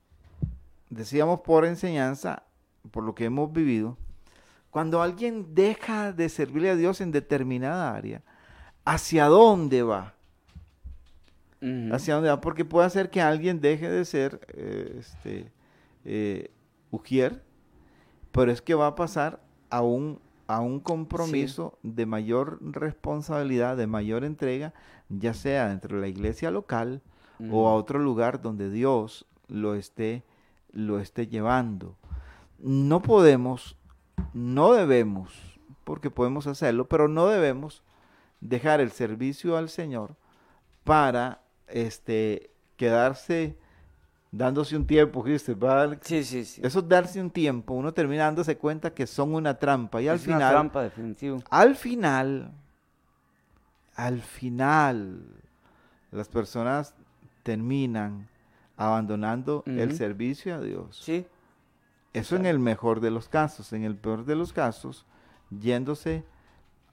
decíamos 0.91 1.41
por 1.41 1.65
enseñanza, 1.65 2.45
por 2.91 3.05
lo 3.05 3.15
que 3.15 3.27
hemos 3.27 3.53
vivido, 3.53 3.97
cuando 4.71 5.01
alguien 5.01 5.55
deja 5.55 6.13
de 6.13 6.29
servirle 6.29 6.71
a 6.71 6.77
Dios 6.77 7.01
en 7.01 7.11
determinada 7.11 7.95
área, 7.95 8.23
¿hacia 8.85 9.27
dónde 9.27 9.83
va? 9.83 10.15
¿Hacia 11.93 12.15
dónde 12.15 12.29
va? 12.29 12.41
Porque 12.41 12.65
puede 12.65 12.87
hacer 12.87 13.11
que 13.11 13.21
alguien 13.21 13.61
deje 13.61 13.89
de 13.89 14.05
ser 14.05 14.41
eh, 14.55 14.99
este, 15.01 15.51
eh, 16.05 16.51
ujier, 16.91 17.43
pero 18.31 18.53
es 18.53 18.61
que 18.61 18.75
va 18.75 18.89
a 18.89 18.95
pasar 18.95 19.41
a 19.71 19.81
un, 19.81 20.21
a 20.47 20.61
un 20.61 20.81
compromiso 20.81 21.79
de 21.83 22.07
mayor 22.07 22.59
responsabilidad, 22.61 23.77
de 23.77 23.87
mayor 23.87 24.25
entrega, 24.25 24.73
ya 25.09 25.35
sea 25.35 25.69
dentro 25.69 25.97
de 25.97 26.03
la 26.03 26.09
iglesia 26.09 26.51
local 26.51 27.03
o 27.51 27.69
a 27.69 27.75
otro 27.75 27.99
lugar 27.99 28.41
donde 28.41 28.71
Dios 28.71 29.27
lo 29.49 29.75
esté, 29.75 30.23
lo 30.73 31.01
esté 31.01 31.27
llevando. 31.27 31.97
No 32.59 33.03
podemos, 33.03 33.77
no 34.33 34.73
debemos, 34.73 35.33
porque 35.85 36.11
podemos 36.11 36.47
hacerlo, 36.47 36.89
pero 36.89 37.09
no 37.09 37.27
debemos 37.29 37.83
dejar 38.41 38.81
el 38.81 38.91
servicio 38.91 39.57
al 39.57 39.69
Señor 39.69 40.17
para 40.85 41.43
este, 41.69 42.51
quedarse 42.77 43.59
dándose 44.31 44.77
un 44.77 44.87
tiempo, 44.87 45.23
¿viste? 45.23 45.57
sí, 46.03 46.25
sí, 46.25 46.45
sí. 46.45 46.61
Eso 46.65 46.79
es 46.81 46.89
darse 46.89 47.21
un 47.21 47.31
tiempo, 47.31 47.75
uno 47.75 47.93
termina 47.93 48.25
dándose 48.25 48.57
cuenta 48.57 48.93
que 48.93 49.07
son 49.07 49.35
una 49.35 49.59
trampa 49.59 50.03
y 50.03 50.09
al 50.09 50.19
final... 50.19 50.39
Una 50.39 50.51
trampa, 50.51 50.83
definitivo. 50.83 51.43
Al 51.51 51.77
final, 51.77 52.53
al 53.95 54.21
final, 54.21 55.23
las 56.11 56.29
personas 56.29 56.95
terminan 57.43 58.29
abandonando 58.77 59.63
el 59.67 59.97
servicio 59.97 60.55
a 60.55 60.61
Dios. 60.61 61.01
Sí. 61.03 61.27
Eso 62.13 62.37
en 62.37 62.47
el 62.47 62.59
mejor 62.59 63.01
de 63.01 63.11
los 63.11 63.29
casos, 63.29 63.73
en 63.73 63.85
el 63.85 63.97
peor 63.97 64.25
de 64.25 64.37
los 64.37 64.53
casos, 64.53 65.05
yéndose 65.51 66.25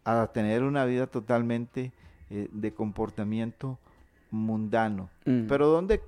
a 0.03 0.27
tener 0.33 0.63
una 0.63 0.85
vida 0.85 1.07
totalmente 1.07 1.93
eh, 2.29 2.49
de 2.51 2.73
comportamiento 2.73 3.79
mundano. 4.31 5.09
Pero 5.23 5.67
¿dónde 5.67 6.01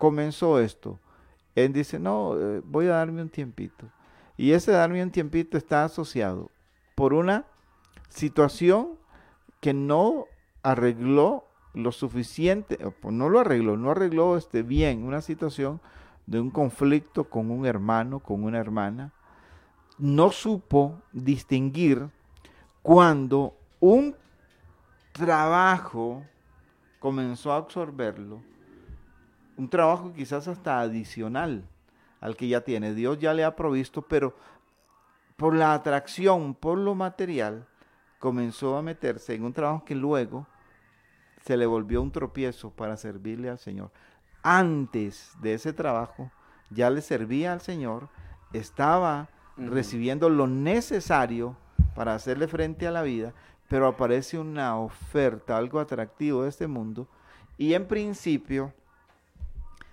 comenzó 0.00 0.58
esto? 0.58 0.98
Él 1.54 1.72
dice, 1.72 1.98
no, 2.00 2.36
eh, 2.36 2.62
voy 2.64 2.86
a 2.86 2.94
darme 2.94 3.22
un 3.22 3.28
tiempito. 3.28 3.86
Y 4.36 4.52
ese 4.52 4.72
darme 4.72 5.02
un 5.02 5.10
tiempito 5.10 5.58
está 5.58 5.84
asociado 5.84 6.50
por 6.94 7.12
una 7.12 7.44
situación 8.08 8.98
que 9.60 9.74
no 9.74 10.24
arregló 10.62 11.44
lo 11.74 11.92
suficiente, 11.92 12.78
pues 13.00 13.14
no 13.14 13.28
lo 13.28 13.40
arregló, 13.40 13.76
no 13.76 13.90
arregló 13.90 14.36
este, 14.36 14.62
bien 14.62 15.04
una 15.04 15.20
situación 15.20 15.80
de 16.26 16.40
un 16.40 16.50
conflicto 16.50 17.24
con 17.24 17.50
un 17.50 17.66
hermano, 17.66 18.20
con 18.20 18.42
una 18.42 18.58
hermana, 18.58 19.12
no 19.98 20.30
supo 20.30 20.98
distinguir 21.12 22.08
cuando 22.82 23.54
un 23.78 24.16
trabajo 25.12 26.22
comenzó 26.98 27.52
a 27.52 27.56
absorberlo, 27.56 28.40
un 29.60 29.68
trabajo 29.68 30.14
quizás 30.14 30.48
hasta 30.48 30.80
adicional 30.80 31.68
al 32.18 32.34
que 32.34 32.48
ya 32.48 32.62
tiene. 32.62 32.94
Dios 32.94 33.18
ya 33.18 33.34
le 33.34 33.44
ha 33.44 33.56
provisto, 33.56 34.00
pero 34.00 34.34
por 35.36 35.54
la 35.54 35.74
atracción, 35.74 36.54
por 36.54 36.78
lo 36.78 36.94
material, 36.94 37.66
comenzó 38.18 38.78
a 38.78 38.82
meterse 38.82 39.34
en 39.34 39.44
un 39.44 39.52
trabajo 39.52 39.84
que 39.84 39.94
luego 39.94 40.46
se 41.44 41.58
le 41.58 41.66
volvió 41.66 42.00
un 42.00 42.10
tropiezo 42.10 42.70
para 42.70 42.96
servirle 42.96 43.50
al 43.50 43.58
Señor. 43.58 43.90
Antes 44.42 45.32
de 45.42 45.52
ese 45.52 45.74
trabajo, 45.74 46.30
ya 46.70 46.88
le 46.88 47.02
servía 47.02 47.52
al 47.52 47.60
Señor, 47.60 48.08
estaba 48.54 49.28
recibiendo 49.58 50.30
lo 50.30 50.46
necesario 50.46 51.54
para 51.94 52.14
hacerle 52.14 52.48
frente 52.48 52.86
a 52.86 52.92
la 52.92 53.02
vida, 53.02 53.34
pero 53.68 53.86
aparece 53.86 54.38
una 54.38 54.78
oferta, 54.78 55.58
algo 55.58 55.80
atractivo 55.80 56.44
de 56.44 56.48
este 56.48 56.66
mundo, 56.66 57.08
y 57.58 57.74
en 57.74 57.86
principio 57.86 58.72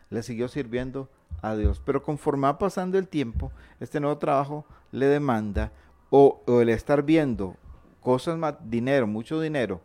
le 0.10 0.24
siguió 0.24 0.48
sirviendo 0.48 1.10
a 1.42 1.56
Dios. 1.56 1.82
Pero 1.86 2.04
conforme 2.04 2.48
va 2.48 2.58
pasando 2.58 2.98
el 2.98 3.08
tiempo, 3.08 3.52
este 3.80 4.00
nuevo 4.00 4.18
trabajo 4.18 4.66
le 4.92 5.08
demanda, 5.08 5.72
o, 6.10 6.42
o 6.48 6.62
el 6.62 6.70
estar 6.70 7.04
viendo 7.04 7.56
cosas 8.02 8.38
más, 8.38 8.56
dinero, 8.64 9.08
mucho 9.08 9.42
dinero, 9.42 9.82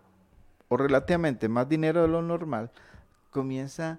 o 0.68 0.76
relativamente 0.76 1.48
más 1.48 1.68
dinero 1.68 2.02
de 2.02 2.08
lo 2.08 2.22
normal, 2.22 2.70
comienza 3.30 3.98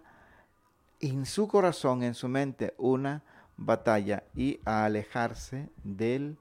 en 1.00 1.26
su 1.26 1.48
corazón, 1.48 2.04
en 2.04 2.14
su 2.14 2.30
mente, 2.30 2.74
una 2.78 3.24
batalla 3.58 4.24
y 4.36 4.60
a 4.66 4.86
alejarse 4.86 5.70
del 5.84 6.38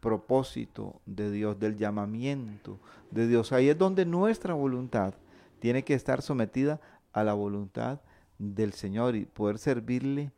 propósito 0.00 1.00
de 1.06 1.30
Dios, 1.30 1.58
del 1.60 1.76
llamamiento 1.76 2.78
de 3.10 3.28
Dios. 3.28 3.52
Ahí 3.52 3.68
es 3.68 3.78
donde 3.78 4.04
nuestra 4.04 4.54
voluntad 4.54 5.14
tiene 5.60 5.84
que 5.84 5.94
estar 5.94 6.22
sometida 6.22 6.80
a 7.12 7.22
la 7.22 7.34
voluntad 7.34 8.00
del 8.42 8.72
Señor 8.72 9.16
y 9.16 9.24
poder 9.24 9.58
servirle 9.58 10.32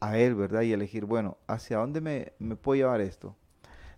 a 0.00 0.18
Él, 0.18 0.34
¿verdad? 0.34 0.62
Y 0.62 0.72
elegir, 0.72 1.04
bueno, 1.04 1.36
¿hacia 1.46 1.78
dónde 1.78 2.00
me, 2.00 2.32
me 2.38 2.56
puedo 2.56 2.76
llevar 2.76 3.00
esto? 3.00 3.36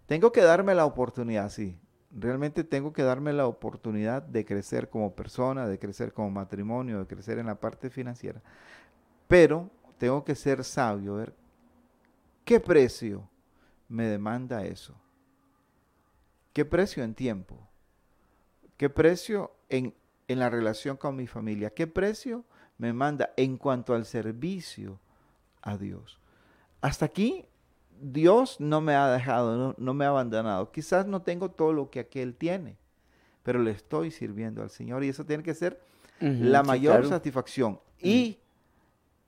Tengo 0.06 0.32
que 0.32 0.42
darme 0.42 0.74
la 0.74 0.84
oportunidad, 0.84 1.48
sí, 1.50 1.78
Realmente 2.16 2.62
tengo 2.62 2.92
que 2.92 3.02
darme 3.02 3.32
la 3.32 3.48
oportunidad 3.48 4.22
de 4.22 4.44
crecer 4.44 4.88
como 4.88 5.16
persona, 5.16 5.66
de 5.66 5.80
crecer 5.80 6.12
como 6.12 6.30
matrimonio, 6.30 7.00
de 7.00 7.06
crecer 7.08 7.38
en 7.38 7.46
la 7.46 7.58
parte 7.58 7.90
financiera. 7.90 8.40
Pero 9.26 9.68
tengo 9.98 10.24
que 10.24 10.36
ser 10.36 10.62
sabio, 10.62 11.16
ver 11.16 11.34
qué 12.44 12.60
precio 12.60 13.28
me 13.88 14.04
demanda 14.04 14.64
eso. 14.64 14.94
¿Qué 16.52 16.64
precio 16.64 17.02
en 17.02 17.14
tiempo? 17.14 17.68
¿Qué 18.76 18.88
precio 18.88 19.50
en, 19.68 19.92
en 20.28 20.38
la 20.38 20.50
relación 20.50 20.96
con 20.96 21.16
mi 21.16 21.26
familia? 21.26 21.70
¿Qué 21.70 21.88
precio 21.88 22.44
me 22.78 22.92
manda 22.92 23.30
en 23.36 23.56
cuanto 23.56 23.94
al 23.94 24.04
servicio 24.04 24.98
a 25.62 25.76
Dios? 25.76 26.18
Hasta 26.80 27.06
aquí 27.06 27.46
Dios 28.00 28.60
no 28.60 28.80
me 28.80 28.94
ha 28.94 29.08
dejado, 29.08 29.74
no, 29.76 29.94
me 29.94 30.04
ha 30.04 30.08
abandonado. 30.08 30.70
Quizás 30.70 31.06
no 31.06 31.22
tengo 31.22 31.50
todo 31.50 31.72
lo 31.72 31.90
que 31.90 32.00
aquel 32.00 32.34
tiene, 32.34 32.76
pero 33.42 33.58
le 33.58 33.70
estoy 33.70 34.10
sirviendo 34.10 34.62
al 34.62 34.70
Señor 34.70 35.04
y 35.04 35.08
eso 35.08 35.24
tiene 35.24 35.42
que 35.42 35.54
ser 35.54 35.80
la 36.20 36.62
mayor 36.62 37.06
satisfacción. 37.08 37.80
Y 38.00 38.38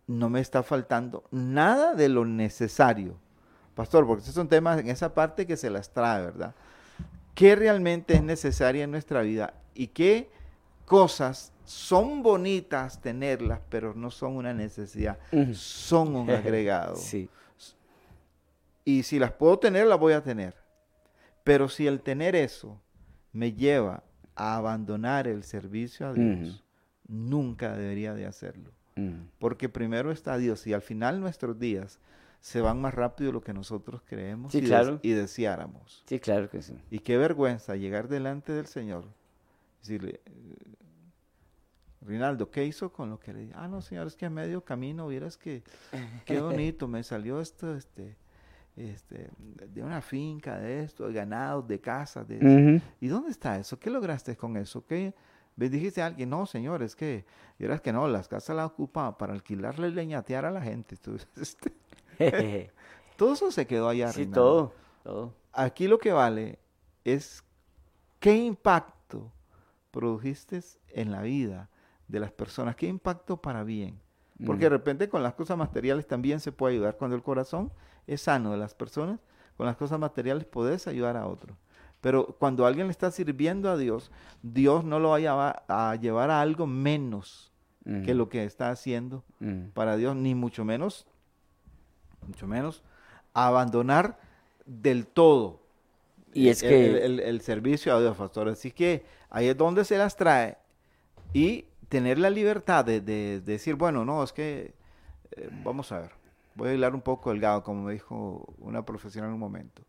no 0.06 0.28
me 0.28 0.40
está 0.40 0.62
faltando 0.62 1.24
nada 1.30 1.94
de 1.94 2.08
lo 2.08 2.24
necesario. 2.24 3.18
Pastor, 3.74 4.06
porque 4.06 4.22
esos 4.22 4.34
son 4.34 4.48
temas 4.48 4.78
en 4.78 4.88
esa 4.88 5.12
parte 5.12 5.46
que 5.46 5.56
se 5.56 5.68
las 5.68 5.92
trae, 5.92 6.22
¿verdad? 6.22 6.54
¿Qué 7.34 7.54
realmente 7.54 8.14
es 8.14 8.22
necesaria 8.22 8.84
en 8.84 8.90
nuestra 8.90 9.20
vida 9.20 9.54
y 9.74 9.88
qué 9.88 10.30
cosas 10.86 11.52
son 11.66 12.22
bonitas 12.22 13.00
tenerlas, 13.02 13.60
pero 13.68 13.94
no 13.94 14.10
son 14.10 14.36
una 14.36 14.54
necesidad, 14.54 15.18
son 15.52 16.16
un 16.16 16.30
agregado. 16.30 16.96
sí. 16.96 17.28
Y 18.88 19.02
si 19.02 19.18
las 19.18 19.32
puedo 19.32 19.58
tener, 19.58 19.88
las 19.88 19.98
voy 19.98 20.12
a 20.12 20.22
tener. 20.22 20.54
Pero 21.42 21.68
si 21.68 21.88
el 21.88 22.00
tener 22.02 22.36
eso 22.36 22.80
me 23.32 23.52
lleva 23.52 24.04
a 24.36 24.56
abandonar 24.56 25.26
el 25.26 25.42
servicio 25.42 26.06
a 26.06 26.12
Dios, 26.12 26.64
nunca 27.08 27.76
debería 27.76 28.14
de 28.14 28.26
hacerlo. 28.26 28.70
Porque 29.40 29.68
primero 29.68 30.12
está 30.12 30.38
Dios 30.38 30.66
y 30.68 30.72
al 30.72 30.82
final 30.82 31.20
nuestros 31.20 31.58
días 31.58 31.98
se 32.40 32.60
van 32.60 32.80
más 32.80 32.94
rápido 32.94 33.30
de 33.30 33.32
lo 33.32 33.40
que 33.40 33.52
nosotros 33.52 34.02
creemos 34.06 34.54
y, 34.54 34.58
y, 35.02 35.10
deseáramos. 35.10 36.04
Sí, 36.06 36.20
claro 36.20 36.48
que 36.48 36.62
sí. 36.62 36.78
Y 36.90 37.00
qué 37.00 37.18
vergüenza 37.18 37.74
llegar 37.74 38.06
delante 38.06 38.52
del 38.52 38.66
Señor 38.66 39.04
decirle, 39.86 40.20
Rinaldo, 42.06 42.50
¿qué 42.50 42.64
hizo 42.64 42.92
con 42.92 43.10
lo 43.10 43.18
que 43.18 43.32
le 43.32 43.40
dije? 43.40 43.52
Ah, 43.56 43.66
no, 43.68 43.82
señor, 43.82 44.06
es 44.06 44.16
que 44.16 44.26
a 44.26 44.30
medio 44.30 44.64
camino, 44.64 45.08
vieras 45.08 45.36
que 45.36 45.62
qué 46.24 46.40
bonito, 46.40 46.86
me 46.86 47.02
salió 47.02 47.40
esto, 47.40 47.74
este, 47.74 48.16
este, 48.76 49.30
de 49.68 49.82
una 49.82 50.00
finca, 50.00 50.58
de 50.58 50.84
esto, 50.84 51.08
de 51.08 51.12
ganados, 51.12 51.66
de 51.66 51.80
casas. 51.80 52.26
De 52.28 52.80
¿Y 53.00 53.08
dónde 53.08 53.30
está 53.30 53.58
eso? 53.58 53.78
¿Qué 53.78 53.90
lograste 53.90 54.36
con 54.36 54.56
eso? 54.56 54.84
¿Qué? 54.86 55.14
dijiste 55.56 56.02
a 56.02 56.06
alguien, 56.06 56.28
no, 56.28 56.44
señor, 56.44 56.82
es 56.82 56.94
que, 56.94 57.24
es 57.58 57.80
que 57.80 57.92
no, 57.92 58.06
las 58.08 58.28
casas 58.28 58.54
las 58.54 58.66
ocupaba 58.66 59.16
para 59.16 59.32
alquilarle 59.32 59.88
y 59.88 59.92
leñatear 59.92 60.44
a 60.44 60.50
la 60.50 60.60
gente. 60.60 60.96
Este, 61.36 61.72
todo 63.16 63.32
eso 63.32 63.50
se 63.50 63.66
quedó 63.66 63.88
allá. 63.88 64.12
Sí, 64.12 64.26
todo, 64.26 64.72
todo. 65.02 65.34
Aquí 65.52 65.88
lo 65.88 65.98
que 65.98 66.12
vale 66.12 66.58
es 67.04 67.42
qué 68.20 68.36
impacto 68.36 69.32
produjiste 69.90 70.60
en 70.88 71.10
la 71.10 71.22
vida 71.22 71.70
de 72.08 72.20
las 72.20 72.32
personas, 72.32 72.76
qué 72.76 72.86
impacto 72.86 73.36
para 73.36 73.64
bien 73.64 74.00
Porque 74.44 74.64
de 74.64 74.70
repente 74.70 75.08
con 75.08 75.22
las 75.22 75.34
cosas 75.34 75.56
materiales 75.56 76.06
también 76.06 76.40
se 76.40 76.52
puede 76.52 76.74
ayudar. 76.74 76.96
Cuando 76.96 77.16
el 77.16 77.22
corazón 77.22 77.72
es 78.06 78.22
sano 78.22 78.52
de 78.52 78.58
las 78.58 78.74
personas, 78.74 79.20
con 79.56 79.66
las 79.66 79.76
cosas 79.76 79.98
materiales 79.98 80.44
puedes 80.44 80.86
ayudar 80.86 81.16
a 81.16 81.26
otros. 81.26 81.56
Pero 82.00 82.36
cuando 82.38 82.66
alguien 82.66 82.86
le 82.86 82.90
está 82.90 83.10
sirviendo 83.10 83.70
a 83.70 83.76
Dios, 83.76 84.12
Dios 84.42 84.84
no 84.84 85.00
lo 85.00 85.10
va 85.10 85.16
a 85.16 85.20
llevar 85.20 85.64
a, 85.68 85.96
llevar 85.96 86.30
a 86.30 86.40
algo 86.40 86.66
menos 86.66 87.52
que 88.04 88.14
lo 88.14 88.28
que 88.28 88.44
está 88.44 88.70
haciendo 88.70 89.24
para 89.72 89.96
Dios, 89.96 90.16
ni 90.16 90.34
mucho 90.34 90.64
menos, 90.64 91.06
mucho 92.26 92.46
menos, 92.46 92.82
abandonar 93.32 94.18
del 94.66 95.06
todo 95.06 95.60
y 96.36 96.48
es 96.48 96.62
que... 96.62 97.04
el, 97.04 97.40
servicio 97.40 97.94
a 97.94 98.00
Dios, 98.00 98.14
pastor. 98.16 98.48
Así 98.48 98.70
que 98.70 99.04
ahí 99.30 99.46
es 99.48 99.56
donde 99.56 99.84
se 99.84 99.96
las 99.96 100.16
trae 100.16 100.58
y 101.32 101.64
tener 101.88 102.18
la 102.18 102.30
libertad 102.30 102.84
de, 102.84 103.40
decir, 103.40 103.74
bueno, 103.74 104.04
no, 104.04 104.22
es 104.22 104.32
que, 104.32 104.74
eh, 105.32 105.50
vamos 105.64 105.92
a 105.92 106.00
ver, 106.00 106.12
voy 106.54 106.68
a 106.68 106.72
hablar 106.72 106.94
un 106.94 107.00
poco 107.00 107.30
delgado, 107.30 107.62
como 107.62 107.84
me 107.84 107.92
dijo 107.92 108.54
una 108.58 108.84
profesional 108.84 109.30
en 109.30 109.34
un 109.34 109.40
momento. 109.40 109.82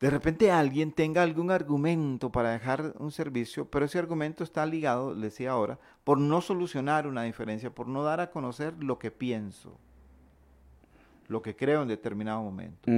De 0.00 0.10
repente 0.10 0.50
alguien 0.50 0.92
tenga 0.92 1.22
algún 1.22 1.50
argumento 1.50 2.30
para 2.30 2.50
dejar 2.50 2.94
un 2.98 3.10
servicio, 3.10 3.70
pero 3.70 3.86
ese 3.86 3.98
argumento 3.98 4.44
está 4.44 4.66
ligado, 4.66 5.14
le 5.14 5.26
decía 5.26 5.52
ahora, 5.52 5.78
por 6.02 6.18
no 6.18 6.40
solucionar 6.40 7.06
una 7.06 7.22
diferencia, 7.22 7.70
por 7.70 7.88
no 7.88 8.02
dar 8.02 8.20
a 8.20 8.30
conocer 8.30 8.74
lo 8.82 8.98
que 8.98 9.10
pienso, 9.10 9.78
lo 11.28 11.40
que 11.40 11.56
creo 11.56 11.82
en 11.82 11.88
determinado 11.88 12.42
momento. 12.42 12.90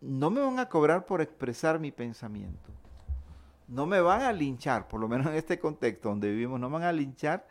No 0.00 0.30
me 0.30 0.40
van 0.40 0.58
a 0.58 0.68
cobrar 0.68 1.06
por 1.06 1.20
expresar 1.20 1.80
mi 1.80 1.90
pensamiento 1.90 2.81
no 3.72 3.86
me 3.86 4.02
van 4.02 4.20
a 4.20 4.32
linchar, 4.32 4.86
por 4.86 5.00
lo 5.00 5.08
menos 5.08 5.28
en 5.28 5.34
este 5.34 5.58
contexto 5.58 6.10
donde 6.10 6.30
vivimos, 6.30 6.60
no 6.60 6.68
me 6.68 6.74
van 6.74 6.82
a 6.84 6.92
linchar 6.92 7.48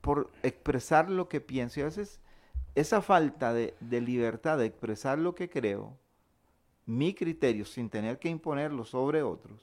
por 0.00 0.30
expresar 0.44 1.10
lo 1.10 1.28
que 1.28 1.40
pienso. 1.40 1.80
Y 1.80 1.82
a 1.82 1.86
veces 1.86 2.20
esa 2.76 3.02
falta 3.02 3.52
de, 3.52 3.74
libertad 3.80 4.58
de 4.58 4.66
expresar 4.66 5.18
lo 5.18 5.34
que 5.34 5.50
creo, 5.50 5.96
mi 6.86 7.12
criterio, 7.12 7.64
sin 7.64 7.90
tener 7.90 8.20
que 8.20 8.28
imponerlo 8.28 8.84
sobre 8.84 9.24
otros, 9.24 9.60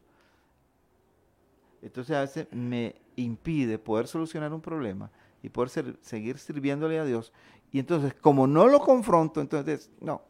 entonces 1.81 2.15
a 2.15 2.21
veces 2.21 2.47
me 2.51 2.95
impide 3.15 3.79
poder 3.79 4.05
solucionar 4.05 4.53
un 4.53 4.61
problema 4.61 5.09
y 5.41 5.49
poder 5.49 5.97
seguir 6.01 6.37
sirviéndole 6.37 6.99
a 6.99 7.05
Dios. 7.05 7.31
Y 7.71 7.79
entonces, 7.79 8.13
como 8.15 8.47
no 8.47 8.67
lo 8.67 8.81
confronto, 8.81 9.39
entonces, 9.39 9.89
no, 10.01 10.21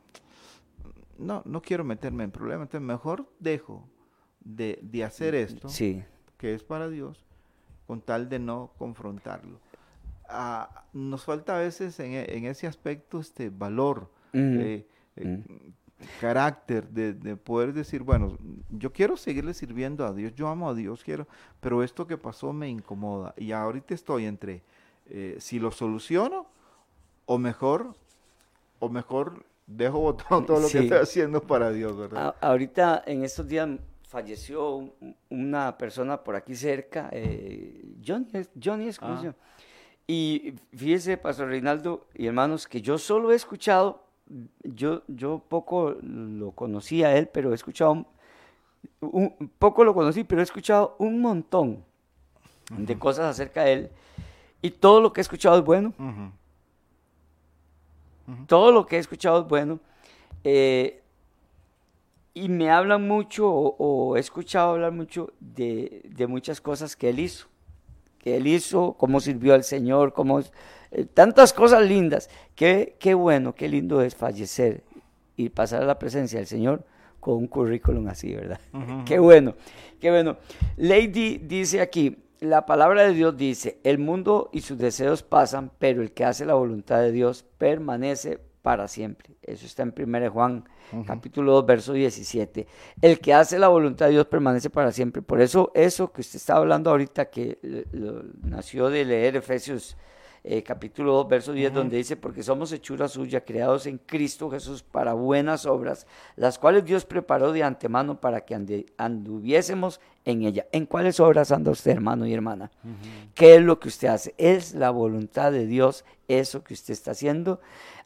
no, 1.17 1.41
no 1.43 1.61
quiero 1.61 1.83
meterme 1.83 2.23
en 2.23 2.31
problemas, 2.31 2.67
entonces 2.67 2.87
mejor 2.87 3.27
dejo 3.39 3.83
de, 4.43 5.03
hacer 5.03 5.35
esto, 5.35 5.67
que 6.37 6.53
es 6.53 6.63
para 6.63 6.89
Dios, 6.89 7.25
con 7.87 8.01
tal 8.01 8.29
de 8.29 8.39
no 8.39 8.71
confrontarlo. 8.77 9.59
Ah, 10.27 10.85
nos 10.93 11.25
falta 11.25 11.57
a 11.57 11.59
veces 11.59 11.99
en, 11.99 12.13
en, 12.13 12.45
ese 12.45 12.65
aspecto 12.65 13.19
este 13.19 13.49
valor, 13.49 14.09
eh, 14.33 14.87
eh, 15.17 15.43
carácter 16.19 16.87
de, 16.89 17.35
poder 17.35 17.73
decir, 17.73 18.03
bueno, 18.03 18.37
yo 18.69 18.91
quiero 18.91 19.17
seguirle 19.17 19.53
sirviendo 19.53 20.05
a 20.05 20.13
Dios, 20.13 20.33
yo 20.35 20.47
amo 20.47 20.69
a 20.69 20.73
Dios, 20.73 21.03
quiero, 21.03 21.27
pero 21.59 21.83
esto 21.83 22.07
que 22.07 22.17
pasó 22.17 22.53
me 22.53 22.69
incomoda 22.69 23.33
y 23.37 23.51
ahorita 23.51 23.93
estoy 23.93 24.25
entre 24.25 24.63
eh, 25.07 25.35
si 25.39 25.59
lo 25.59 25.71
soluciono 25.71 26.47
o 27.25 27.37
mejor, 27.37 27.95
o 28.79 28.89
mejor 28.89 29.45
dejo 29.67 29.99
botado 29.99 30.43
todo 30.45 30.59
lo 30.61 30.69
que 30.69 30.79
estoy 30.79 30.97
haciendo 30.97 31.41
para 31.41 31.71
Dios, 31.71 31.97
¿verdad? 31.97 32.35
ahorita 32.41 33.03
en 33.05 33.23
estos 33.23 33.47
días 33.47 33.69
falleció 34.11 34.93
una 35.29 35.77
persona 35.77 36.21
por 36.21 36.35
aquí 36.35 36.53
cerca, 36.53 37.09
eh, 37.13 37.81
Johnny, 38.05 38.27
Johnny 38.61 38.87
es 38.89 38.99
ah. 39.01 39.33
Y 40.05 40.53
fíjese, 40.75 41.15
Pastor 41.15 41.47
Reinaldo 41.47 42.07
y 42.13 42.27
hermanos, 42.27 42.67
que 42.67 42.81
yo 42.81 42.97
solo 42.97 43.31
he 43.31 43.35
escuchado, 43.35 44.03
yo, 44.63 45.03
yo 45.07 45.41
poco 45.47 45.95
lo 46.01 46.51
conocía 46.51 47.07
a 47.07 47.15
él, 47.15 47.29
pero 47.29 47.53
he 47.53 47.55
escuchado, 47.55 48.05
un, 48.99 49.49
poco 49.57 49.85
lo 49.85 49.93
conocí, 49.93 50.25
pero 50.25 50.41
he 50.41 50.43
escuchado 50.43 50.97
un 50.99 51.21
montón 51.21 51.81
de 52.69 52.99
cosas 52.99 53.27
acerca 53.27 53.63
de 53.63 53.73
él. 53.73 53.91
Y 54.61 54.71
todo 54.71 54.99
lo 54.99 55.13
que 55.13 55.21
he 55.21 55.23
escuchado 55.23 55.57
es 55.57 55.63
bueno. 55.63 55.93
Todo 58.47 58.73
lo 58.73 58.85
que 58.85 58.97
he 58.97 58.99
escuchado 58.99 59.43
es 59.43 59.47
bueno. 59.47 59.79
Eh, 60.43 61.00
y 62.33 62.49
me 62.49 62.69
hablan 62.69 63.07
mucho 63.07 63.49
o, 63.49 64.15
he 64.15 64.19
escuchado 64.19 64.71
hablar 64.71 64.91
mucho 64.91 65.33
de, 65.39 66.03
muchas 66.27 66.61
cosas 66.61 66.95
que 66.95 67.09
él 67.09 67.19
hizo, 67.19 67.47
que 68.19 68.37
él 68.37 68.47
hizo, 68.47 68.93
cómo 68.93 69.19
sirvió 69.19 69.53
al 69.53 69.63
Señor, 69.63 70.13
cómo, 70.13 70.39
eh, 70.91 71.05
tantas 71.13 71.53
cosas 71.53 71.85
lindas. 71.87 72.29
Qué, 72.55 72.95
qué 72.99 73.13
bueno, 73.13 73.53
qué 73.53 73.67
lindo 73.67 74.01
es 74.01 74.15
fallecer 74.15 74.83
y 75.35 75.49
pasar 75.49 75.83
a 75.83 75.85
la 75.85 75.99
presencia 75.99 76.39
del 76.39 76.47
Señor 76.47 76.85
con 77.19 77.35
un 77.35 77.47
currículum 77.47 78.07
así, 78.07 78.33
¿verdad? 78.33 78.59
Qué 79.05 79.19
bueno, 79.19 79.55
qué 79.99 80.09
bueno. 80.09 80.37
Lady 80.77 81.37
dice 81.37 81.81
aquí, 81.81 82.17
la 82.39 82.65
palabra 82.65 83.03
de 83.03 83.13
Dios 83.13 83.37
dice, 83.37 83.79
el 83.83 83.99
mundo 83.99 84.49
y 84.51 84.61
sus 84.61 84.77
deseos 84.77 85.21
pasan, 85.21 85.71
pero 85.77 86.01
el 86.01 86.11
que 86.11 86.25
hace 86.25 86.45
la 86.45 86.55
voluntad 86.55 86.99
de 86.99 87.11
Dios 87.11 87.45
permanece 87.59 88.39
para 88.61 88.87
siempre. 88.87 89.35
Eso 89.41 89.65
está 89.65 89.83
en 89.83 89.93
1 89.97 90.31
Juan 90.31 90.63
capítulo 91.05 91.53
2, 91.53 91.65
verso 91.65 91.93
17. 91.93 92.67
El 93.01 93.19
que 93.19 93.33
hace 93.33 93.57
la 93.57 93.67
voluntad 93.67 94.07
de 94.07 94.13
Dios 94.13 94.27
permanece 94.27 94.69
para 94.69 94.91
siempre. 94.91 95.21
Por 95.21 95.41
eso 95.41 95.71
eso 95.73 96.11
que 96.11 96.21
usted 96.21 96.37
está 96.37 96.55
hablando 96.55 96.89
ahorita, 96.89 97.25
que 97.29 97.57
nació 98.43 98.89
de 98.89 99.05
leer 99.05 99.35
Efesios 99.35 99.97
eh, 100.43 100.63
capítulo 100.63 101.13
2, 101.13 101.27
verso 101.27 101.53
10, 101.53 101.71
donde 101.71 101.97
dice, 101.97 102.15
porque 102.15 102.41
somos 102.41 102.71
hechura 102.71 103.07
suya, 103.07 103.45
creados 103.45 103.85
en 103.85 103.99
Cristo 103.99 104.49
Jesús 104.49 104.81
para 104.81 105.13
buenas 105.13 105.67
obras, 105.67 106.07
las 106.35 106.57
cuales 106.57 106.83
Dios 106.83 107.05
preparó 107.05 107.51
de 107.51 107.61
antemano 107.61 108.19
para 108.19 108.41
que 108.41 108.85
anduviésemos 108.97 110.01
en 110.25 110.41
ella. 110.41 110.65
¿En 110.71 110.87
cuáles 110.87 111.19
obras 111.19 111.51
anda 111.51 111.69
usted, 111.69 111.91
hermano 111.91 112.25
y 112.25 112.33
hermana? 112.33 112.71
¿Qué 113.35 113.55
es 113.55 113.61
lo 113.61 113.79
que 113.79 113.89
usted 113.89 114.07
hace? 114.07 114.33
Es 114.39 114.73
la 114.73 114.89
voluntad 114.89 115.51
de 115.51 115.67
Dios, 115.67 116.05
eso 116.27 116.63
que 116.63 116.73
usted 116.73 116.93
está 116.93 117.11
haciendo. 117.11 117.59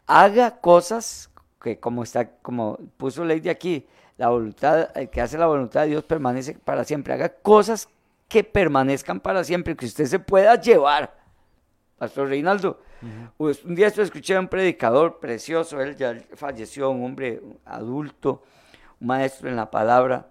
Haga 0.08 0.60
cosas 0.60 1.30
que 1.62 1.80
como 1.80 2.04
está, 2.04 2.30
como 2.42 2.78
puso 2.98 3.26
Ley 3.26 3.40
de 3.40 3.50
aquí, 3.50 3.88
la 4.18 4.30
voluntad, 4.30 4.96
el 4.96 5.10
que 5.10 5.22
hace 5.22 5.38
la 5.38 5.48
voluntad 5.48 5.82
de 5.82 5.88
Dios 5.88 6.04
permanece 6.04 6.54
para 6.54 6.84
siempre. 6.84 7.14
Haga 7.14 7.30
cosas 7.30 7.90
que 8.28 8.44
permanezcan 8.44 9.20
para 9.20 9.44
siempre, 9.44 9.76
que 9.76 9.86
usted 9.86 10.06
se 10.06 10.20
pueda 10.20 10.60
llevar. 10.60 11.16
Pastor 11.98 12.28
Reinaldo, 12.28 12.82
pues, 13.38 13.64
un 13.64 13.76
día 13.76 13.88
escuché 13.88 14.36
a 14.36 14.40
un 14.40 14.48
predicador 14.48 15.20
precioso, 15.20 15.80
él 15.80 15.96
ya 15.96 16.18
falleció, 16.34 16.90
un 16.90 17.06
hombre 17.06 17.42
adulto, 17.66 18.44
un 19.00 19.08
maestro 19.08 19.50
en 19.50 19.56
la 19.56 19.72
palabra, 19.72 20.28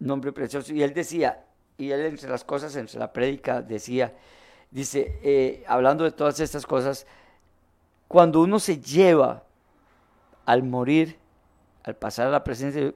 un 0.00 0.10
hombre 0.10 0.32
precioso, 0.32 0.72
y 0.72 0.82
él 0.82 0.94
decía, 0.94 1.44
y 1.76 1.90
él 1.90 2.00
entre 2.06 2.30
las 2.30 2.44
cosas, 2.44 2.74
entre 2.76 2.98
la 2.98 3.12
prédica, 3.12 3.60
decía, 3.60 4.14
dice, 4.70 5.18
eh, 5.22 5.64
hablando 5.66 6.04
de 6.04 6.12
todas 6.12 6.40
estas 6.40 6.66
cosas, 6.66 7.06
cuando 8.14 8.42
uno 8.42 8.60
se 8.60 8.78
lleva 8.78 9.42
al 10.46 10.62
morir, 10.62 11.16
al 11.82 11.96
pasar 11.96 12.28
a 12.28 12.30
la 12.30 12.44
presencia, 12.44 12.94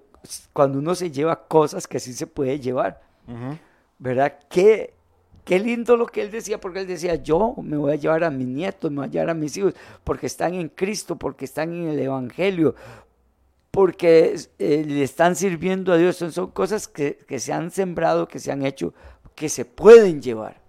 cuando 0.52 0.78
uno 0.78 0.94
se 0.94 1.10
lleva 1.10 1.48
cosas 1.48 1.88
que 1.88 1.98
sí 1.98 2.12
se 2.12 2.28
puede 2.28 2.60
llevar, 2.60 3.00
¿verdad? 3.98 4.38
Qué, 4.48 4.94
qué 5.42 5.58
lindo 5.58 5.96
lo 5.96 6.06
que 6.06 6.22
él 6.22 6.30
decía, 6.30 6.60
porque 6.60 6.78
él 6.78 6.86
decía, 6.86 7.16
yo 7.16 7.56
me 7.60 7.76
voy 7.76 7.94
a 7.94 7.96
llevar 7.96 8.22
a 8.22 8.30
mis 8.30 8.46
nietos, 8.46 8.92
me 8.92 8.98
voy 8.98 9.06
a 9.06 9.10
llevar 9.10 9.30
a 9.30 9.34
mis 9.34 9.56
hijos, 9.56 9.74
porque 10.04 10.26
están 10.26 10.54
en 10.54 10.68
Cristo, 10.68 11.16
porque 11.16 11.46
están 11.46 11.72
en 11.72 11.88
el 11.88 11.98
Evangelio, 11.98 12.76
porque 13.72 14.36
eh, 14.60 14.84
le 14.86 15.02
están 15.02 15.34
sirviendo 15.34 15.92
a 15.92 15.96
Dios. 15.96 16.18
Son, 16.18 16.52
cosas 16.52 16.86
que, 16.86 17.18
que, 17.26 17.40
se 17.40 17.52
han 17.52 17.72
sembrado, 17.72 18.28
que 18.28 18.38
se 18.38 18.52
han 18.52 18.64
hecho, 18.64 18.94
que 19.34 19.48
se 19.48 19.64
pueden 19.64 20.22
llevar, 20.22 20.60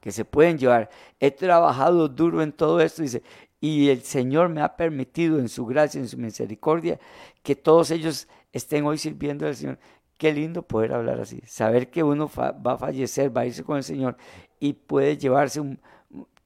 que 0.00 0.12
se 0.12 0.24
pueden 0.24 0.56
llevar. 0.56 0.88
He 1.18 1.32
trabajado 1.32 2.08
duro 2.08 2.42
en 2.42 2.52
todo 2.52 2.80
esto, 2.80 3.02
dice, 3.02 3.24
y 3.60 3.88
el 3.88 4.02
Señor 4.02 4.48
me 4.48 4.60
ha 4.60 4.76
permitido 4.76 5.38
en 5.38 5.48
su 5.48 5.66
gracia, 5.66 6.00
en 6.00 6.08
su 6.08 6.18
misericordia, 6.18 6.98
que 7.42 7.56
todos 7.56 7.90
ellos 7.90 8.28
estén 8.52 8.84
hoy 8.84 8.98
sirviendo 8.98 9.46
al 9.46 9.56
Señor. 9.56 9.78
Qué 10.18 10.32
lindo 10.32 10.62
poder 10.62 10.94
hablar 10.94 11.20
así, 11.20 11.42
saber 11.46 11.90
que 11.90 12.02
uno 12.02 12.30
va 12.36 12.72
a 12.72 12.78
fallecer, 12.78 13.36
va 13.36 13.42
a 13.42 13.46
irse 13.46 13.64
con 13.64 13.76
el 13.76 13.84
Señor 13.84 14.16
y 14.58 14.72
puede 14.72 15.18
llevarse 15.18 15.60
un, 15.60 15.78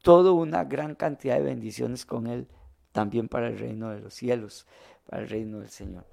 toda 0.02 0.32
una 0.32 0.64
gran 0.64 0.94
cantidad 0.94 1.36
de 1.36 1.42
bendiciones 1.42 2.04
con 2.04 2.26
Él, 2.26 2.48
también 2.92 3.28
para 3.28 3.48
el 3.48 3.58
reino 3.58 3.90
de 3.90 4.00
los 4.00 4.14
cielos, 4.14 4.66
para 5.08 5.22
el 5.22 5.28
reino 5.28 5.60
del 5.60 5.70
Señor. 5.70 6.04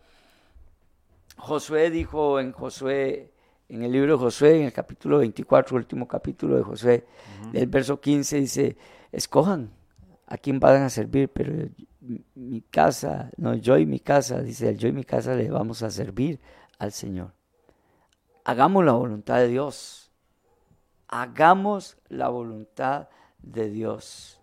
Josué 1.38 1.90
dijo 1.90 2.40
en 2.40 2.52
Josué, 2.52 3.32
en 3.70 3.84
el 3.84 3.92
libro 3.92 4.14
de 4.14 4.20
Josué, 4.20 4.60
en 4.60 4.66
el 4.66 4.74
capítulo 4.74 5.20
24, 5.20 5.76
último 5.76 6.08
capítulo 6.08 6.58
de 6.58 6.64
Josué, 6.64 7.06
del 7.52 7.68
verso 7.68 8.00
15, 8.00 8.40
dice, 8.40 8.78
escojan 9.12 9.72
a 10.28 10.38
quién 10.38 10.60
van 10.60 10.84
a 10.84 10.90
servir, 10.90 11.30
pero 11.30 11.70
mi 12.36 12.62
casa, 12.62 13.32
no, 13.38 13.56
yo 13.56 13.78
y 13.78 13.86
mi 13.86 14.00
casa, 14.00 14.42
dice 14.42 14.76
yo 14.76 14.88
y 14.88 14.92
mi 14.92 15.04
casa 15.04 15.34
le 15.34 15.50
vamos 15.50 15.82
a 15.84 15.90
servir 15.90 16.40
al 16.78 16.92
Señor. 16.92 17.32
Hagamos 18.44 18.86
la 18.86 18.92
voluntad 18.94 19.38
de 19.38 19.48
Dios. 19.48 20.12
Hagamos 21.08 21.98
la 22.10 22.30
voluntad 22.30 23.08
de 23.42 23.70
Dios. 23.70 24.40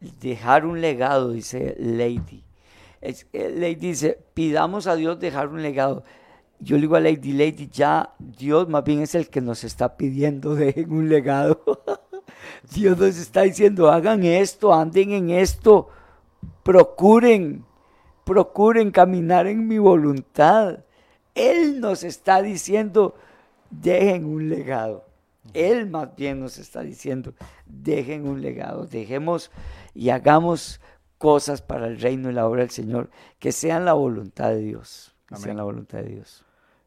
dejar 0.00 0.66
un 0.66 0.80
legado, 0.80 1.30
dice 1.30 1.76
Lady. 1.78 2.44
Lady 3.32 3.74
dice, 3.74 4.18
pidamos 4.34 4.86
a 4.86 4.96
Dios 4.96 5.18
dejar 5.18 5.48
un 5.48 5.62
legado. 5.62 6.04
Yo 6.58 6.76
le 6.76 6.82
digo 6.82 6.96
a 6.96 7.00
Lady, 7.00 7.32
Lady, 7.32 7.68
ya 7.68 8.14
Dios 8.18 8.68
más 8.68 8.84
bien 8.84 9.00
es 9.00 9.14
el 9.14 9.28
que 9.28 9.40
nos 9.40 9.64
está 9.64 9.96
pidiendo 9.96 10.54
dejen 10.56 10.92
un 10.92 11.08
legado. 11.08 11.60
Dios 12.74 12.98
nos 12.98 13.16
está 13.16 13.42
diciendo, 13.42 13.90
hagan 13.90 14.24
esto, 14.24 14.74
anden 14.74 15.12
en 15.12 15.30
esto, 15.30 15.88
procuren, 16.62 17.64
procuren 18.24 18.90
caminar 18.90 19.46
en 19.46 19.66
mi 19.68 19.78
voluntad. 19.78 20.80
Él 21.34 21.80
nos 21.80 22.04
está 22.04 22.42
diciendo, 22.42 23.14
dejen 23.70 24.24
un 24.24 24.48
legado. 24.48 25.04
Él 25.54 25.90
más 25.90 26.14
bien 26.14 26.40
nos 26.40 26.58
está 26.58 26.82
diciendo, 26.82 27.34
dejen 27.66 28.26
un 28.26 28.42
legado, 28.42 28.86
dejemos 28.86 29.50
y 29.94 30.10
hagamos 30.10 30.80
cosas 31.18 31.62
para 31.62 31.86
el 31.86 32.00
reino 32.00 32.30
y 32.30 32.32
la 32.32 32.46
obra 32.46 32.62
del 32.62 32.70
Señor, 32.70 33.10
que 33.38 33.52
sean 33.52 33.84
la 33.84 33.92
voluntad 33.92 34.50
de 34.50 34.58
Dios, 34.58 35.14
que 35.28 35.36
sean 35.36 35.56
la 35.56 35.62
voluntad 35.62 35.98
de 35.98 36.08
Dios. 36.08 36.44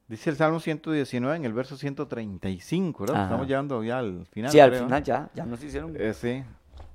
Dice 0.07 0.29
el 0.29 0.35
Salmo 0.35 0.59
119 0.59 1.35
en 1.35 1.45
el 1.45 1.53
verso 1.53 1.77
135, 1.77 3.05
¿verdad? 3.05 3.23
Estamos 3.23 3.47
llegando 3.47 3.83
ya 3.83 3.99
al 3.99 4.27
final. 4.27 4.51
Sí, 4.51 4.59
al 4.59 4.73
final 4.75 5.03
ya, 5.03 5.29
ya 5.33 5.45
nos 5.45 5.63
hicieron 5.63 5.95
eh, 5.99 6.13
sí. 6.13 6.43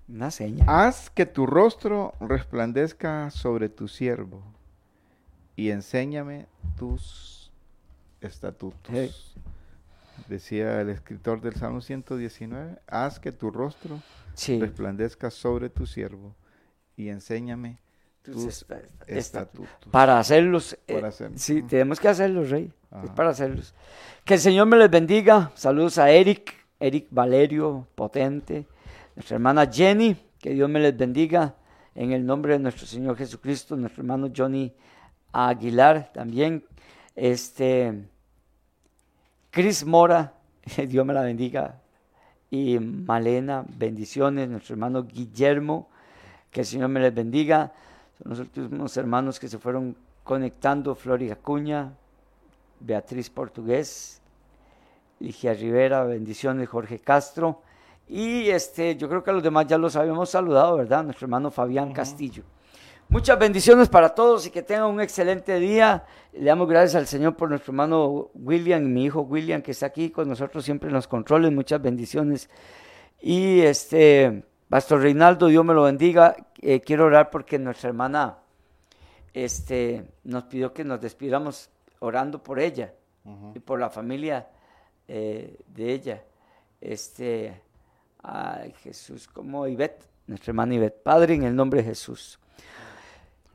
una 0.08 0.30
seña. 0.30 0.64
Haz 0.68 1.10
que 1.10 1.26
tu 1.26 1.44
rostro 1.44 2.14
resplandezca 2.20 3.30
sobre 3.30 3.68
tu 3.68 3.88
siervo 3.88 4.44
y 5.56 5.70
enséñame 5.70 6.46
tus 6.78 7.50
estatutos. 8.20 9.34
Decía 10.28 10.80
el 10.80 10.90
escritor 10.90 11.40
del 11.40 11.56
Salmo 11.56 11.80
119, 11.80 12.78
haz 12.86 13.18
que 13.18 13.32
tu 13.32 13.50
rostro 13.50 14.00
resplandezca 14.46 15.30
sobre 15.30 15.68
tu 15.68 15.86
siervo 15.86 16.36
y 16.96 17.08
enséñame 17.08 17.80
tus, 18.22 18.64
estatutos. 19.06 19.68
Para 19.90 20.18
hacerlos, 20.18 20.78
eh, 20.86 21.02
sí, 21.36 21.62
tenemos 21.62 21.98
que 21.98 22.08
hacerlos, 22.08 22.50
Rey, 22.50 22.72
para 23.14 23.30
hacerlos. 23.30 23.74
Que 24.24 24.34
el 24.34 24.40
Señor 24.40 24.66
me 24.66 24.76
les 24.76 24.90
bendiga. 24.90 25.50
Saludos 25.54 25.98
a 25.98 26.10
Eric, 26.10 26.54
Eric 26.78 27.08
Valerio, 27.10 27.86
potente, 27.94 28.66
nuestra 29.16 29.36
hermana 29.36 29.66
Jenny, 29.70 30.16
que 30.38 30.50
Dios 30.50 30.68
me 30.68 30.80
les 30.80 30.96
bendiga 30.96 31.54
en 31.94 32.12
el 32.12 32.24
nombre 32.24 32.54
de 32.54 32.58
nuestro 32.58 32.86
Señor 32.86 33.16
Jesucristo, 33.16 33.76
nuestro 33.76 34.02
hermano 34.02 34.30
Johnny 34.34 34.72
Aguilar 35.32 36.10
también, 36.12 36.64
este, 37.14 38.08
Cris 39.50 39.84
Mora, 39.84 40.34
Dios 40.88 41.04
me 41.04 41.12
la 41.12 41.22
bendiga, 41.22 41.80
y 42.50 42.78
Malena, 42.78 43.64
bendiciones, 43.76 44.48
nuestro 44.48 44.74
hermano 44.74 45.04
Guillermo, 45.04 45.88
que 46.50 46.60
el 46.60 46.66
Señor 46.66 46.88
me 46.88 47.00
les 47.00 47.14
bendiga. 47.14 47.72
Son 48.22 48.30
los 48.30 48.38
últimos 48.38 48.96
hermanos 48.96 49.40
que 49.40 49.48
se 49.48 49.58
fueron 49.58 49.96
conectando, 50.22 50.94
Flori 50.94 51.30
Acuña, 51.30 51.92
Beatriz 52.78 53.30
Portugués, 53.30 54.20
Ligia 55.20 55.54
Rivera, 55.54 56.04
bendiciones, 56.04 56.68
Jorge 56.68 56.98
Castro. 56.98 57.62
Y 58.08 58.48
este, 58.50 58.96
yo 58.96 59.08
creo 59.08 59.22
que 59.22 59.30
a 59.30 59.32
los 59.32 59.42
demás 59.42 59.66
ya 59.66 59.78
los 59.78 59.96
habíamos 59.96 60.30
saludado, 60.30 60.76
¿verdad? 60.76 61.04
Nuestro 61.04 61.26
hermano 61.26 61.50
Fabián 61.50 61.92
Castillo. 61.92 62.42
Muchas 63.08 63.38
bendiciones 63.38 63.88
para 63.88 64.10
todos 64.14 64.46
y 64.46 64.50
que 64.50 64.62
tengan 64.62 64.86
un 64.86 65.00
excelente 65.00 65.58
día. 65.58 66.04
Le 66.32 66.44
damos 66.44 66.68
gracias 66.68 66.94
al 66.94 67.06
Señor 67.06 67.36
por 67.36 67.48
nuestro 67.48 67.72
hermano 67.72 68.30
William, 68.34 68.84
mi 68.84 69.04
hijo 69.06 69.22
William, 69.22 69.62
que 69.62 69.72
está 69.72 69.86
aquí 69.86 70.10
con 70.10 70.28
nosotros 70.28 70.64
siempre 70.64 70.88
en 70.88 70.94
los 70.94 71.08
controles. 71.08 71.52
Muchas 71.52 71.82
bendiciones. 71.82 72.48
Y 73.20 73.60
este, 73.62 74.44
Pastor 74.68 75.00
Reinaldo, 75.02 75.48
Dios 75.48 75.64
me 75.64 75.74
lo 75.74 75.82
bendiga. 75.82 76.36
Eh, 76.62 76.80
quiero 76.80 77.06
orar 77.06 77.30
porque 77.30 77.58
nuestra 77.58 77.88
hermana 77.88 78.38
este, 79.32 80.04
nos 80.24 80.44
pidió 80.44 80.74
que 80.74 80.84
nos 80.84 81.00
despidamos 81.00 81.70
orando 82.00 82.42
por 82.42 82.60
ella 82.60 82.92
y 83.54 83.58
por 83.60 83.78
la 83.78 83.88
familia 83.90 84.48
eh, 85.08 85.56
de 85.66 85.92
ella. 85.92 86.24
Este, 86.80 87.62
ay, 88.22 88.72
Jesús, 88.82 89.28
como 89.28 89.66
Ivette, 89.66 90.04
nuestra 90.26 90.50
hermana 90.50 90.74
Ivette. 90.74 91.02
Padre, 91.02 91.34
en 91.34 91.44
el 91.44 91.56
nombre 91.56 91.82
de 91.82 91.88
Jesús. 91.88 92.38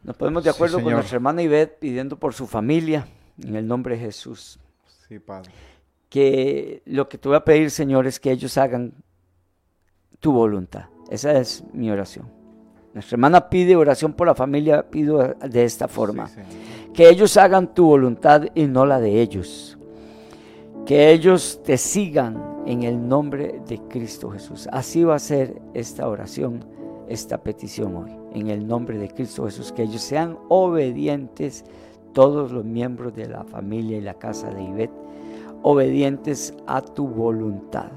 Nos 0.04 0.16
ponemos 0.16 0.44
de 0.44 0.50
acuerdo 0.50 0.82
con 0.82 0.94
nuestra 0.94 1.16
hermana 1.16 1.42
Ivette 1.42 1.80
pidiendo 1.80 2.18
por 2.18 2.34
su 2.34 2.48
familia, 2.48 3.08
en 3.42 3.56
el 3.56 3.68
nombre 3.68 3.96
de 3.96 4.02
Jesús. 4.02 4.60
Sí, 5.08 5.20
Padre. 5.20 5.52
Que 6.10 6.82
lo 6.86 7.10
que 7.10 7.18
te 7.18 7.28
voy 7.28 7.38
a 7.38 7.44
pedir, 7.44 7.72
Señor, 7.72 8.08
es 8.08 8.20
que 8.20 8.32
ellos 8.32 8.58
hagan 8.58 8.94
tu 10.20 10.32
voluntad. 10.32 10.86
Esa 11.10 11.34
es 11.40 11.64
mi 11.74 11.90
oración. 11.90 12.35
Nuestra 12.96 13.16
hermana 13.16 13.50
pide 13.50 13.76
oración 13.76 14.14
por 14.14 14.26
la 14.26 14.34
familia, 14.34 14.90
pido 14.90 15.36
de 15.48 15.64
esta 15.66 15.88
forma. 15.88 16.30
que 16.94 17.10
ellos 17.10 17.36
hagan 17.36 17.74
tu 17.74 17.86
voluntad 17.86 18.46
y 18.56 18.68
no 18.68 18.86
la 18.86 19.02
de 19.02 19.22
ellos. 19.22 19.78
Que 20.86 21.12
ellos 21.12 21.60
te 21.64 21.78
sigan 21.78 22.42
en 22.66 22.84
el 22.84 23.06
nombre 23.06 23.62
de 23.68 23.80
Cristo 23.90 24.32
Jesús. 24.32 24.70
Así 24.72 25.04
va 25.04 25.16
a 25.16 25.20
ser 25.20 25.62
esta 25.74 26.08
oración, 26.08 26.64
esta 27.10 27.38
petición 27.38 27.98
hoy 27.98 28.26
en 28.34 28.50
el 28.50 28.66
nombre 28.66 28.98
de 28.98 29.10
Cristo 29.10 29.44
Jesús, 29.46 29.74
que 29.74 29.84
ellos 29.84 30.02
sean 30.02 30.38
obedientes, 30.48 31.66
todos 32.14 32.52
los 32.52 32.64
miembros 32.64 33.14
de 33.14 33.28
la 33.28 33.44
familia 33.44 33.98
y 33.98 34.02
la 34.02 34.14
casa 34.14 34.50
de 34.50 34.64
Ibet, 34.64 34.92
obedientes 35.64 36.54
a 36.66 36.82
tu 36.82 37.08
voluntad. 37.08 37.92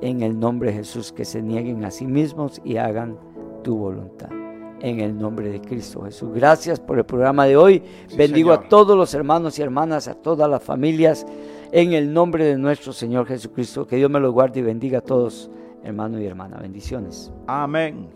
En 0.00 0.22
el 0.22 0.38
nombre 0.38 0.70
de 0.70 0.78
Jesús, 0.78 1.12
que 1.12 1.24
se 1.24 1.42
nieguen 1.42 1.84
a 1.84 1.90
sí 1.90 2.06
mismos 2.06 2.60
y 2.64 2.76
hagan 2.76 3.16
tu 3.62 3.76
voluntad. 3.76 4.43
En 4.84 5.00
el 5.00 5.18
nombre 5.18 5.48
de 5.48 5.62
Cristo 5.62 6.02
Jesús. 6.02 6.34
Gracias 6.34 6.78
por 6.78 6.98
el 6.98 7.06
programa 7.06 7.46
de 7.46 7.56
hoy. 7.56 7.82
Bendigo 8.18 8.52
a 8.52 8.68
todos 8.68 8.94
los 8.94 9.14
hermanos 9.14 9.58
y 9.58 9.62
hermanas, 9.62 10.08
a 10.08 10.14
todas 10.14 10.46
las 10.46 10.62
familias, 10.62 11.24
en 11.72 11.94
el 11.94 12.12
nombre 12.12 12.44
de 12.44 12.58
nuestro 12.58 12.92
Señor 12.92 13.26
Jesucristo. 13.26 13.86
Que 13.86 13.96
Dios 13.96 14.10
me 14.10 14.20
los 14.20 14.34
guarde 14.34 14.60
y 14.60 14.62
bendiga 14.62 14.98
a 14.98 15.00
todos, 15.00 15.50
hermano 15.82 16.20
y 16.20 16.26
hermana. 16.26 16.58
Bendiciones. 16.60 17.32
Amén. 17.46 18.10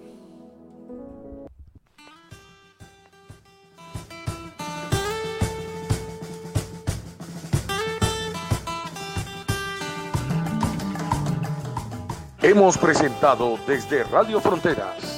Hemos 12.43 12.77
presentado 12.77 13.57
desde 13.67 14.05
Radio 14.05 14.39
Fronteras 14.39 15.18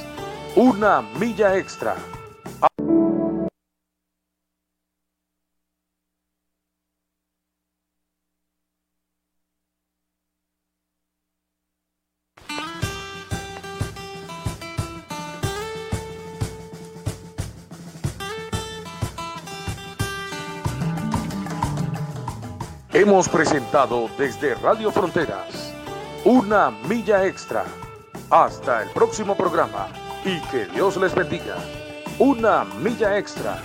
una 0.57 1.01
milla 1.01 1.57
extra. 1.57 1.95
Hemos 22.93 23.29
presentado 23.29 24.11
desde 24.19 24.55
Radio 24.57 24.91
Fronteras 24.91 25.73
una 26.25 26.71
milla 26.71 27.25
extra. 27.25 27.65
Hasta 28.31 28.83
el 28.83 28.91
próximo 28.91 29.35
programa 29.37 30.10
y 30.25 30.41
que 30.51 30.67
Dios 30.67 30.97
les 30.97 31.15
bendiga. 31.15 31.57
Una 32.19 32.65
milla 32.65 33.19
extra. 33.19 33.59